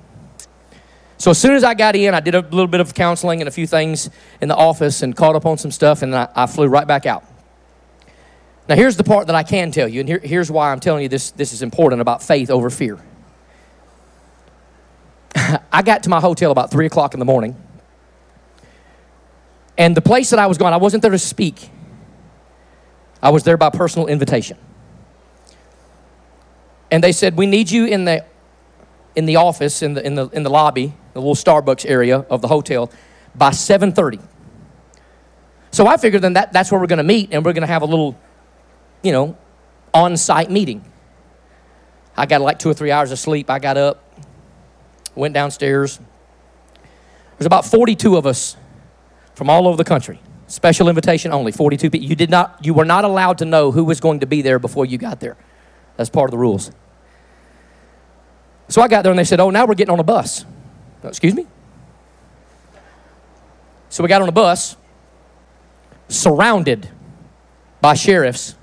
So 1.19 1.31
as 1.31 1.39
soon 1.39 1.55
as 1.55 1.65
I 1.65 1.75
got 1.75 1.97
in, 1.97 2.15
I 2.15 2.21
did 2.21 2.35
a 2.35 2.41
little 2.41 2.67
bit 2.67 2.81
of 2.81 2.95
counseling 2.95 3.41
and 3.41 3.49
a 3.49 3.51
few 3.51 3.67
things 3.67 4.11
in 4.41 4.49
the 4.49 4.57
office 4.57 5.03
and 5.03 5.17
caught 5.17 5.35
up 5.35 5.47
on 5.47 5.57
some 5.57 5.71
stuff, 5.71 6.03
and 6.03 6.15
I, 6.15 6.29
I 6.35 6.47
flew 6.47 6.67
right 6.67 6.87
back 6.87 7.07
out. 7.07 7.25
Now, 8.69 8.75
here's 8.75 8.97
the 8.97 9.05
part 9.05 9.29
that 9.29 9.37
I 9.37 9.43
can 9.43 9.71
tell 9.71 9.89
you, 9.89 10.01
and 10.01 10.09
here, 10.09 10.19
here's 10.19 10.51
why 10.51 10.73
I'm 10.73 10.81
telling 10.81 11.03
you 11.03 11.09
this, 11.09 11.31
this 11.31 11.53
is 11.53 11.63
important 11.63 12.03
about 12.03 12.23
faith 12.23 12.51
over 12.51 12.69
fear. 12.69 12.99
I 15.73 15.83
got 15.83 16.03
to 16.03 16.11
my 16.11 16.21
hotel 16.21 16.51
about 16.51 16.71
3 16.71 16.85
o'clock 16.85 17.15
in 17.15 17.21
the 17.21 17.27
morning, 17.27 17.57
and 19.79 19.97
the 19.97 20.03
place 20.03 20.31
that 20.31 20.39
I 20.39 20.47
was 20.47 20.59
going, 20.59 20.75
I 20.75 20.79
wasn't 20.79 21.03
there 21.03 21.13
to 21.13 21.19
speak, 21.19 21.71
I 23.23 23.31
was 23.31 23.43
there 23.45 23.57
by 23.57 23.71
personal 23.71 24.07
invitation. 24.07 24.59
And 26.91 27.03
they 27.03 27.13
said, 27.13 27.37
We 27.37 27.47
need 27.47 27.71
you 27.71 27.87
in 27.87 28.05
the, 28.05 28.25
in 29.15 29.27
the 29.27 29.37
office, 29.37 29.83
in 29.83 29.95
the, 29.95 30.07
in, 30.07 30.15
the, 30.15 30.29
in 30.29 30.43
the 30.43 30.51
lobby, 30.51 30.95
the 31.15 31.21
little 31.21 31.35
Starbucks 31.35 31.89
area 31.89 32.19
of 32.31 32.43
the 32.43 32.49
hotel, 32.49 32.91
by 33.35 33.51
7.30. 33.51 34.23
So 35.71 35.87
I 35.87 35.97
figured 35.97 36.23
then 36.23 36.35
that, 36.35 36.53
that's 36.53 36.71
where 36.71 36.81
we're 36.81 36.87
going 36.87 36.99
to 36.99 37.03
meet, 37.05 37.31
and 37.33 37.45
we're 37.45 37.53
going 37.53 37.63
to 37.63 37.67
have 37.67 37.83
a 37.83 37.87
little 37.87 38.19
you 39.07 39.13
know, 39.13 39.37
on 39.95 40.17
site 40.17 40.51
meeting. 40.51 40.85
I 42.17 42.27
got 42.27 42.41
like 42.41 42.59
two 42.59 42.69
or 42.69 42.75
three 42.75 42.91
hours 42.91 43.13
of 43.13 43.19
sleep. 43.19 43.49
I 43.49 43.59
got 43.59 43.77
up, 43.77 44.03
went 45.15 45.33
downstairs. 45.33 46.01
There's 47.39 47.47
about 47.47 47.65
42 47.65 48.17
of 48.17 48.27
us 48.27 48.57
from 49.35 49.49
all 49.49 49.69
over 49.69 49.77
the 49.77 49.85
country. 49.85 50.21
Special 50.49 50.89
invitation 50.89 51.33
only, 51.33 51.53
42 51.53 51.91
people. 51.91 52.09
You 52.09 52.17
did 52.17 52.31
not, 52.31 52.65
you 52.65 52.75
were 52.75 52.85
not 52.85 53.05
allowed 53.05 53.39
to 53.39 53.45
know 53.45 53.71
who 53.71 53.85
was 53.85 54.01
going 54.01 54.21
to 54.21 54.27
be 54.27 54.43
there 54.43 54.59
before 54.59 54.87
you 54.87 54.99
got 54.99 55.21
there. 55.21 55.37
That's 55.97 56.11
part 56.11 56.29
of 56.29 56.33
the 56.33 56.39
rules. 56.39 56.71
So 58.69 58.83
I 58.83 58.89
got 58.89 59.03
there 59.03 59.13
and 59.13 59.19
they 59.19 59.25
said, 59.25 59.41
Oh, 59.41 59.51
now 59.51 59.67
we're 59.67 59.75
getting 59.75 59.93
on 59.93 60.01
a 60.01 60.05
bus. 60.05 60.45
Uh, 61.05 61.09
excuse 61.09 61.35
me? 61.35 61.47
So 63.89 64.03
we 64.03 64.09
got 64.09 64.21
on 64.21 64.29
a 64.29 64.33
bus, 64.33 64.77
surrounded 66.09 66.89
by 67.81 67.95
sheriffs 67.95 68.57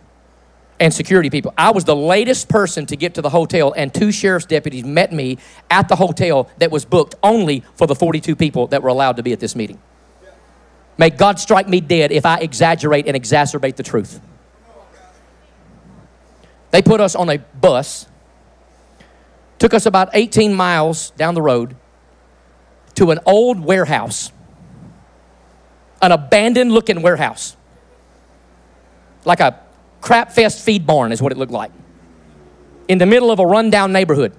and 0.79 0.93
security 0.93 1.29
people. 1.29 1.53
I 1.57 1.71
was 1.71 1.85
the 1.85 1.95
latest 1.95 2.49
person 2.49 2.85
to 2.87 2.97
get 2.97 3.15
to 3.15 3.21
the 3.21 3.29
hotel, 3.29 3.73
and 3.75 3.93
two 3.93 4.11
sheriff's 4.11 4.45
deputies 4.45 4.83
met 4.83 5.13
me 5.13 5.37
at 5.69 5.87
the 5.87 5.95
hotel 5.95 6.49
that 6.57 6.71
was 6.71 6.83
booked 6.83 7.15
only 7.23 7.63
for 7.75 7.87
the 7.87 7.95
42 7.95 8.35
people 8.35 8.67
that 8.67 8.83
were 8.83 8.89
allowed 8.89 9.17
to 9.17 9.23
be 9.23 9.31
at 9.31 9.39
this 9.39 9.55
meeting. 9.55 9.79
May 10.97 11.09
God 11.09 11.39
strike 11.39 11.67
me 11.67 11.79
dead 11.81 12.11
if 12.11 12.25
I 12.25 12.39
exaggerate 12.39 13.07
and 13.07 13.15
exacerbate 13.15 13.77
the 13.77 13.83
truth. 13.83 14.19
They 16.73 16.81
put 16.81 16.99
us 16.99 17.13
on 17.13 17.29
a 17.29 17.37
bus, 17.37 18.07
took 19.59 19.75
us 19.75 19.85
about 19.85 20.09
18 20.13 20.55
miles 20.55 21.11
down 21.11 21.35
the 21.35 21.41
road 21.41 21.75
to 22.95 23.11
an 23.11 23.19
old 23.27 23.59
warehouse, 23.59 24.31
an 26.01 26.11
abandoned 26.11 26.71
looking 26.71 27.03
warehouse, 27.03 27.55
like 29.23 29.39
a 29.39 29.59
crap 30.01 30.31
fest 30.31 30.65
feed 30.65 30.87
barn, 30.87 31.11
is 31.11 31.21
what 31.21 31.31
it 31.31 31.37
looked 31.37 31.51
like, 31.51 31.71
in 32.87 32.97
the 32.97 33.05
middle 33.05 33.29
of 33.29 33.37
a 33.37 33.45
rundown 33.45 33.93
neighborhood. 33.93 34.33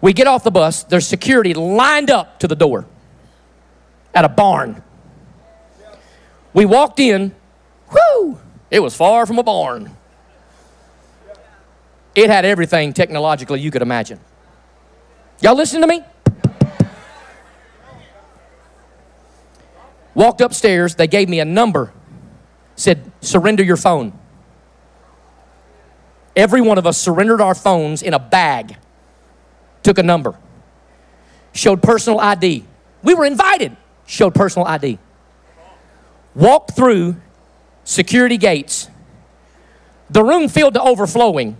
We 0.00 0.12
get 0.12 0.28
off 0.28 0.44
the 0.44 0.52
bus, 0.52 0.84
there's 0.84 1.08
security 1.08 1.52
lined 1.52 2.10
up 2.10 2.38
to 2.38 2.46
the 2.46 2.54
door 2.54 2.86
at 4.14 4.24
a 4.24 4.28
barn. 4.28 4.84
We 6.52 6.64
walked 6.64 7.00
in, 7.00 7.34
whoo, 7.90 8.38
it 8.70 8.80
was 8.80 8.96
far 8.96 9.26
from 9.26 9.38
a 9.38 9.42
barn. 9.42 9.96
It 12.14 12.30
had 12.30 12.44
everything 12.44 12.92
technologically 12.92 13.60
you 13.60 13.70
could 13.70 13.82
imagine. 13.82 14.20
Y'all 15.40 15.56
listening 15.56 15.82
to 15.82 15.88
me? 15.88 16.02
Walked 20.14 20.40
upstairs, 20.40 20.94
they 20.94 21.08
gave 21.08 21.28
me 21.28 21.40
a 21.40 21.44
number 21.44 21.92
said, 22.76 23.10
Surrender 23.20 23.62
your 23.62 23.76
phone. 23.76 24.12
Every 26.36 26.60
one 26.60 26.78
of 26.78 26.86
us 26.86 26.98
surrendered 26.98 27.40
our 27.40 27.54
phones 27.54 28.02
in 28.02 28.12
a 28.12 28.18
bag, 28.18 28.76
took 29.82 29.98
a 29.98 30.02
number, 30.02 30.36
showed 31.52 31.82
personal 31.82 32.18
ID. 32.18 32.64
We 33.02 33.14
were 33.14 33.24
invited, 33.24 33.76
showed 34.06 34.34
personal 34.34 34.66
ID. 34.66 34.98
Walked 36.34 36.74
through 36.74 37.16
security 37.84 38.36
gates, 38.36 38.88
the 40.10 40.24
room 40.24 40.48
filled 40.48 40.74
to 40.74 40.82
overflowing 40.82 41.56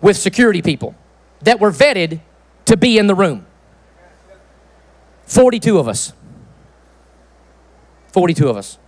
with 0.00 0.16
security 0.16 0.62
people 0.62 0.94
that 1.42 1.60
were 1.60 1.70
vetted 1.70 2.20
to 2.64 2.76
be 2.76 2.98
in 2.98 3.06
the 3.06 3.14
room. 3.14 3.46
42 5.26 5.78
of 5.78 5.88
us. 5.88 6.12
42 8.12 8.48
of 8.48 8.56
us 8.56 8.78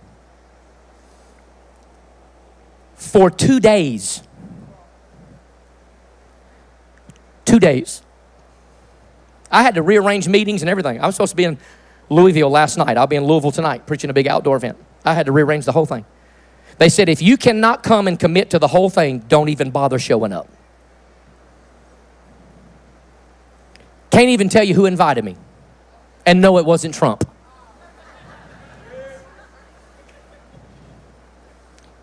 for 2.95 3.29
two 3.29 3.59
days. 3.59 4.23
Two 7.45 7.59
days. 7.59 8.01
I 9.51 9.63
had 9.63 9.75
to 9.75 9.81
rearrange 9.81 10.27
meetings 10.27 10.61
and 10.61 10.69
everything. 10.69 10.99
I 10.99 11.05
was 11.05 11.15
supposed 11.15 11.31
to 11.31 11.35
be 11.35 11.45
in 11.45 11.57
Louisville 12.09 12.49
last 12.49 12.77
night. 12.77 12.97
I'll 12.97 13.07
be 13.07 13.15
in 13.15 13.23
Louisville 13.23 13.51
tonight 13.51 13.85
preaching 13.85 14.09
a 14.09 14.13
big 14.13 14.27
outdoor 14.27 14.57
event. 14.57 14.77
I 15.05 15.13
had 15.13 15.27
to 15.27 15.31
rearrange 15.31 15.65
the 15.65 15.71
whole 15.71 15.85
thing. 15.85 16.05
They 16.77 16.89
said, 16.89 17.07
if 17.07 17.21
you 17.21 17.37
cannot 17.37 17.83
come 17.83 18.07
and 18.07 18.19
commit 18.19 18.49
to 18.49 18.59
the 18.59 18.67
whole 18.67 18.89
thing, 18.89 19.19
don't 19.19 19.49
even 19.49 19.71
bother 19.71 19.97
showing 19.97 20.33
up. 20.33 20.49
Can't 24.11 24.29
even 24.29 24.49
tell 24.49 24.63
you 24.63 24.73
who 24.73 24.85
invited 24.85 25.23
me. 25.23 25.35
And 26.25 26.41
no, 26.41 26.57
it 26.57 26.65
wasn't 26.65 26.93
Trump. 26.93 27.29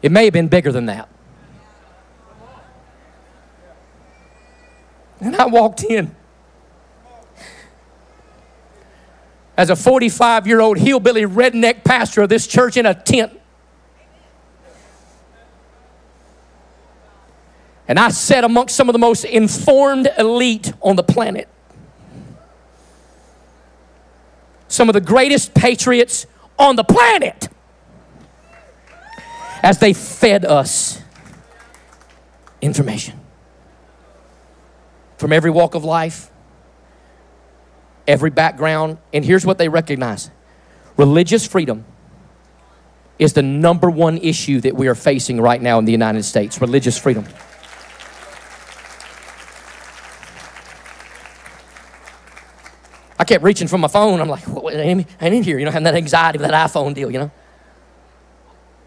It 0.01 0.11
may 0.11 0.25
have 0.25 0.33
been 0.33 0.49
bigger 0.49 0.73
than 0.73 0.87
that. 0.87 1.09
And 5.21 5.37
I 5.37 5.47
walked 5.47 5.85
in. 5.85 6.15
As 9.57 9.71
a 9.71 9.77
45 9.77 10.47
year 10.47 10.61
old 10.61 10.79
hillbilly 10.79 11.23
redneck 11.23 11.85
pastor 11.85 12.23
of 12.23 12.29
this 12.29 12.47
church 12.47 12.77
in 12.77 12.87
a 12.87 12.95
tent. 12.95 13.39
And 17.93 17.99
I 17.99 18.09
sat 18.09 18.43
amongst 18.43 18.75
some 18.75 18.89
of 18.89 18.95
the 18.95 18.99
most 18.99 19.23
informed 19.23 20.09
elite 20.17 20.73
on 20.81 20.97
the 20.97 21.03
planet. 21.03 21.47
Some 24.67 24.89
of 24.89 24.95
the 24.95 25.01
greatest 25.03 25.53
patriots 25.53 26.25
on 26.59 26.77
the 26.77 26.85
planet 26.85 27.51
as 29.63 29.79
they 29.79 29.93
fed 29.93 30.47
us 30.47 31.03
information 32.63 33.21
from 35.19 35.31
every 35.31 35.51
walk 35.51 35.75
of 35.75 35.85
life, 35.85 36.31
every 38.09 38.31
background. 38.31 38.97
And 39.13 39.23
here's 39.23 39.45
what 39.45 39.59
they 39.59 39.69
recognize 39.69 40.31
religious 40.97 41.47
freedom 41.47 41.85
is 43.19 43.35
the 43.35 43.43
number 43.43 43.91
one 43.91 44.17
issue 44.17 44.63
that 44.63 44.75
we 44.75 44.89
are 44.89 44.95
facing 44.95 45.39
right 45.39 45.61
now 45.61 45.79
in 45.79 45.85
the 45.85 45.93
United 45.93 46.23
States 46.23 46.59
religious 46.59 46.97
freedom. 46.97 47.27
I 53.23 53.25
kept 53.25 53.45
reaching 53.45 53.69
for 53.69 53.79
my 53.79 53.87
phone. 53.87 54.21
I'm 54.21 54.29
like, 54.29 54.47
well, 54.49 54.77
I 54.77 54.81
ain't 54.81 55.07
in 55.21 55.43
here, 55.45 55.59
you 55.59 55.65
know, 55.65 55.71
having 55.71 55.85
that 55.85 55.95
anxiety 55.95 56.39
with 56.39 56.51
that 56.51 56.71
iPhone 56.71 56.93
deal, 56.93 57.11
you 57.11 57.21
know 57.21 57.31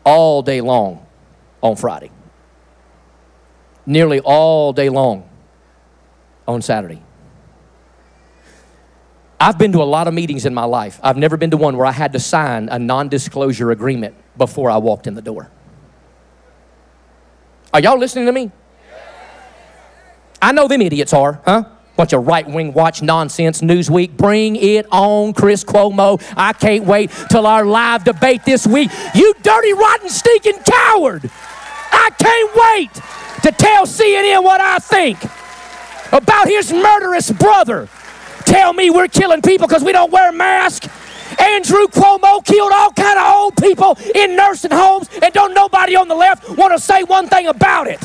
all 0.06 0.44
day 0.44 0.62
long 0.62 1.06
on 1.62 1.76
Friday, 1.76 2.12
nearly 3.86 4.20
all 4.20 4.72
day 4.72 4.90
long 4.90 5.28
on 6.48 6.62
Saturday. 6.62 7.02
I've 9.40 9.58
been 9.58 9.72
to 9.74 9.82
a 9.82 9.84
lot 9.84 10.08
of 10.08 10.14
meetings 10.14 10.46
in 10.46 10.54
my 10.54 10.64
life. 10.64 11.00
I've 11.04 11.18
never 11.18 11.36
been 11.36 11.52
to 11.52 11.58
one 11.58 11.76
where 11.76 11.86
I 11.86 11.92
had 11.92 12.14
to 12.14 12.20
sign 12.20 12.70
a 12.70 12.80
non 12.80 13.10
disclosure 13.10 13.72
agreement 13.72 14.16
before 14.38 14.70
I 14.70 14.78
walked 14.78 15.08
in 15.08 15.16
the 15.16 15.22
door. 15.22 15.52
Are 17.74 17.82
y'all 17.82 17.98
listening 17.98 18.28
to 18.28 18.32
me? 18.32 18.52
I 20.42 20.52
know 20.52 20.68
them 20.68 20.82
idiots 20.82 21.14
are, 21.14 21.42
huh? 21.44 21.66
Bunch 21.96 22.12
of 22.12 22.28
right 22.28 22.46
wing 22.48 22.74
watch 22.74 23.02
nonsense, 23.02 23.62
Newsweek. 23.62 24.18
Bring 24.18 24.58
it 24.58 24.86
on, 24.92 25.34
Chris 25.34 25.64
Cuomo. 25.64 26.22
I 26.36 26.52
can't 26.54 26.86
wait 26.86 27.10
till 27.32 27.48
our 27.48 27.66
live 27.66 28.04
debate 28.04 28.44
this 28.46 28.68
week. 28.68 28.92
You 29.14 29.34
dirty, 29.42 29.74
rotten, 29.74 30.10
stinking 30.10 30.60
coward. 30.66 31.30
I 31.92 32.10
can't 32.18 32.56
wait 32.56 32.94
to 33.44 33.52
tell 33.52 33.86
CNN 33.86 34.44
what 34.44 34.60
I 34.60 34.80
think 34.80 35.24
about 36.12 36.48
his 36.48 36.74
murderous 36.74 37.32
brother. 37.32 37.88
Tell 38.46 38.74
me 38.74 38.90
we're 38.90 39.08
killing 39.08 39.42
people 39.42 39.68
because 39.68 39.84
we 39.84 39.92
don't 39.92 40.12
wear 40.12 40.32
masks. 40.32 40.88
Andrew 41.40 41.88
Cuomo 41.88 42.44
killed 42.46 42.72
all 42.74 42.92
kind 42.92 43.18
of 43.18 43.36
old 43.36 43.58
people 43.58 43.98
in 44.14 44.36
nursing 44.36 44.72
homes, 44.72 45.10
and 45.22 45.34
don't 45.34 45.54
nobody 45.54 45.96
on 45.96 46.08
the 46.08 46.16
left 46.16 46.50
want 46.50 46.74
to 46.74 46.80
say 46.80 47.04
one 47.04 47.28
thing 47.28 47.48
about 47.48 47.88
it. 47.88 48.00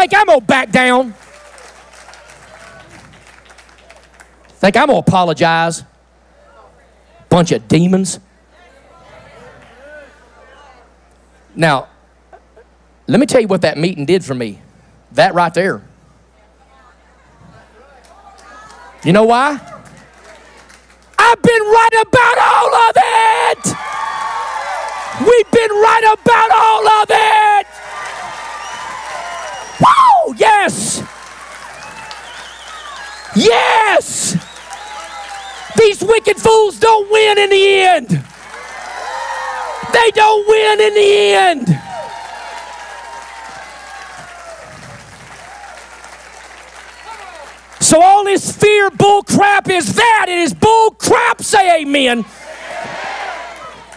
Think 0.00 0.14
I'm 0.14 0.24
gonna 0.24 0.40
back 0.40 0.70
down? 0.70 1.12
Think 4.48 4.74
I'm 4.74 4.86
gonna 4.86 4.98
apologize? 4.98 5.84
Bunch 7.28 7.52
of 7.52 7.68
demons. 7.68 8.18
Now, 11.54 11.88
let 13.06 13.20
me 13.20 13.26
tell 13.26 13.42
you 13.42 13.46
what 13.46 13.60
that 13.60 13.76
meeting 13.76 14.06
did 14.06 14.24
for 14.24 14.32
me. 14.32 14.62
That 15.12 15.34
right 15.34 15.52
there. 15.52 15.82
You 19.04 19.12
know 19.12 19.24
why? 19.24 19.60
I've 21.18 21.42
been 21.42 21.62
right 21.62 22.04
about 22.06 22.38
all 22.38 22.74
of 22.74 22.96
it. 22.96 23.76
We've 25.20 25.50
been 25.50 25.70
right 25.70 26.16
about 26.18 26.50
all 26.52 26.88
of 26.88 27.10
it. 27.10 27.69
Yes. 30.50 31.02
Yes. 33.36 34.36
These 35.78 36.02
wicked 36.02 36.38
fools 36.38 36.78
don't 36.78 37.08
win 37.10 37.38
in 37.38 37.50
the 37.50 37.66
end. 37.94 38.08
They 39.92 40.10
don't 40.10 40.48
win 40.48 40.80
in 40.80 40.94
the 40.94 41.34
end. 41.46 41.68
So 47.80 48.02
all 48.02 48.24
this 48.24 48.56
fear 48.56 48.90
bull 48.90 49.22
crap 49.22 49.68
is 49.68 49.94
that. 49.94 50.26
It 50.28 50.38
is 50.38 50.52
bull 50.52 50.90
crap. 50.90 51.42
Say 51.42 51.82
amen. 51.82 52.24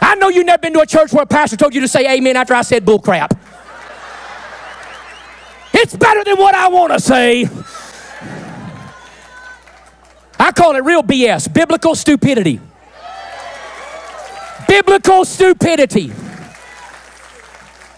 I 0.02 0.16
know 0.16 0.30
you've 0.30 0.46
never 0.46 0.62
been 0.62 0.74
to 0.74 0.82
a 0.82 0.86
church 0.86 1.12
where 1.12 1.24
a 1.24 1.26
pastor 1.26 1.58
told 1.58 1.74
you 1.74 1.82
to 1.82 1.88
say 1.88 2.16
amen 2.16 2.38
after 2.38 2.54
I 2.54 2.62
said 2.62 2.86
bull 2.86 3.00
crap. 3.00 3.34
It's 5.84 5.98
better 5.98 6.24
than 6.24 6.38
what 6.38 6.56
I 6.56 6.70
want 6.70 6.94
to 6.94 7.00
say. 7.02 7.44
I 10.40 10.54
call 10.54 10.78
it 10.78 10.84
real 10.86 11.04
BS, 11.04 11.54
biblical 11.54 11.94
stupidity. 11.94 12.62
Biblical 14.66 15.26
stupidity. 15.26 16.14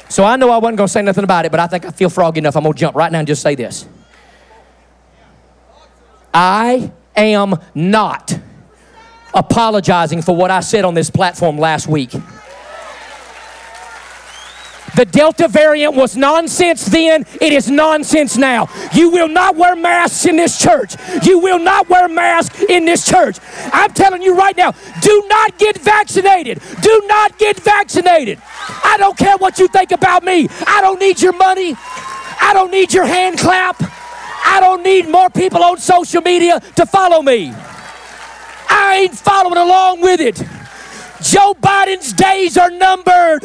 So 0.09 0.23
I 0.23 0.35
know 0.35 0.49
I 0.49 0.57
wasn't 0.57 0.77
going 0.77 0.87
to 0.87 0.91
say 0.91 1.03
nothing 1.03 1.25
about 1.25 1.45
it, 1.45 1.51
but 1.51 1.59
I 1.59 1.67
think 1.67 1.85
I 1.85 1.91
feel 1.91 2.09
froggy 2.09 2.39
enough. 2.39 2.57
I'm 2.57 2.63
going 2.63 2.73
to 2.73 2.79
jump 2.79 2.95
right 2.95 3.11
now 3.11 3.19
and 3.19 3.27
just 3.27 3.43
say 3.43 3.53
this. 3.53 3.87
I 6.33 6.91
am 7.15 7.53
not 7.75 8.35
apologizing 9.31 10.23
for 10.23 10.35
what 10.35 10.49
I 10.49 10.61
said 10.61 10.85
on 10.85 10.95
this 10.95 11.11
platform 11.11 11.59
last 11.59 11.87
week. 11.87 12.15
The 14.95 15.05
Delta 15.05 15.47
variant 15.47 15.95
was 15.95 16.15
nonsense 16.15 16.85
then, 16.85 17.25
it 17.41 17.53
is 17.53 17.69
nonsense 17.69 18.37
now. 18.37 18.69
You 18.93 19.09
will 19.09 19.27
not 19.27 19.55
wear 19.55 19.75
masks 19.75 20.25
in 20.25 20.37
this 20.37 20.59
church. 20.59 20.95
You 21.23 21.39
will 21.39 21.59
not 21.59 21.89
wear 21.89 22.07
masks 22.07 22.63
in 22.63 22.85
this 22.85 23.05
church. 23.05 23.37
I'm 23.73 23.91
telling 23.93 24.21
you 24.21 24.35
right 24.35 24.55
now, 24.55 24.71
do 25.01 25.25
not 25.27 25.57
get 25.57 25.77
vaccinated. 25.77 26.61
Do 26.81 27.03
not 27.07 27.37
get 27.37 27.59
vaccinated. 27.59 28.39
I 28.83 28.95
don't 28.97 29.17
care 29.17 29.37
what 29.37 29.59
you 29.59 29.67
think 29.67 29.91
about 29.91 30.23
me. 30.23 30.47
I 30.65 30.79
don't 30.81 30.99
need 30.99 31.21
your 31.21 31.33
money. 31.33 31.75
I 31.77 32.51
don't 32.53 32.71
need 32.71 32.93
your 32.93 33.05
hand 33.05 33.37
clap. 33.37 33.75
I 34.45 34.59
don't 34.59 34.83
need 34.83 35.09
more 35.09 35.29
people 35.29 35.63
on 35.63 35.77
social 35.77 36.21
media 36.21 36.59
to 36.75 36.85
follow 36.85 37.21
me. 37.21 37.51
I 38.69 38.99
ain't 39.03 39.15
following 39.15 39.57
along 39.57 40.01
with 40.01 40.19
it. 40.21 40.37
Joe 41.21 41.53
Biden's 41.59 42.13
days 42.13 42.57
are 42.57 42.69
numbered. 42.69 43.43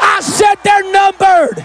I 0.00 0.20
said 0.20 0.56
they're 0.64 0.92
numbered. 0.92 1.64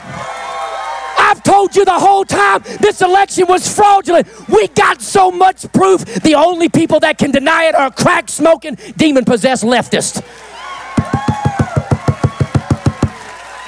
I've 1.18 1.44
told 1.44 1.76
you 1.76 1.86
the 1.86 2.00
whole 2.00 2.26
time 2.26 2.62
this 2.82 3.02
election 3.02 3.48
was 3.48 3.74
fraudulent. 3.74 4.28
We 4.50 4.68
got 4.70 5.02
so 5.02 5.32
much 5.32 5.72
proof. 5.72 6.04
The 6.04 6.36
only 6.36 6.68
people 6.68 7.00
that 7.02 7.18
can 7.18 7.32
deny 7.32 7.66
it 7.66 7.76
are 7.76 7.92
crack 7.92 8.30
smoking, 8.30 8.76
demon 8.98 9.24
possessed 9.24 9.64
leftists. 9.64 10.22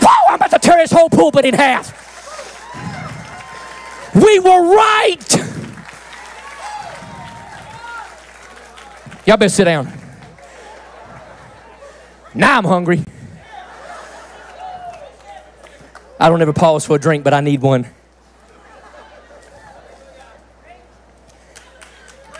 Whoa, 0.01 0.28
I'm 0.30 0.36
about 0.36 0.51
to 0.51 0.59
tear 0.59 0.78
this 0.78 0.91
whole 0.91 1.09
pulpit 1.09 1.45
in 1.45 1.53
half. 1.53 2.01
We 4.16 4.39
were 4.39 4.76
right. 4.76 5.36
Y'all 9.26 9.38
better 9.38 9.49
sit 9.49 9.64
down. 9.66 9.91
Now 12.36 12.57
I'm 12.57 12.66
hungry. 12.66 13.03
I 16.20 16.30
don't 16.30 16.41
ever 16.41 16.53
pause 16.53 16.86
for 16.86 16.95
a 16.95 16.99
drink, 16.99 17.24
but 17.24 17.34
I 17.34 17.41
need 17.41 17.61
one. 17.61 17.88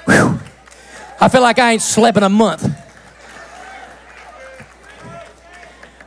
Whew. 0.06 0.40
I 1.20 1.30
feel 1.30 1.42
like 1.42 1.60
I 1.60 1.74
ain't 1.74 1.82
slept 1.82 2.18
in 2.18 2.24
a 2.24 2.30
month. 2.30 2.70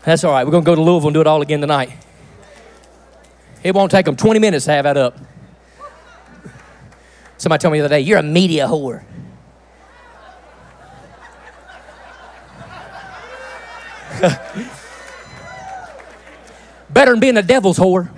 That's 0.05 0.23
all 0.23 0.33
right. 0.33 0.45
We're 0.45 0.53
going 0.53 0.65
to 0.65 0.67
go 0.67 0.75
to 0.77 0.81
Louisville 0.81 1.09
and 1.09 1.15
do 1.15 1.21
it 1.21 1.27
all 1.27 1.43
again 1.43 1.61
tonight. 1.61 1.91
It 3.63 3.75
won't 3.75 3.91
take 3.91 4.07
them 4.07 4.15
20 4.15 4.39
minutes 4.39 4.67
to 4.67 4.73
have 4.73 4.85
that 4.85 4.97
up. 4.97 5.19
Somebody 7.39 7.61
told 7.61 7.73
me 7.73 7.81
the 7.81 7.87
other 7.87 7.97
day, 7.97 8.01
you're 8.01 8.19
a 8.19 8.23
media 8.23 8.67
whore. 8.69 9.05
Better 16.97 17.11
than 17.11 17.21
being 17.21 17.37
a 17.37 17.43
devil's 17.43 17.79
whore. 17.79 18.09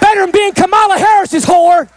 Better 0.00 0.20
than 0.20 0.30
being 0.30 0.52
Kamala 0.52 0.96
Harris's 0.96 1.44
whore. 1.44 1.88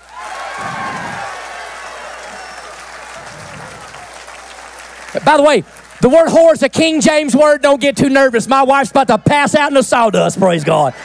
By 5.24 5.38
the 5.38 5.44
way, 5.44 5.64
the 6.02 6.10
word 6.10 6.30
whore 6.30 6.54
is 6.54 6.64
a 6.64 6.70
King 6.70 7.00
James 7.00 7.36
word. 7.36 7.62
Don't 7.62 7.80
get 7.80 7.96
too 7.96 8.10
nervous. 8.10 8.48
My 8.48 8.64
wife's 8.64 8.90
about 8.90 9.10
to 9.10 9.20
pass 9.20 9.54
out 9.54 9.68
in 9.68 9.76
the 9.76 9.84
sawdust, 9.84 10.40
praise 10.40 10.64
God. 10.64 10.96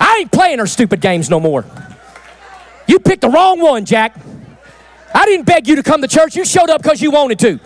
I 0.00 0.20
ain't 0.20 0.32
playing 0.32 0.58
her 0.58 0.66
stupid 0.66 1.02
games 1.02 1.28
no 1.28 1.38
more. 1.38 1.66
You 2.86 2.98
picked 2.98 3.20
the 3.20 3.28
wrong 3.28 3.60
one, 3.60 3.84
Jack. 3.84 4.16
I 5.14 5.26
didn't 5.26 5.44
beg 5.44 5.68
you 5.68 5.76
to 5.76 5.82
come 5.82 6.00
to 6.00 6.08
church. 6.08 6.34
You 6.34 6.46
showed 6.46 6.70
up 6.70 6.82
because 6.82 7.02
you 7.02 7.10
wanted 7.10 7.38
to. 7.40 7.60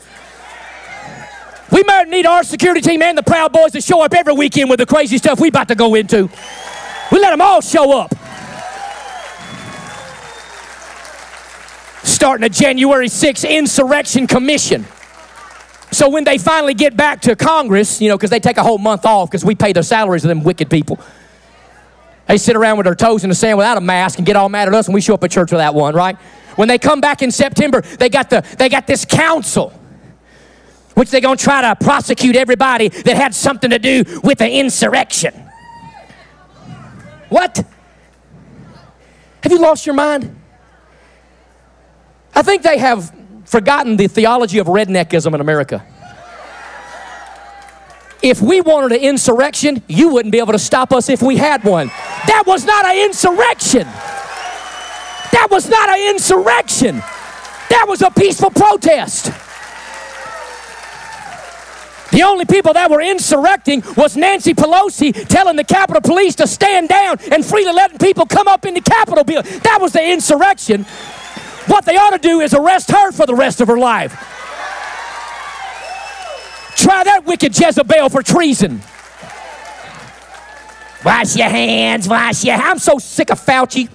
We 1.71 1.83
might 1.83 2.09
need 2.09 2.27
our 2.27 2.45
security 2.45 2.81
team 2.81 3.03
and 3.03 3.19
the 3.19 3.23
Proud 3.23 3.53
Boys 3.53 3.73
to 3.73 3.81
show 3.81 4.03
up 4.03 4.15
every 4.15 4.35
weekend 4.35 4.71
with 4.71 4.79
the 4.79 4.87
crazy 4.87 5.19
stuff 5.19 5.41
we 5.41 5.49
about 5.49 5.69
to 5.69 5.75
go 5.75 5.95
into. 5.95 6.31
We 7.11 7.19
let 7.19 7.31
them 7.31 7.41
all 7.41 7.61
show 7.61 7.99
up. 7.99 8.15
Starting 12.05 12.45
a 12.45 12.49
January 12.49 13.09
6th 13.09 13.49
insurrection 13.49 14.27
commission. 14.27 14.87
So 15.91 16.09
when 16.09 16.25
they 16.25 16.39
finally 16.39 16.75
get 16.75 16.97
back 16.97 17.23
to 17.23 17.35
Congress, 17.35 18.01
you 18.01 18.09
know, 18.09 18.17
because 18.17 18.31
they 18.31 18.41
take 18.41 18.59
a 18.59 18.63
whole 18.63 18.79
month 18.79 19.05
off 19.05 19.31
because 19.31 19.45
we 19.45 19.55
pay 19.55 19.73
their 19.73 19.83
salaries 19.83 20.23
to 20.23 20.29
them 20.29 20.45
wicked 20.45 20.71
people. 20.71 21.01
They 22.29 22.39
sit 22.39 22.57
around 22.57 22.77
with 22.77 22.87
their 22.87 22.95
toes 22.95 23.23
in 23.23 23.29
the 23.29 23.37
sand 23.37 23.57
without 23.57 23.77
a 23.77 23.81
mask 23.81 24.19
and 24.19 24.27
get 24.27 24.37
all 24.37 24.49
mad 24.49 24.69
at 24.69 24.75
us 24.75 24.89
when 24.89 24.95
we 24.95 25.01
show 25.01 25.15
up 25.15 25.23
at 25.25 25.31
church 25.31 25.53
without 25.53 25.75
one, 25.75 25.95
right? 25.95 26.17
When 26.57 26.69
they 26.69 26.79
come 26.79 27.01
back 27.01 27.23
in 27.23 27.31
September, 27.31 27.83
they 27.83 28.09
got 28.09 28.31
the 28.31 28.45
they 28.59 28.69
got 28.69 28.87
this 28.87 29.05
council 29.05 29.73
which 30.97 31.11
they're 31.11 31.21
going 31.21 31.37
to 31.37 31.45
try 31.45 31.61
to 31.61 31.77
prosecute 31.85 32.37
everybody 32.37 32.89
that 32.89 33.17
had 33.17 33.35
something 33.35 33.69
to 33.69 33.79
do 33.79 34.03
with 34.25 34.39
the 34.39 34.51
insurrection. 34.51 35.35
What? 37.29 37.65
Have 39.43 39.53
you 39.53 39.61
lost 39.61 39.85
your 39.85 39.95
mind? 39.95 40.35
I 42.35 42.41
think 42.41 42.63
they 42.63 42.79
have 42.79 43.15
forgotten 43.45 43.99
the 43.99 44.07
theology 44.07 44.59
of 44.59 44.69
redneckism 44.69 45.35
in 45.35 45.41
America. 45.41 45.85
If 48.23 48.41
we 48.41 48.63
wanted 48.63 48.93
an 48.93 49.03
insurrection, 49.03 49.83
you 49.89 50.09
wouldn't 50.09 50.33
be 50.33 50.39
able 50.39 50.53
to 50.53 50.59
stop 50.59 50.95
us 50.95 51.11
if 51.11 51.21
we 51.21 51.37
had 51.37 51.63
one. 51.63 51.89
That 52.27 52.45
was 52.47 52.65
not 52.65 52.87
an 52.87 53.05
insurrection. 53.05 53.85
That 55.33 55.49
was 55.51 55.69
not 55.69 55.91
an 55.91 56.15
insurrection. 56.15 56.97
That 57.69 57.85
was 57.87 58.01
a 58.01 58.11
peaceful 58.11 58.51
protest. 58.51 59.31
The 62.13 62.23
only 62.23 62.45
people 62.45 62.73
that 62.73 62.91
were 62.91 63.01
insurrecting 63.01 63.83
was 63.97 64.17
Nancy 64.17 64.55
Pelosi 64.55 65.27
telling 65.27 65.57
the 65.57 65.65
Capitol 65.65 66.01
Police 66.01 66.37
to 66.37 66.47
stand 66.47 66.89
down 66.89 67.19
and 67.33 67.45
freely 67.45 67.73
letting 67.73 67.99
people 67.99 68.27
come 68.27 68.49
up 68.49 68.65
in 68.65 68.75
the 68.75 68.81
Capitol 68.81 69.25
building. 69.25 69.59
That 69.61 69.79
was 69.81 69.93
the 69.93 70.05
insurrection. 70.13 70.85
What 71.67 71.85
they 71.85 71.97
ought 71.97 72.11
to 72.11 72.19
do 72.19 72.41
is 72.41 72.55
arrest 72.55 72.91
her 72.93 73.11
for 73.11 73.27
the 73.27 73.35
rest 73.35 73.61
of 73.61 73.69
her 73.69 73.79
life. 73.79 74.13
Try 76.77 77.03
that 77.05 77.25
wicked 77.25 77.59
Jezebel 77.59 78.11
for 78.11 78.23
treason. 78.23 78.81
Wash 81.05 81.37
your 81.37 81.49
hands, 81.49 82.09
wash 82.09 82.45
your 82.45 82.57
I'm 82.57 82.79
so 82.79 82.99
sick 82.99 83.31
of 83.31 83.41
Fauci. 83.41 83.89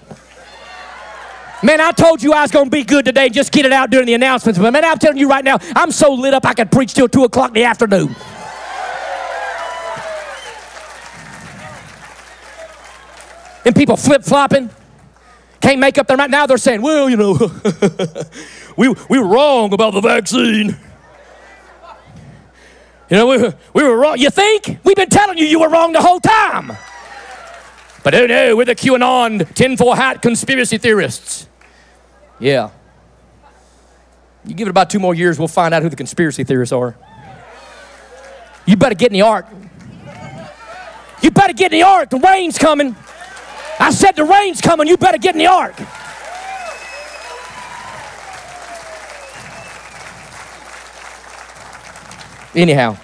Man, 1.64 1.80
I 1.80 1.91
told 1.91 2.24
you 2.24 2.34
I 2.34 2.41
was 2.41 2.51
going 2.51 2.66
to 2.66 2.72
be 2.72 2.84
good 2.84 3.05
today. 3.05 3.26
and 3.26 3.34
Just 3.34 3.51
get 3.51 3.66
it 3.66 3.72
out 3.72 3.89
during 3.91 4.07
the 4.07 4.16
announcements. 4.16 4.59
But 4.59 4.72
man, 4.72 4.84
I'm 4.84 4.97
telling 4.97 5.18
you 5.18 5.30
right 5.30 5.43
now, 5.43 5.57
I'm 5.76 5.91
so 5.91 6.14
lit 6.14 6.34
up 6.34 6.45
I 6.45 6.53
could 6.53 6.72
preach 6.72 6.93
till 6.93 7.07
2 7.07 7.24
o'clock 7.24 7.49
in 7.49 7.53
the 7.55 7.64
afternoon. 7.66 8.16
and 13.66 13.76
people 13.76 13.95
flip 13.95 14.24
flopping, 14.24 14.70
can't 15.62 15.80
make 15.80 15.97
up 15.97 16.07
their 16.07 16.18
mind. 16.18 16.32
Now 16.32 16.47
they're 16.47 16.57
saying, 16.57 16.82
well, 16.82 17.09
you 17.09 17.18
know, 17.18 17.34
we, 18.78 18.89
we 19.09 19.20
were 19.20 19.28
wrong 19.28 19.74
about 19.74 19.93
the 19.93 20.01
vaccine. 20.01 20.78
You 23.09 23.18
know, 23.18 23.28
we, 23.28 23.51
we 23.74 23.84
were 23.84 23.97
wrong. 23.97 24.18
You 24.18 24.30
think? 24.30 24.80
We've 24.84 24.95
been 24.95 25.09
telling 25.09 25.38
you 25.38 25.45
you 25.45 25.59
were 25.59 25.70
wrong 25.70 25.91
the 25.91 26.01
whole 26.01 26.20
time. 26.20 26.72
But 28.03 28.16
oh 28.16 28.26
no, 28.26 28.55
we're 28.55 28.66
the 28.66 28.76
QAnon 28.76 29.53
tinfoil 29.53 29.93
hat 29.93 30.22
conspiracy 30.22 30.78
theorists. 30.78 31.47
Yeah. 32.41 32.71
You 34.45 34.55
give 34.55 34.67
it 34.67 34.71
about 34.71 34.89
two 34.89 34.99
more 34.99 35.13
years, 35.13 35.37
we'll 35.37 35.47
find 35.47 35.73
out 35.73 35.83
who 35.83 35.89
the 35.89 35.95
conspiracy 35.95 36.43
theorists 36.43 36.73
are. 36.73 36.97
You 38.65 38.75
better 38.75 38.95
get 38.95 39.07
in 39.07 39.13
the 39.13 39.21
ark. 39.21 39.45
You 41.21 41.29
better 41.29 41.53
get 41.53 41.71
in 41.71 41.79
the 41.79 41.85
ark. 41.85 42.09
The 42.09 42.17
rain's 42.17 42.57
coming. 42.57 42.95
I 43.79 43.91
said, 43.91 44.15
The 44.15 44.23
rain's 44.23 44.59
coming. 44.59 44.87
You 44.87 44.97
better 44.97 45.19
get 45.19 45.35
in 45.35 45.39
the 45.39 45.47
ark. 45.47 45.79
Anyhow, 52.53 52.97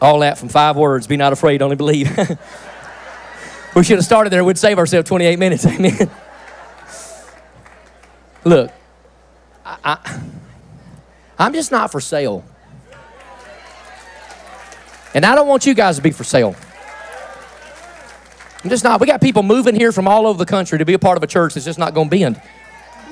all 0.00 0.20
that 0.20 0.38
from 0.38 0.48
five 0.48 0.76
words 0.76 1.06
be 1.06 1.18
not 1.18 1.32
afraid, 1.34 1.60
only 1.60 1.76
believe. 1.76 2.08
we 3.76 3.84
should 3.84 3.98
have 3.98 4.04
started 4.04 4.30
there. 4.30 4.42
We'd 4.42 4.56
save 4.56 4.78
ourselves 4.78 5.08
28 5.08 5.38
minutes. 5.38 5.66
Amen. 5.66 6.10
Look, 8.44 8.72
I, 9.64 9.78
I, 9.84 10.20
I'm 11.38 11.52
just 11.52 11.70
not 11.70 11.92
for 11.92 12.00
sale. 12.00 12.44
And 15.14 15.24
I 15.26 15.34
don't 15.34 15.48
want 15.48 15.66
you 15.66 15.74
guys 15.74 15.96
to 15.96 16.02
be 16.02 16.10
for 16.10 16.24
sale. 16.24 16.54
I'm 18.62 18.70
just 18.70 18.84
not. 18.84 19.00
We 19.00 19.06
got 19.06 19.20
people 19.20 19.42
moving 19.42 19.74
here 19.74 19.90
from 19.90 20.06
all 20.06 20.26
over 20.26 20.38
the 20.38 20.46
country 20.46 20.78
to 20.78 20.84
be 20.84 20.92
a 20.92 20.98
part 20.98 21.16
of 21.16 21.22
a 21.22 21.26
church 21.26 21.54
that's 21.54 21.64
just 21.64 21.78
not 21.78 21.94
going 21.94 22.08
to 22.08 22.16
bend. 22.16 22.40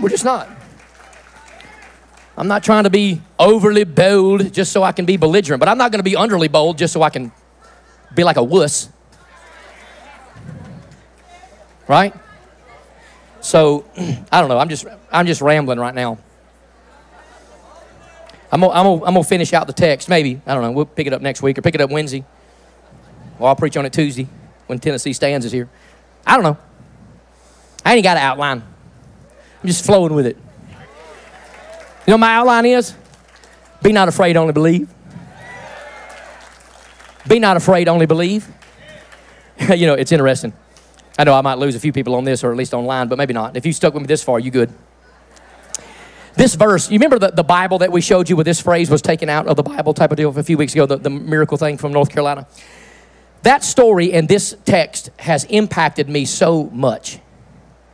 We're 0.00 0.10
just 0.10 0.24
not. 0.24 0.48
I'm 2.36 2.46
not 2.46 2.62
trying 2.62 2.84
to 2.84 2.90
be 2.90 3.20
overly 3.38 3.84
bold 3.84 4.52
just 4.52 4.70
so 4.70 4.84
I 4.84 4.92
can 4.92 5.06
be 5.06 5.16
belligerent, 5.16 5.58
but 5.58 5.68
I'm 5.68 5.78
not 5.78 5.90
going 5.90 5.98
to 5.98 6.04
be 6.04 6.12
underly 6.12 6.50
bold 6.50 6.78
just 6.78 6.92
so 6.92 7.02
I 7.02 7.10
can 7.10 7.32
be 8.14 8.22
like 8.22 8.36
a 8.36 8.42
wuss. 8.42 8.90
Right? 11.88 12.14
So, 13.40 13.84
I 14.32 14.40
don't 14.40 14.48
know. 14.48 14.58
I'm 14.58 14.68
just 14.68 14.86
I'm 15.10 15.26
just 15.26 15.40
rambling 15.40 15.78
right 15.78 15.94
now. 15.94 16.18
I'm 18.50 18.60
gonna, 18.60 18.72
I'm, 18.72 18.84
gonna, 18.84 19.04
I'm 19.04 19.14
gonna 19.14 19.24
finish 19.24 19.52
out 19.52 19.66
the 19.66 19.72
text. 19.72 20.08
Maybe 20.08 20.40
I 20.46 20.54
don't 20.54 20.62
know. 20.62 20.72
We'll 20.72 20.86
pick 20.86 21.06
it 21.06 21.12
up 21.12 21.20
next 21.20 21.42
week 21.42 21.58
or 21.58 21.62
pick 21.62 21.74
it 21.74 21.80
up 21.80 21.90
Wednesday. 21.90 22.24
Or 23.38 23.48
I'll 23.48 23.56
preach 23.56 23.76
on 23.76 23.84
it 23.84 23.92
Tuesday 23.92 24.26
when 24.66 24.78
Tennessee 24.78 25.12
Stands 25.12 25.44
is 25.44 25.52
here. 25.52 25.68
I 26.26 26.34
don't 26.34 26.42
know. 26.42 26.58
I 27.84 27.94
ain't 27.94 28.04
got 28.04 28.16
an 28.16 28.22
outline. 28.22 28.62
I'm 29.62 29.66
just 29.66 29.84
flowing 29.84 30.14
with 30.14 30.26
it. 30.26 30.36
You 32.06 32.12
know 32.12 32.18
my 32.18 32.34
outline 32.34 32.66
is? 32.66 32.94
Be 33.82 33.92
not 33.92 34.08
afraid, 34.08 34.36
only 34.36 34.52
believe. 34.52 34.88
Be 37.28 37.38
not 37.38 37.56
afraid, 37.56 37.88
only 37.88 38.06
believe. 38.06 38.48
you 39.74 39.86
know, 39.86 39.94
it's 39.94 40.12
interesting. 40.12 40.52
I 41.18 41.24
know 41.24 41.34
I 41.34 41.40
might 41.40 41.58
lose 41.58 41.74
a 41.74 41.80
few 41.80 41.92
people 41.92 42.14
on 42.14 42.22
this 42.22 42.44
or 42.44 42.52
at 42.52 42.56
least 42.56 42.72
online, 42.72 43.08
but 43.08 43.18
maybe 43.18 43.34
not. 43.34 43.56
If 43.56 43.66
you 43.66 43.72
stuck 43.72 43.92
with 43.92 44.02
me 44.02 44.06
this 44.06 44.22
far, 44.22 44.38
you 44.38 44.52
good. 44.52 44.72
This 46.36 46.54
verse, 46.54 46.88
you 46.88 47.00
remember 47.00 47.18
the, 47.18 47.32
the 47.32 47.42
Bible 47.42 47.78
that 47.78 47.90
we 47.90 48.00
showed 48.00 48.30
you 48.30 48.36
where 48.36 48.44
this 48.44 48.60
phrase 48.60 48.88
was 48.88 49.02
taken 49.02 49.28
out 49.28 49.48
of 49.48 49.56
the 49.56 49.64
Bible 49.64 49.92
type 49.92 50.12
of 50.12 50.16
deal 50.16 50.36
a 50.38 50.42
few 50.44 50.56
weeks 50.56 50.72
ago, 50.72 50.86
the, 50.86 50.96
the 50.96 51.10
miracle 51.10 51.58
thing 51.58 51.76
from 51.76 51.92
North 51.92 52.10
Carolina? 52.10 52.46
That 53.42 53.64
story 53.64 54.12
and 54.12 54.28
this 54.28 54.56
text 54.64 55.10
has 55.18 55.42
impacted 55.44 56.08
me 56.08 56.24
so 56.24 56.70
much. 56.70 57.18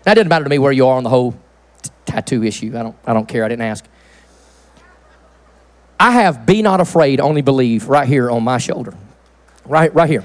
That 0.03 0.15
doesn't 0.15 0.29
matter 0.29 0.45
to 0.45 0.51
me 0.51 0.59
where 0.59 0.73
you 0.73 0.87
are 0.87 0.97
on 0.99 1.05
the 1.05 1.09
whole 1.09 1.33
t- 1.81 1.91
tattoo 2.05 2.45
issue. 2.45 2.77
I 2.77 2.83
don't, 2.83 2.97
I 3.07 3.15
don't 3.15 3.27
care. 3.27 3.47
I 3.47 3.49
didn't 3.49 3.63
ask. 3.63 3.87
I 5.99 6.11
have 6.11 6.45
be 6.45 6.61
not 6.61 6.81
afraid, 6.81 7.21
only 7.21 7.41
believe 7.41 7.89
right 7.89 8.07
here 8.07 8.31
on 8.31 8.43
my 8.43 8.59
shoulder. 8.59 8.95
Right, 9.65 9.95
right 9.95 10.11
here. 10.11 10.25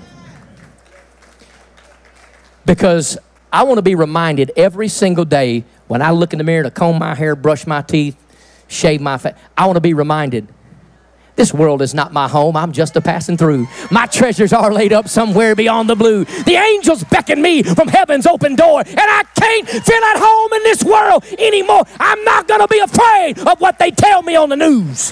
Because 2.70 3.18
I 3.52 3.64
want 3.64 3.80
to 3.80 3.82
be 3.82 3.96
reminded 3.96 4.52
every 4.56 4.90
single 4.90 5.26
day 5.26 5.64
when 5.88 6.04
I 6.04 6.12
look 6.12 6.34
in 6.34 6.38
the 6.38 6.44
mirror 6.44 6.62
to 6.62 6.70
comb 6.70 7.00
my 7.00 7.16
hair, 7.16 7.36
brush 7.36 7.66
my 7.66 7.82
teeth, 7.82 8.16
shave 8.68 9.02
my 9.02 9.18
face. 9.18 9.34
I 9.58 9.66
want 9.66 9.78
to 9.78 9.82
be 9.82 9.96
reminded 9.96 10.48
this 11.36 11.52
world 11.52 11.82
is 11.82 11.96
not 11.96 12.14
my 12.14 12.28
home. 12.28 12.56
I'm 12.56 12.72
just 12.72 12.96
a 12.96 13.02
passing 13.02 13.38
through. 13.38 13.68
My 13.90 14.06
treasures 14.06 14.54
are 14.54 14.72
laid 14.72 14.94
up 14.94 15.08
somewhere 15.08 15.56
beyond 15.56 15.90
the 15.90 15.96
blue. 15.96 16.26
The 16.26 16.58
angels 16.58 17.04
beckon 17.06 17.42
me 17.42 17.64
from 17.64 17.88
heaven's 17.88 18.28
open 18.28 18.56
door, 18.56 18.82
and 18.82 19.00
I 19.00 19.24
can't 19.36 19.68
feel 19.68 20.04
at 20.04 20.20
home 20.20 20.54
in 20.54 20.62
this 20.62 20.84
world 20.84 21.24
anymore. 21.40 21.86
I'm 22.00 22.24
not 22.24 22.48
going 22.48 22.62
to 22.62 22.68
be 22.68 22.78
afraid 22.78 23.40
of 23.48 23.60
what 23.60 23.80
they 23.80 23.90
tell 23.90 24.22
me 24.22 24.36
on 24.36 24.50
the 24.50 24.58
news. 24.58 25.12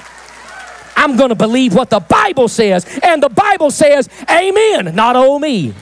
I'm 0.96 1.18
going 1.18 1.30
to 1.30 1.36
believe 1.36 1.74
what 1.74 1.90
the 1.90 2.02
Bible 2.02 2.50
says, 2.50 2.86
and 3.02 3.24
the 3.24 3.30
Bible 3.30 3.72
says, 3.72 4.10
Amen, 4.30 4.94
not 4.94 5.16
oh 5.16 5.40
me. 5.40 5.74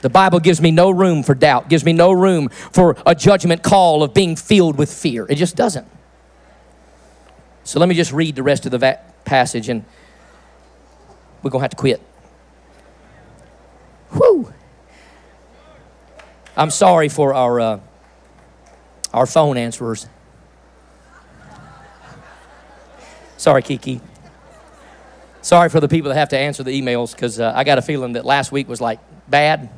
The 0.00 0.08
Bible 0.08 0.40
gives 0.40 0.60
me 0.60 0.70
no 0.70 0.90
room 0.90 1.22
for 1.22 1.34
doubt, 1.34 1.68
gives 1.68 1.84
me 1.84 1.92
no 1.92 2.12
room 2.12 2.48
for 2.48 2.96
a 3.04 3.14
judgment 3.14 3.62
call 3.62 4.02
of 4.02 4.14
being 4.14 4.36
filled 4.36 4.78
with 4.78 4.92
fear. 4.92 5.26
It 5.28 5.34
just 5.36 5.56
doesn't. 5.56 5.86
So 7.64 7.80
let 7.80 7.88
me 7.88 7.94
just 7.94 8.12
read 8.12 8.36
the 8.36 8.42
rest 8.42 8.64
of 8.64 8.72
the 8.72 8.98
passage 9.24 9.68
and 9.68 9.84
we're 11.42 11.50
going 11.50 11.60
to 11.60 11.64
have 11.64 11.70
to 11.70 11.76
quit. 11.76 12.00
Whew. 14.12 14.52
I'm 16.56 16.70
sorry 16.70 17.08
for 17.08 17.34
our, 17.34 17.60
uh, 17.60 17.80
our 19.12 19.26
phone 19.26 19.56
answerers. 19.56 20.06
Sorry, 23.36 23.62
Kiki. 23.62 24.00
Sorry 25.42 25.68
for 25.68 25.78
the 25.78 25.88
people 25.88 26.08
that 26.08 26.16
have 26.16 26.30
to 26.30 26.38
answer 26.38 26.62
the 26.62 26.80
emails 26.80 27.12
because 27.12 27.38
uh, 27.38 27.52
I 27.54 27.64
got 27.64 27.78
a 27.78 27.82
feeling 27.82 28.14
that 28.14 28.24
last 28.24 28.50
week 28.50 28.68
was 28.68 28.80
like 28.80 28.98
bad. 29.28 29.70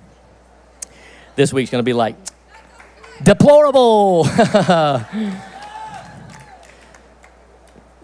This 1.41 1.55
week's 1.55 1.71
going 1.71 1.81
to 1.81 1.89
be 1.89 1.95
like 1.95 2.17
deplorable. 3.23 4.25
the 4.25 5.07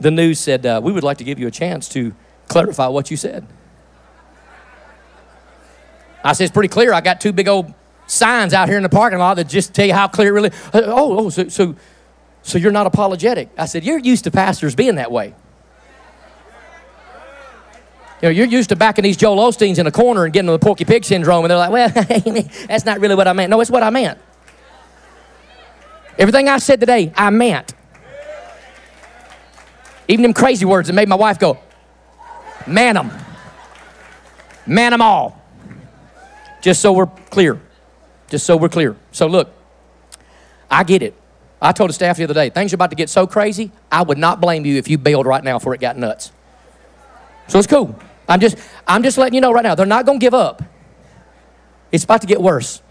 news 0.01 0.41
said, 0.41 0.64
uh, 0.64 0.80
We 0.82 0.91
would 0.91 1.05
like 1.05 1.18
to 1.18 1.24
give 1.24 1.39
you 1.39 1.47
a 1.47 1.51
chance 1.51 1.87
to 1.91 2.14
clarify 2.49 2.87
what 2.87 3.11
you 3.11 3.18
said. 3.18 3.47
I 6.24 6.32
said, 6.32 6.45
It's 6.45 6.53
pretty 6.55 6.70
clear. 6.70 6.95
I 6.95 7.03
got 7.03 7.20
two 7.20 7.34
big 7.34 7.47
old 7.47 7.74
signs 8.07 8.55
out 8.55 8.68
here 8.68 8.78
in 8.78 8.82
the 8.82 8.89
parking 8.89 9.18
lot 9.18 9.34
that 9.34 9.49
just 9.49 9.74
tell 9.74 9.84
you 9.84 9.93
how 9.93 10.09
clear 10.09 10.28
it 10.28 10.32
really 10.32 10.51
uh, 10.72 10.84
Oh, 10.87 11.26
oh 11.26 11.28
so, 11.28 11.49
so, 11.49 11.76
so 12.41 12.57
you're 12.57 12.72
not 12.72 12.87
apologetic. 12.87 13.51
I 13.59 13.66
said, 13.66 13.84
You're 13.84 13.99
used 13.99 14.24
to 14.24 14.30
pastors 14.30 14.74
being 14.74 14.95
that 14.95 15.12
way. 15.12 15.34
You 18.22 18.28
know, 18.28 18.30
you're 18.30 18.46
used 18.46 18.70
to 18.70 18.76
backing 18.76 19.02
these 19.02 19.16
Joel 19.16 19.36
Osteens 19.36 19.78
in 19.78 19.86
a 19.86 19.92
corner 19.92 20.24
and 20.24 20.32
getting 20.32 20.46
the 20.46 20.58
Porky 20.58 20.86
Pig 20.86 21.04
syndrome, 21.04 21.44
and 21.44 21.50
they're 21.50 21.58
like, 21.58 21.70
well, 21.70 21.90
that's 22.66 22.86
not 22.86 23.00
really 23.00 23.14
what 23.14 23.28
I 23.28 23.34
meant. 23.34 23.50
No, 23.50 23.60
it's 23.60 23.70
what 23.70 23.82
I 23.82 23.90
meant. 23.90 24.18
Everything 26.18 26.48
I 26.48 26.56
said 26.58 26.80
today, 26.80 27.12
I 27.14 27.28
meant. 27.28 27.74
Even 30.08 30.22
them 30.22 30.32
crazy 30.32 30.64
words 30.64 30.88
that 30.88 30.94
made 30.94 31.08
my 31.08 31.16
wife 31.16 31.38
go, 31.38 31.58
man 32.66 32.94
them. 32.94 33.10
Man 34.66 34.92
them 34.92 35.02
all. 35.02 35.42
Just 36.62 36.80
so 36.80 36.92
we're 36.92 37.06
clear. 37.06 37.60
Just 38.28 38.46
so 38.46 38.56
we're 38.56 38.68
clear. 38.68 38.96
So 39.12 39.26
look, 39.26 39.52
I 40.70 40.84
get 40.84 41.02
it. 41.02 41.14
I 41.60 41.72
told 41.72 41.90
the 41.90 41.94
staff 41.94 42.16
the 42.16 42.24
other 42.24 42.34
day, 42.34 42.50
things 42.50 42.72
are 42.72 42.76
about 42.76 42.90
to 42.90 42.96
get 42.96 43.10
so 43.10 43.26
crazy, 43.26 43.70
I 43.90 44.02
would 44.02 44.18
not 44.18 44.40
blame 44.40 44.64
you 44.64 44.76
if 44.76 44.88
you 44.88 44.98
bailed 44.98 45.26
right 45.26 45.42
now 45.42 45.58
before 45.58 45.74
it 45.74 45.80
got 45.80 45.96
nuts. 45.96 46.32
So 47.48 47.58
it's 47.58 47.66
cool. 47.66 47.98
I'm 48.28 48.40
just, 48.40 48.56
I'm 48.86 49.02
just 49.02 49.18
letting 49.18 49.34
you 49.34 49.40
know 49.40 49.52
right 49.52 49.62
now, 49.62 49.74
they're 49.74 49.86
not 49.86 50.06
going 50.06 50.18
to 50.18 50.24
give 50.24 50.34
up. 50.34 50.62
It's 51.92 52.04
about 52.04 52.20
to 52.22 52.26
get 52.26 52.40
worse. 52.40 52.82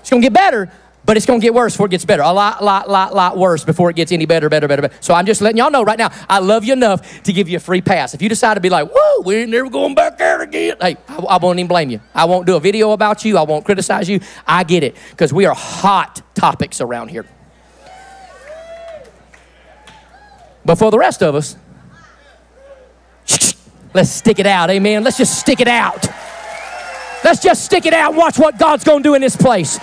It's 0.00 0.10
going 0.10 0.22
to 0.22 0.26
get 0.26 0.34
better, 0.34 0.70
But 1.04 1.16
it's 1.16 1.26
going 1.26 1.40
to 1.40 1.44
get 1.44 1.54
worse 1.54 1.72
before 1.72 1.86
it 1.86 1.90
gets 1.90 2.04
better. 2.04 2.22
A 2.22 2.32
lot, 2.32 2.62
lot, 2.62 2.88
lot, 2.88 3.14
lot 3.14 3.38
worse 3.38 3.64
before 3.64 3.90
it 3.90 3.96
gets 3.96 4.12
any 4.12 4.26
better, 4.26 4.48
better, 4.48 4.68
better, 4.68 4.82
better. 4.82 4.94
So 5.00 5.14
I'm 5.14 5.24
just 5.24 5.40
letting 5.40 5.56
y'all 5.56 5.70
know 5.70 5.82
right 5.82 5.98
now, 5.98 6.10
I 6.28 6.40
love 6.40 6.64
you 6.64 6.74
enough 6.74 7.22
to 7.22 7.32
give 7.32 7.48
you 7.48 7.56
a 7.56 7.60
free 7.60 7.80
pass. 7.80 8.12
If 8.12 8.20
you 8.20 8.28
decide 8.28 8.54
to 8.54 8.60
be 8.60 8.68
like, 8.68 8.88
whoa, 8.92 9.22
we 9.22 9.36
ain't 9.36 9.50
never 9.50 9.70
going 9.70 9.94
back 9.94 10.18
there 10.18 10.42
again, 10.42 10.76
hey, 10.80 10.96
I, 11.08 11.16
I 11.16 11.38
won't 11.38 11.58
even 11.58 11.68
blame 11.68 11.90
you. 11.90 12.00
I 12.14 12.26
won't 12.26 12.46
do 12.46 12.56
a 12.56 12.60
video 12.60 12.92
about 12.92 13.24
you. 13.24 13.38
I 13.38 13.42
won't 13.42 13.64
criticize 13.64 14.08
you. 14.08 14.20
I 14.46 14.62
get 14.62 14.84
it 14.84 14.94
because 15.10 15.32
we 15.32 15.46
are 15.46 15.54
hot 15.54 16.22
topics 16.34 16.80
around 16.80 17.08
here. 17.08 17.26
But 20.64 20.76
for 20.76 20.90
the 20.90 20.98
rest 20.98 21.22
of 21.22 21.34
us, 21.34 21.56
let's 23.94 24.10
stick 24.10 24.38
it 24.38 24.46
out. 24.46 24.70
Amen. 24.70 25.04
Let's 25.04 25.16
just 25.18 25.38
stick 25.38 25.60
it 25.60 25.68
out. 25.68 26.08
Let's 27.22 27.40
just 27.40 27.64
stick 27.64 27.86
it 27.86 27.92
out 27.92 28.14
watch 28.14 28.38
what 28.38 28.58
God's 28.58 28.84
going 28.84 29.02
to 29.02 29.08
do 29.08 29.14
in 29.14 29.20
this 29.20 29.36
place. 29.36 29.78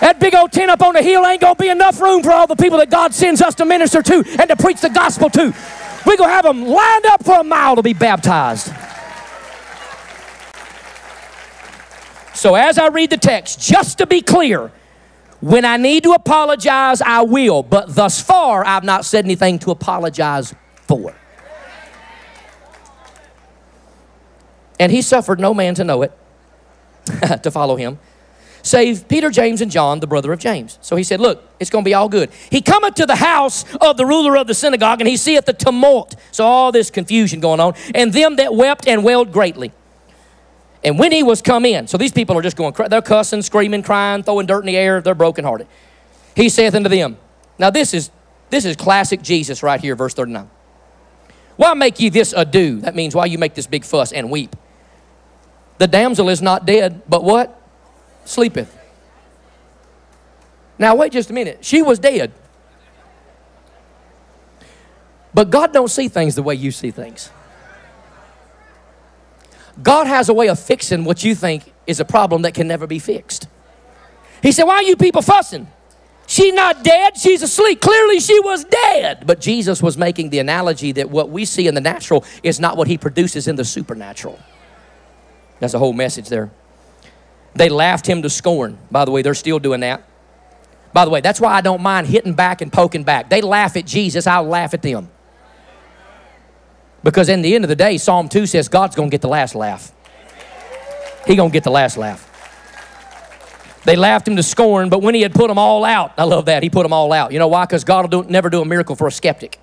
That 0.00 0.18
big 0.20 0.34
old 0.34 0.52
tent 0.52 0.70
up 0.70 0.82
on 0.82 0.94
the 0.94 1.02
hill 1.02 1.24
ain't 1.24 1.40
going 1.40 1.54
to 1.54 1.62
be 1.62 1.68
enough 1.68 2.00
room 2.00 2.22
for 2.22 2.30
all 2.30 2.46
the 2.46 2.56
people 2.56 2.78
that 2.78 2.90
God 2.90 3.14
sends 3.14 3.40
us 3.40 3.54
to 3.56 3.64
minister 3.64 4.02
to 4.02 4.24
and 4.38 4.48
to 4.48 4.56
preach 4.56 4.80
the 4.80 4.90
gospel 4.90 5.30
to. 5.30 5.54
We're 6.04 6.16
going 6.16 6.30
to 6.30 6.34
have 6.34 6.44
them 6.44 6.66
lined 6.66 7.06
up 7.06 7.24
for 7.24 7.40
a 7.40 7.44
mile 7.44 7.76
to 7.76 7.82
be 7.82 7.94
baptized. 7.94 8.72
So, 12.34 12.54
as 12.54 12.78
I 12.78 12.88
read 12.88 13.08
the 13.08 13.16
text, 13.16 13.60
just 13.60 13.98
to 13.98 14.06
be 14.06 14.20
clear, 14.20 14.70
when 15.40 15.64
I 15.64 15.78
need 15.78 16.02
to 16.02 16.12
apologize, 16.12 17.00
I 17.00 17.22
will. 17.22 17.62
But 17.62 17.94
thus 17.94 18.20
far, 18.20 18.64
I've 18.64 18.84
not 18.84 19.06
said 19.06 19.24
anything 19.24 19.58
to 19.60 19.70
apologize 19.70 20.54
for. 20.86 21.14
And 24.78 24.92
he 24.92 25.02
suffered 25.02 25.40
no 25.40 25.54
man 25.54 25.74
to 25.76 25.84
know 25.84 26.02
it, 26.02 26.12
to 27.42 27.50
follow 27.50 27.76
him, 27.76 27.98
save 28.62 29.08
Peter, 29.08 29.30
James, 29.30 29.60
and 29.60 29.70
John, 29.70 30.00
the 30.00 30.06
brother 30.06 30.32
of 30.32 30.38
James. 30.38 30.78
So 30.82 30.96
he 30.96 31.04
said, 31.04 31.20
Look, 31.20 31.42
it's 31.58 31.70
going 31.70 31.84
to 31.84 31.88
be 31.88 31.94
all 31.94 32.08
good. 32.08 32.30
He 32.50 32.60
cometh 32.60 32.94
to 32.96 33.06
the 33.06 33.16
house 33.16 33.64
of 33.80 33.96
the 33.96 34.04
ruler 34.04 34.36
of 34.36 34.46
the 34.46 34.54
synagogue, 34.54 35.00
and 35.00 35.08
he 35.08 35.16
seeth 35.16 35.46
the 35.46 35.52
tumult. 35.52 36.14
So 36.32 36.44
all 36.44 36.72
this 36.72 36.90
confusion 36.90 37.40
going 37.40 37.60
on, 37.60 37.74
and 37.94 38.12
them 38.12 38.36
that 38.36 38.54
wept 38.54 38.86
and 38.86 39.04
wailed 39.04 39.32
greatly. 39.32 39.72
And 40.84 40.98
when 40.98 41.10
he 41.10 41.22
was 41.22 41.42
come 41.42 41.64
in, 41.64 41.86
so 41.86 41.96
these 41.96 42.12
people 42.12 42.36
are 42.38 42.42
just 42.42 42.56
going, 42.56 42.74
they're 42.88 43.02
cussing, 43.02 43.42
screaming, 43.42 43.82
crying, 43.82 44.22
throwing 44.22 44.46
dirt 44.46 44.60
in 44.60 44.66
the 44.66 44.76
air, 44.76 45.00
they're 45.00 45.14
brokenhearted. 45.14 45.66
He 46.36 46.48
saith 46.48 46.74
unto 46.74 46.88
them, 46.88 47.16
Now 47.58 47.70
this 47.70 47.94
is 47.94 48.10
this 48.50 48.64
is 48.64 48.76
classic 48.76 49.22
Jesus 49.22 49.62
right 49.62 49.80
here, 49.80 49.96
verse 49.96 50.14
39. 50.14 50.48
Why 51.56 51.74
make 51.74 51.98
ye 51.98 52.10
this 52.10 52.32
ado? 52.36 52.80
That 52.80 52.94
means 52.94 53.14
why 53.14 53.26
you 53.26 53.38
make 53.38 53.54
this 53.54 53.66
big 53.66 53.84
fuss 53.84 54.12
and 54.12 54.30
weep. 54.30 54.54
The 55.78 55.86
damsel 55.86 56.28
is 56.28 56.40
not 56.40 56.64
dead, 56.64 57.02
but 57.08 57.22
what? 57.22 57.60
Sleepeth. 58.24 58.76
Now 60.78 60.94
wait 60.94 61.12
just 61.12 61.30
a 61.30 61.32
minute. 61.32 61.64
She 61.64 61.82
was 61.82 61.98
dead. 61.98 62.32
But 65.32 65.50
God 65.50 65.72
don't 65.72 65.88
see 65.88 66.08
things 66.08 66.34
the 66.34 66.42
way 66.42 66.54
you 66.54 66.70
see 66.70 66.90
things. 66.90 67.30
God 69.82 70.06
has 70.06 70.28
a 70.28 70.34
way 70.34 70.48
of 70.48 70.58
fixing 70.58 71.04
what 71.04 71.22
you 71.22 71.34
think 71.34 71.72
is 71.86 72.00
a 72.00 72.04
problem 72.04 72.42
that 72.42 72.54
can 72.54 72.66
never 72.66 72.86
be 72.86 72.98
fixed. 72.98 73.46
He 74.42 74.52
said, 74.52 74.64
Why 74.64 74.76
are 74.76 74.82
you 74.82 74.96
people 74.96 75.22
fussing? 75.22 75.68
She's 76.26 76.54
not 76.54 76.82
dead, 76.82 77.16
she's 77.16 77.42
asleep. 77.42 77.80
Clearly, 77.80 78.18
she 78.18 78.40
was 78.40 78.64
dead. 78.64 79.24
But 79.26 79.40
Jesus 79.40 79.82
was 79.82 79.96
making 79.96 80.30
the 80.30 80.40
analogy 80.40 80.92
that 80.92 81.08
what 81.10 81.30
we 81.30 81.44
see 81.44 81.68
in 81.68 81.74
the 81.74 81.80
natural 81.80 82.24
is 82.42 82.58
not 82.58 82.76
what 82.76 82.88
he 82.88 82.98
produces 82.98 83.46
in 83.46 83.56
the 83.56 83.64
supernatural. 83.64 84.38
That's 85.60 85.72
the 85.72 85.78
whole 85.78 85.92
message 85.92 86.28
there. 86.28 86.50
They 87.54 87.68
laughed 87.68 88.06
him 88.06 88.22
to 88.22 88.30
scorn. 88.30 88.78
By 88.90 89.04
the 89.04 89.10
way, 89.10 89.22
they're 89.22 89.34
still 89.34 89.58
doing 89.58 89.80
that. 89.80 90.02
By 90.92 91.04
the 91.04 91.10
way, 91.10 91.20
that's 91.20 91.40
why 91.40 91.52
I 91.52 91.60
don't 91.60 91.82
mind 91.82 92.06
hitting 92.06 92.34
back 92.34 92.60
and 92.60 92.72
poking 92.72 93.04
back. 93.04 93.28
They 93.28 93.40
laugh 93.40 93.76
at 93.76 93.86
Jesus, 93.86 94.26
I'll 94.26 94.44
laugh 94.44 94.74
at 94.74 94.82
them. 94.82 95.10
Because 97.02 97.28
in 97.28 97.42
the 97.42 97.54
end 97.54 97.64
of 97.64 97.68
the 97.68 97.76
day, 97.76 97.98
Psalm 97.98 98.28
2 98.28 98.46
says 98.46 98.68
God's 98.68 98.96
going 98.96 99.10
to 99.10 99.14
get 99.14 99.20
the 99.20 99.28
last 99.28 99.54
laugh. 99.54 99.92
He 101.26 101.36
going 101.36 101.50
to 101.50 101.52
get 101.52 101.64
the 101.64 101.70
last 101.70 101.96
laugh. 101.96 102.32
They 103.84 103.94
laughed 103.94 104.26
him 104.26 104.36
to 104.36 104.42
scorn, 104.42 104.88
but 104.88 105.02
when 105.02 105.14
he 105.14 105.22
had 105.22 105.32
put 105.32 105.46
them 105.46 105.58
all 105.58 105.84
out, 105.84 106.12
I 106.18 106.24
love 106.24 106.46
that. 106.46 106.62
He 106.64 106.70
put 106.70 106.82
them 106.82 106.92
all 106.92 107.12
out. 107.12 107.30
You 107.32 107.38
know 107.38 107.46
why? 107.46 107.64
Because 107.64 107.84
God 107.84 108.10
will 108.10 108.22
do, 108.22 108.28
never 108.28 108.50
do 108.50 108.60
a 108.60 108.64
miracle 108.64 108.96
for 108.96 109.06
a 109.06 109.12
skeptic. 109.12 109.60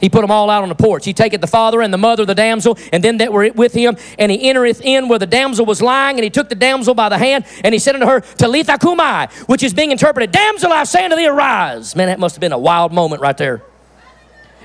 He 0.00 0.08
put 0.08 0.20
them 0.20 0.30
all 0.30 0.50
out 0.50 0.62
on 0.62 0.68
the 0.68 0.74
porch. 0.74 1.04
He 1.04 1.12
taketh 1.12 1.40
the 1.40 1.46
father 1.46 1.80
and 1.80 1.92
the 1.92 1.98
mother, 1.98 2.22
of 2.22 2.26
the 2.26 2.34
damsel, 2.34 2.78
and 2.92 3.02
them 3.02 3.18
that 3.18 3.32
were 3.32 3.50
with 3.54 3.72
him, 3.72 3.96
and 4.18 4.30
he 4.30 4.48
entereth 4.48 4.80
in 4.82 5.08
where 5.08 5.18
the 5.18 5.26
damsel 5.26 5.64
was 5.64 5.80
lying, 5.80 6.16
and 6.16 6.24
he 6.24 6.30
took 6.30 6.48
the 6.48 6.54
damsel 6.54 6.94
by 6.94 7.08
the 7.08 7.18
hand, 7.18 7.44
and 7.64 7.72
he 7.74 7.78
said 7.78 7.94
unto 7.94 8.06
her, 8.06 8.20
Talitha 8.20 8.78
cumi, 8.78 9.26
which 9.46 9.62
is 9.62 9.72
being 9.72 9.90
interpreted, 9.90 10.32
Damsel, 10.32 10.72
I 10.72 10.84
say 10.84 11.04
unto 11.04 11.16
thee, 11.16 11.26
arise. 11.26 11.96
Man, 11.96 12.08
that 12.08 12.18
must 12.18 12.36
have 12.36 12.40
been 12.40 12.52
a 12.52 12.58
wild 12.58 12.92
moment 12.92 13.22
right 13.22 13.36
there. 13.36 13.62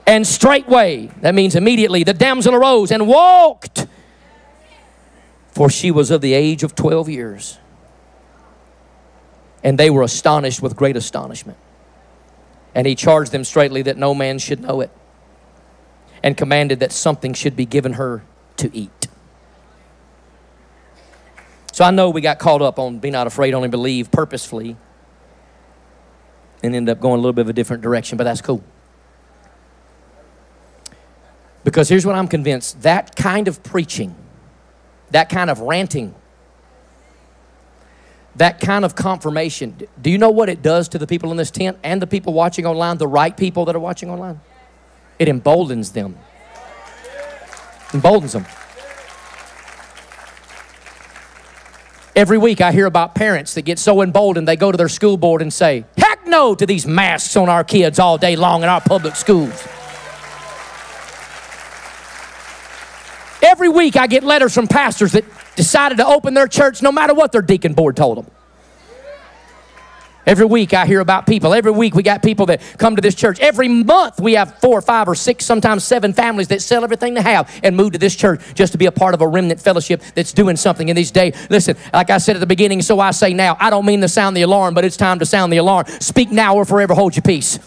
And 0.05 0.25
straightway, 0.25 1.07
that 1.21 1.35
means 1.35 1.55
immediately, 1.55 2.03
the 2.03 2.13
damsel 2.13 2.55
arose 2.55 2.91
and 2.91 3.07
walked, 3.07 3.87
for 5.51 5.69
she 5.69 5.91
was 5.91 6.11
of 6.11 6.21
the 6.21 6.33
age 6.33 6.63
of 6.63 6.75
12 6.75 7.09
years. 7.09 7.57
And 9.63 9.77
they 9.77 9.89
were 9.89 10.01
astonished 10.01 10.61
with 10.61 10.75
great 10.75 10.97
astonishment. 10.97 11.57
And 12.73 12.87
he 12.87 12.95
charged 12.95 13.31
them 13.31 13.43
straightly 13.43 13.83
that 13.83 13.97
no 13.97 14.15
man 14.15 14.39
should 14.39 14.61
know 14.61 14.81
it, 14.81 14.89
and 16.23 16.37
commanded 16.37 16.79
that 16.79 16.91
something 16.91 17.33
should 17.33 17.55
be 17.55 17.65
given 17.65 17.93
her 17.93 18.23
to 18.57 18.75
eat. 18.75 19.07
So 21.71 21.85
I 21.85 21.91
know 21.91 22.09
we 22.09 22.21
got 22.21 22.37
caught 22.37 22.61
up 22.61 22.77
on 22.79 22.99
be 22.99 23.09
not 23.09 23.27
afraid, 23.27 23.53
only 23.53 23.69
believe 23.69 24.11
purposefully, 24.11 24.75
and 26.61 26.75
end 26.75 26.89
up 26.89 26.99
going 26.99 27.15
a 27.15 27.21
little 27.21 27.33
bit 27.33 27.41
of 27.41 27.49
a 27.49 27.53
different 27.53 27.81
direction, 27.81 28.17
but 28.17 28.25
that's 28.25 28.41
cool. 28.41 28.63
Because 31.63 31.89
here's 31.89 32.05
what 32.05 32.15
I'm 32.15 32.27
convinced 32.27 32.81
that 32.81 33.15
kind 33.15 33.47
of 33.47 33.63
preaching, 33.63 34.15
that 35.11 35.29
kind 35.29 35.49
of 35.49 35.59
ranting, 35.59 36.13
that 38.35 38.59
kind 38.59 38.83
of 38.83 38.95
confirmation, 38.95 39.75
do 40.01 40.09
you 40.09 40.17
know 40.17 40.29
what 40.29 40.49
it 40.49 40.61
does 40.61 40.89
to 40.89 40.97
the 40.97 41.07
people 41.07 41.31
in 41.31 41.37
this 41.37 41.51
tent 41.51 41.77
and 41.83 42.01
the 42.01 42.07
people 42.07 42.33
watching 42.33 42.65
online, 42.65 42.97
the 42.97 43.07
right 43.07 43.35
people 43.35 43.65
that 43.65 43.75
are 43.75 43.79
watching 43.79 44.09
online? 44.09 44.39
It 45.21 45.27
emboldens 45.27 45.91
them. 45.91 46.17
Emboldens 47.93 48.33
them. 48.33 48.43
Every 52.15 52.39
week 52.39 52.59
I 52.59 52.71
hear 52.71 52.87
about 52.87 53.13
parents 53.13 53.53
that 53.53 53.61
get 53.61 53.77
so 53.77 54.01
emboldened 54.01 54.47
they 54.47 54.55
go 54.55 54.71
to 54.71 54.77
their 54.79 54.89
school 54.89 55.17
board 55.17 55.43
and 55.43 55.53
say, 55.53 55.85
heck 55.95 56.25
no 56.25 56.55
to 56.55 56.65
these 56.65 56.87
masks 56.87 57.37
on 57.37 57.49
our 57.49 57.63
kids 57.63 57.99
all 57.99 58.17
day 58.17 58.35
long 58.35 58.63
in 58.63 58.69
our 58.69 58.81
public 58.81 59.15
schools. 59.15 59.53
Every 63.43 63.69
week 63.69 63.97
I 63.97 64.07
get 64.07 64.23
letters 64.23 64.55
from 64.55 64.65
pastors 64.65 65.11
that 65.11 65.25
decided 65.55 65.99
to 65.99 66.07
open 66.07 66.33
their 66.33 66.47
church 66.47 66.81
no 66.81 66.91
matter 66.91 67.13
what 67.13 67.31
their 67.31 67.43
deacon 67.43 67.73
board 67.73 67.95
told 67.95 68.17
them. 68.17 68.25
Every 70.25 70.45
week 70.45 70.73
I 70.73 70.85
hear 70.85 70.99
about 70.99 71.25
people. 71.25 71.53
Every 71.53 71.71
week 71.71 71.95
we 71.95 72.03
got 72.03 72.21
people 72.21 72.45
that 72.47 72.61
come 72.77 72.95
to 72.95 73.01
this 73.01 73.15
church. 73.15 73.39
Every 73.39 73.67
month 73.67 74.19
we 74.19 74.33
have 74.33 74.59
four 74.59 74.77
or 74.77 74.81
five 74.81 75.07
or 75.07 75.15
six, 75.15 75.45
sometimes 75.45 75.83
seven 75.83 76.13
families 76.13 76.47
that 76.49 76.61
sell 76.61 76.83
everything 76.83 77.15
they 77.15 77.21
have 77.21 77.49
and 77.63 77.75
move 77.75 77.93
to 77.93 77.99
this 77.99 78.15
church 78.15 78.41
just 78.53 78.71
to 78.73 78.77
be 78.77 78.85
a 78.85 78.91
part 78.91 79.13
of 79.13 79.21
a 79.21 79.27
remnant 79.27 79.59
fellowship 79.59 80.01
that's 80.13 80.31
doing 80.31 80.55
something 80.55 80.89
in 80.89 80.95
these 80.95 81.11
days. 81.11 81.35
Listen, 81.49 81.75
like 81.93 82.09
I 82.09 82.19
said 82.19 82.35
at 82.35 82.39
the 82.39 82.47
beginning, 82.47 82.81
so 82.81 82.99
I 82.99 83.11
say 83.11 83.33
now. 83.33 83.57
I 83.59 83.69
don't 83.69 83.85
mean 83.85 84.01
to 84.01 84.07
sound 84.07 84.37
the 84.37 84.43
alarm, 84.43 84.73
but 84.73 84.85
it's 84.85 84.97
time 84.97 85.19
to 85.19 85.25
sound 85.25 85.51
the 85.51 85.57
alarm. 85.57 85.87
Speak 85.87 86.31
now 86.31 86.55
or 86.55 86.65
forever 86.65 86.93
hold 86.93 87.15
your 87.15 87.23
peace. 87.23 87.59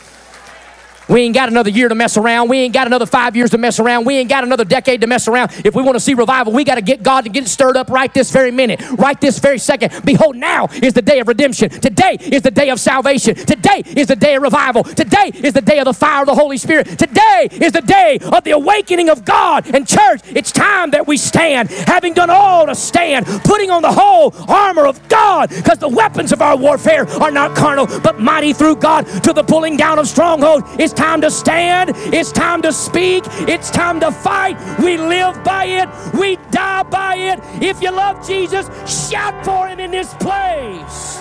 We 1.08 1.20
ain't 1.20 1.34
got 1.34 1.48
another 1.48 1.70
year 1.70 1.88
to 1.88 1.94
mess 1.94 2.16
around. 2.16 2.48
We 2.48 2.58
ain't 2.58 2.72
got 2.72 2.86
another 2.86 3.06
five 3.06 3.36
years 3.36 3.50
to 3.50 3.58
mess 3.58 3.78
around. 3.78 4.06
We 4.06 4.16
ain't 4.16 4.30
got 4.30 4.44
another 4.44 4.64
decade 4.64 5.02
to 5.02 5.06
mess 5.06 5.28
around. 5.28 5.52
If 5.64 5.74
we 5.74 5.82
want 5.82 5.96
to 5.96 6.00
see 6.00 6.14
revival, 6.14 6.52
we 6.52 6.64
got 6.64 6.76
to 6.76 6.82
get 6.82 7.02
God 7.02 7.24
to 7.24 7.30
get 7.30 7.46
stirred 7.46 7.76
up 7.76 7.90
right 7.90 8.12
this 8.12 8.30
very 8.30 8.50
minute, 8.50 8.80
right 8.92 9.20
this 9.20 9.38
very 9.38 9.58
second. 9.58 10.04
Behold, 10.04 10.36
now 10.36 10.68
is 10.82 10.94
the 10.94 11.02
day 11.02 11.20
of 11.20 11.28
redemption. 11.28 11.68
Today 11.68 12.16
is 12.20 12.42
the 12.42 12.50
day 12.50 12.70
of 12.70 12.80
salvation. 12.80 13.34
Today 13.34 13.82
is 13.86 14.08
the 14.08 14.16
day 14.16 14.36
of 14.36 14.42
revival. 14.42 14.84
Today 14.84 15.30
is 15.34 15.52
the 15.52 15.60
day 15.60 15.78
of 15.78 15.84
the 15.84 15.92
fire 15.92 16.22
of 16.22 16.26
the 16.26 16.34
Holy 16.34 16.56
Spirit. 16.56 16.86
Today 16.98 17.48
is 17.52 17.72
the 17.72 17.82
day 17.82 18.18
of 18.32 18.42
the 18.44 18.52
awakening 18.52 19.10
of 19.10 19.24
God. 19.24 19.74
And 19.74 19.86
church, 19.86 20.22
it's 20.26 20.52
time 20.52 20.92
that 20.92 21.06
we 21.06 21.16
stand, 21.16 21.68
having 21.70 22.14
done 22.14 22.30
all 22.30 22.66
to 22.66 22.74
stand, 22.74 23.26
putting 23.44 23.70
on 23.70 23.82
the 23.82 23.92
whole 23.92 24.34
armor 24.48 24.86
of 24.86 25.06
God, 25.08 25.50
because 25.50 25.78
the 25.78 25.88
weapons 25.88 26.32
of 26.32 26.40
our 26.40 26.56
warfare 26.56 27.06
are 27.20 27.30
not 27.30 27.56
carnal, 27.56 27.86
but 28.00 28.18
mighty 28.18 28.52
through 28.52 28.76
God 28.76 29.06
to 29.24 29.32
the 29.32 29.42
pulling 29.42 29.76
down 29.76 29.98
of 29.98 30.08
strongholds. 30.08 30.64
It's 30.78 30.93
time 30.94 31.20
to 31.20 31.30
stand. 31.30 31.92
It's 31.94 32.32
time 32.32 32.62
to 32.62 32.72
speak. 32.72 33.24
It's 33.48 33.70
time 33.70 34.00
to 34.00 34.10
fight. 34.10 34.56
We 34.78 34.96
live 34.96 35.42
by 35.44 35.64
it. 35.66 35.88
We 36.18 36.36
die 36.50 36.82
by 36.84 37.16
it. 37.16 37.40
If 37.62 37.82
you 37.82 37.90
love 37.90 38.26
Jesus, 38.26 38.66
shout 39.10 39.44
for 39.44 39.68
him 39.68 39.80
in 39.80 39.90
this 39.90 40.14
place. 40.14 41.20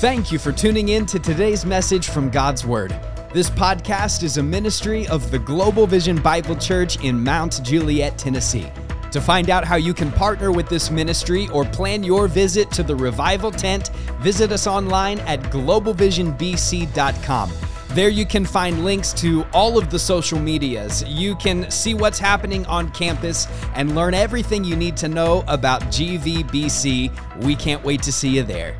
Thank 0.00 0.30
you 0.30 0.38
for 0.38 0.52
tuning 0.52 0.90
in 0.90 1.06
to 1.06 1.18
today's 1.18 1.66
message 1.66 2.08
from 2.08 2.30
God's 2.30 2.64
Word. 2.64 2.94
This 3.32 3.50
podcast 3.50 4.22
is 4.22 4.38
a 4.38 4.42
ministry 4.42 5.08
of 5.08 5.30
the 5.30 5.38
Global 5.38 5.86
Vision 5.86 6.22
Bible 6.22 6.54
Church 6.56 7.02
in 7.04 7.22
Mount 7.22 7.62
Juliet, 7.64 8.16
Tennessee. 8.16 8.70
To 9.12 9.20
find 9.20 9.48
out 9.48 9.64
how 9.64 9.76
you 9.76 9.94
can 9.94 10.12
partner 10.12 10.52
with 10.52 10.68
this 10.68 10.90
ministry 10.90 11.48
or 11.48 11.64
plan 11.64 12.02
your 12.02 12.28
visit 12.28 12.70
to 12.72 12.82
the 12.82 12.94
revival 12.94 13.50
tent, 13.50 13.88
visit 14.20 14.52
us 14.52 14.66
online 14.66 15.20
at 15.20 15.40
globalvisionbc.com. 15.44 17.50
There 17.90 18.10
you 18.10 18.26
can 18.26 18.44
find 18.44 18.84
links 18.84 19.14
to 19.14 19.44
all 19.54 19.78
of 19.78 19.90
the 19.90 19.98
social 19.98 20.38
medias. 20.38 21.02
You 21.04 21.34
can 21.36 21.70
see 21.70 21.94
what's 21.94 22.18
happening 22.18 22.66
on 22.66 22.90
campus 22.90 23.46
and 23.74 23.94
learn 23.94 24.12
everything 24.12 24.62
you 24.62 24.76
need 24.76 24.94
to 24.98 25.08
know 25.08 25.42
about 25.48 25.80
GVBC. 25.84 27.42
We 27.42 27.56
can't 27.56 27.82
wait 27.82 28.02
to 28.02 28.12
see 28.12 28.28
you 28.28 28.42
there. 28.42 28.76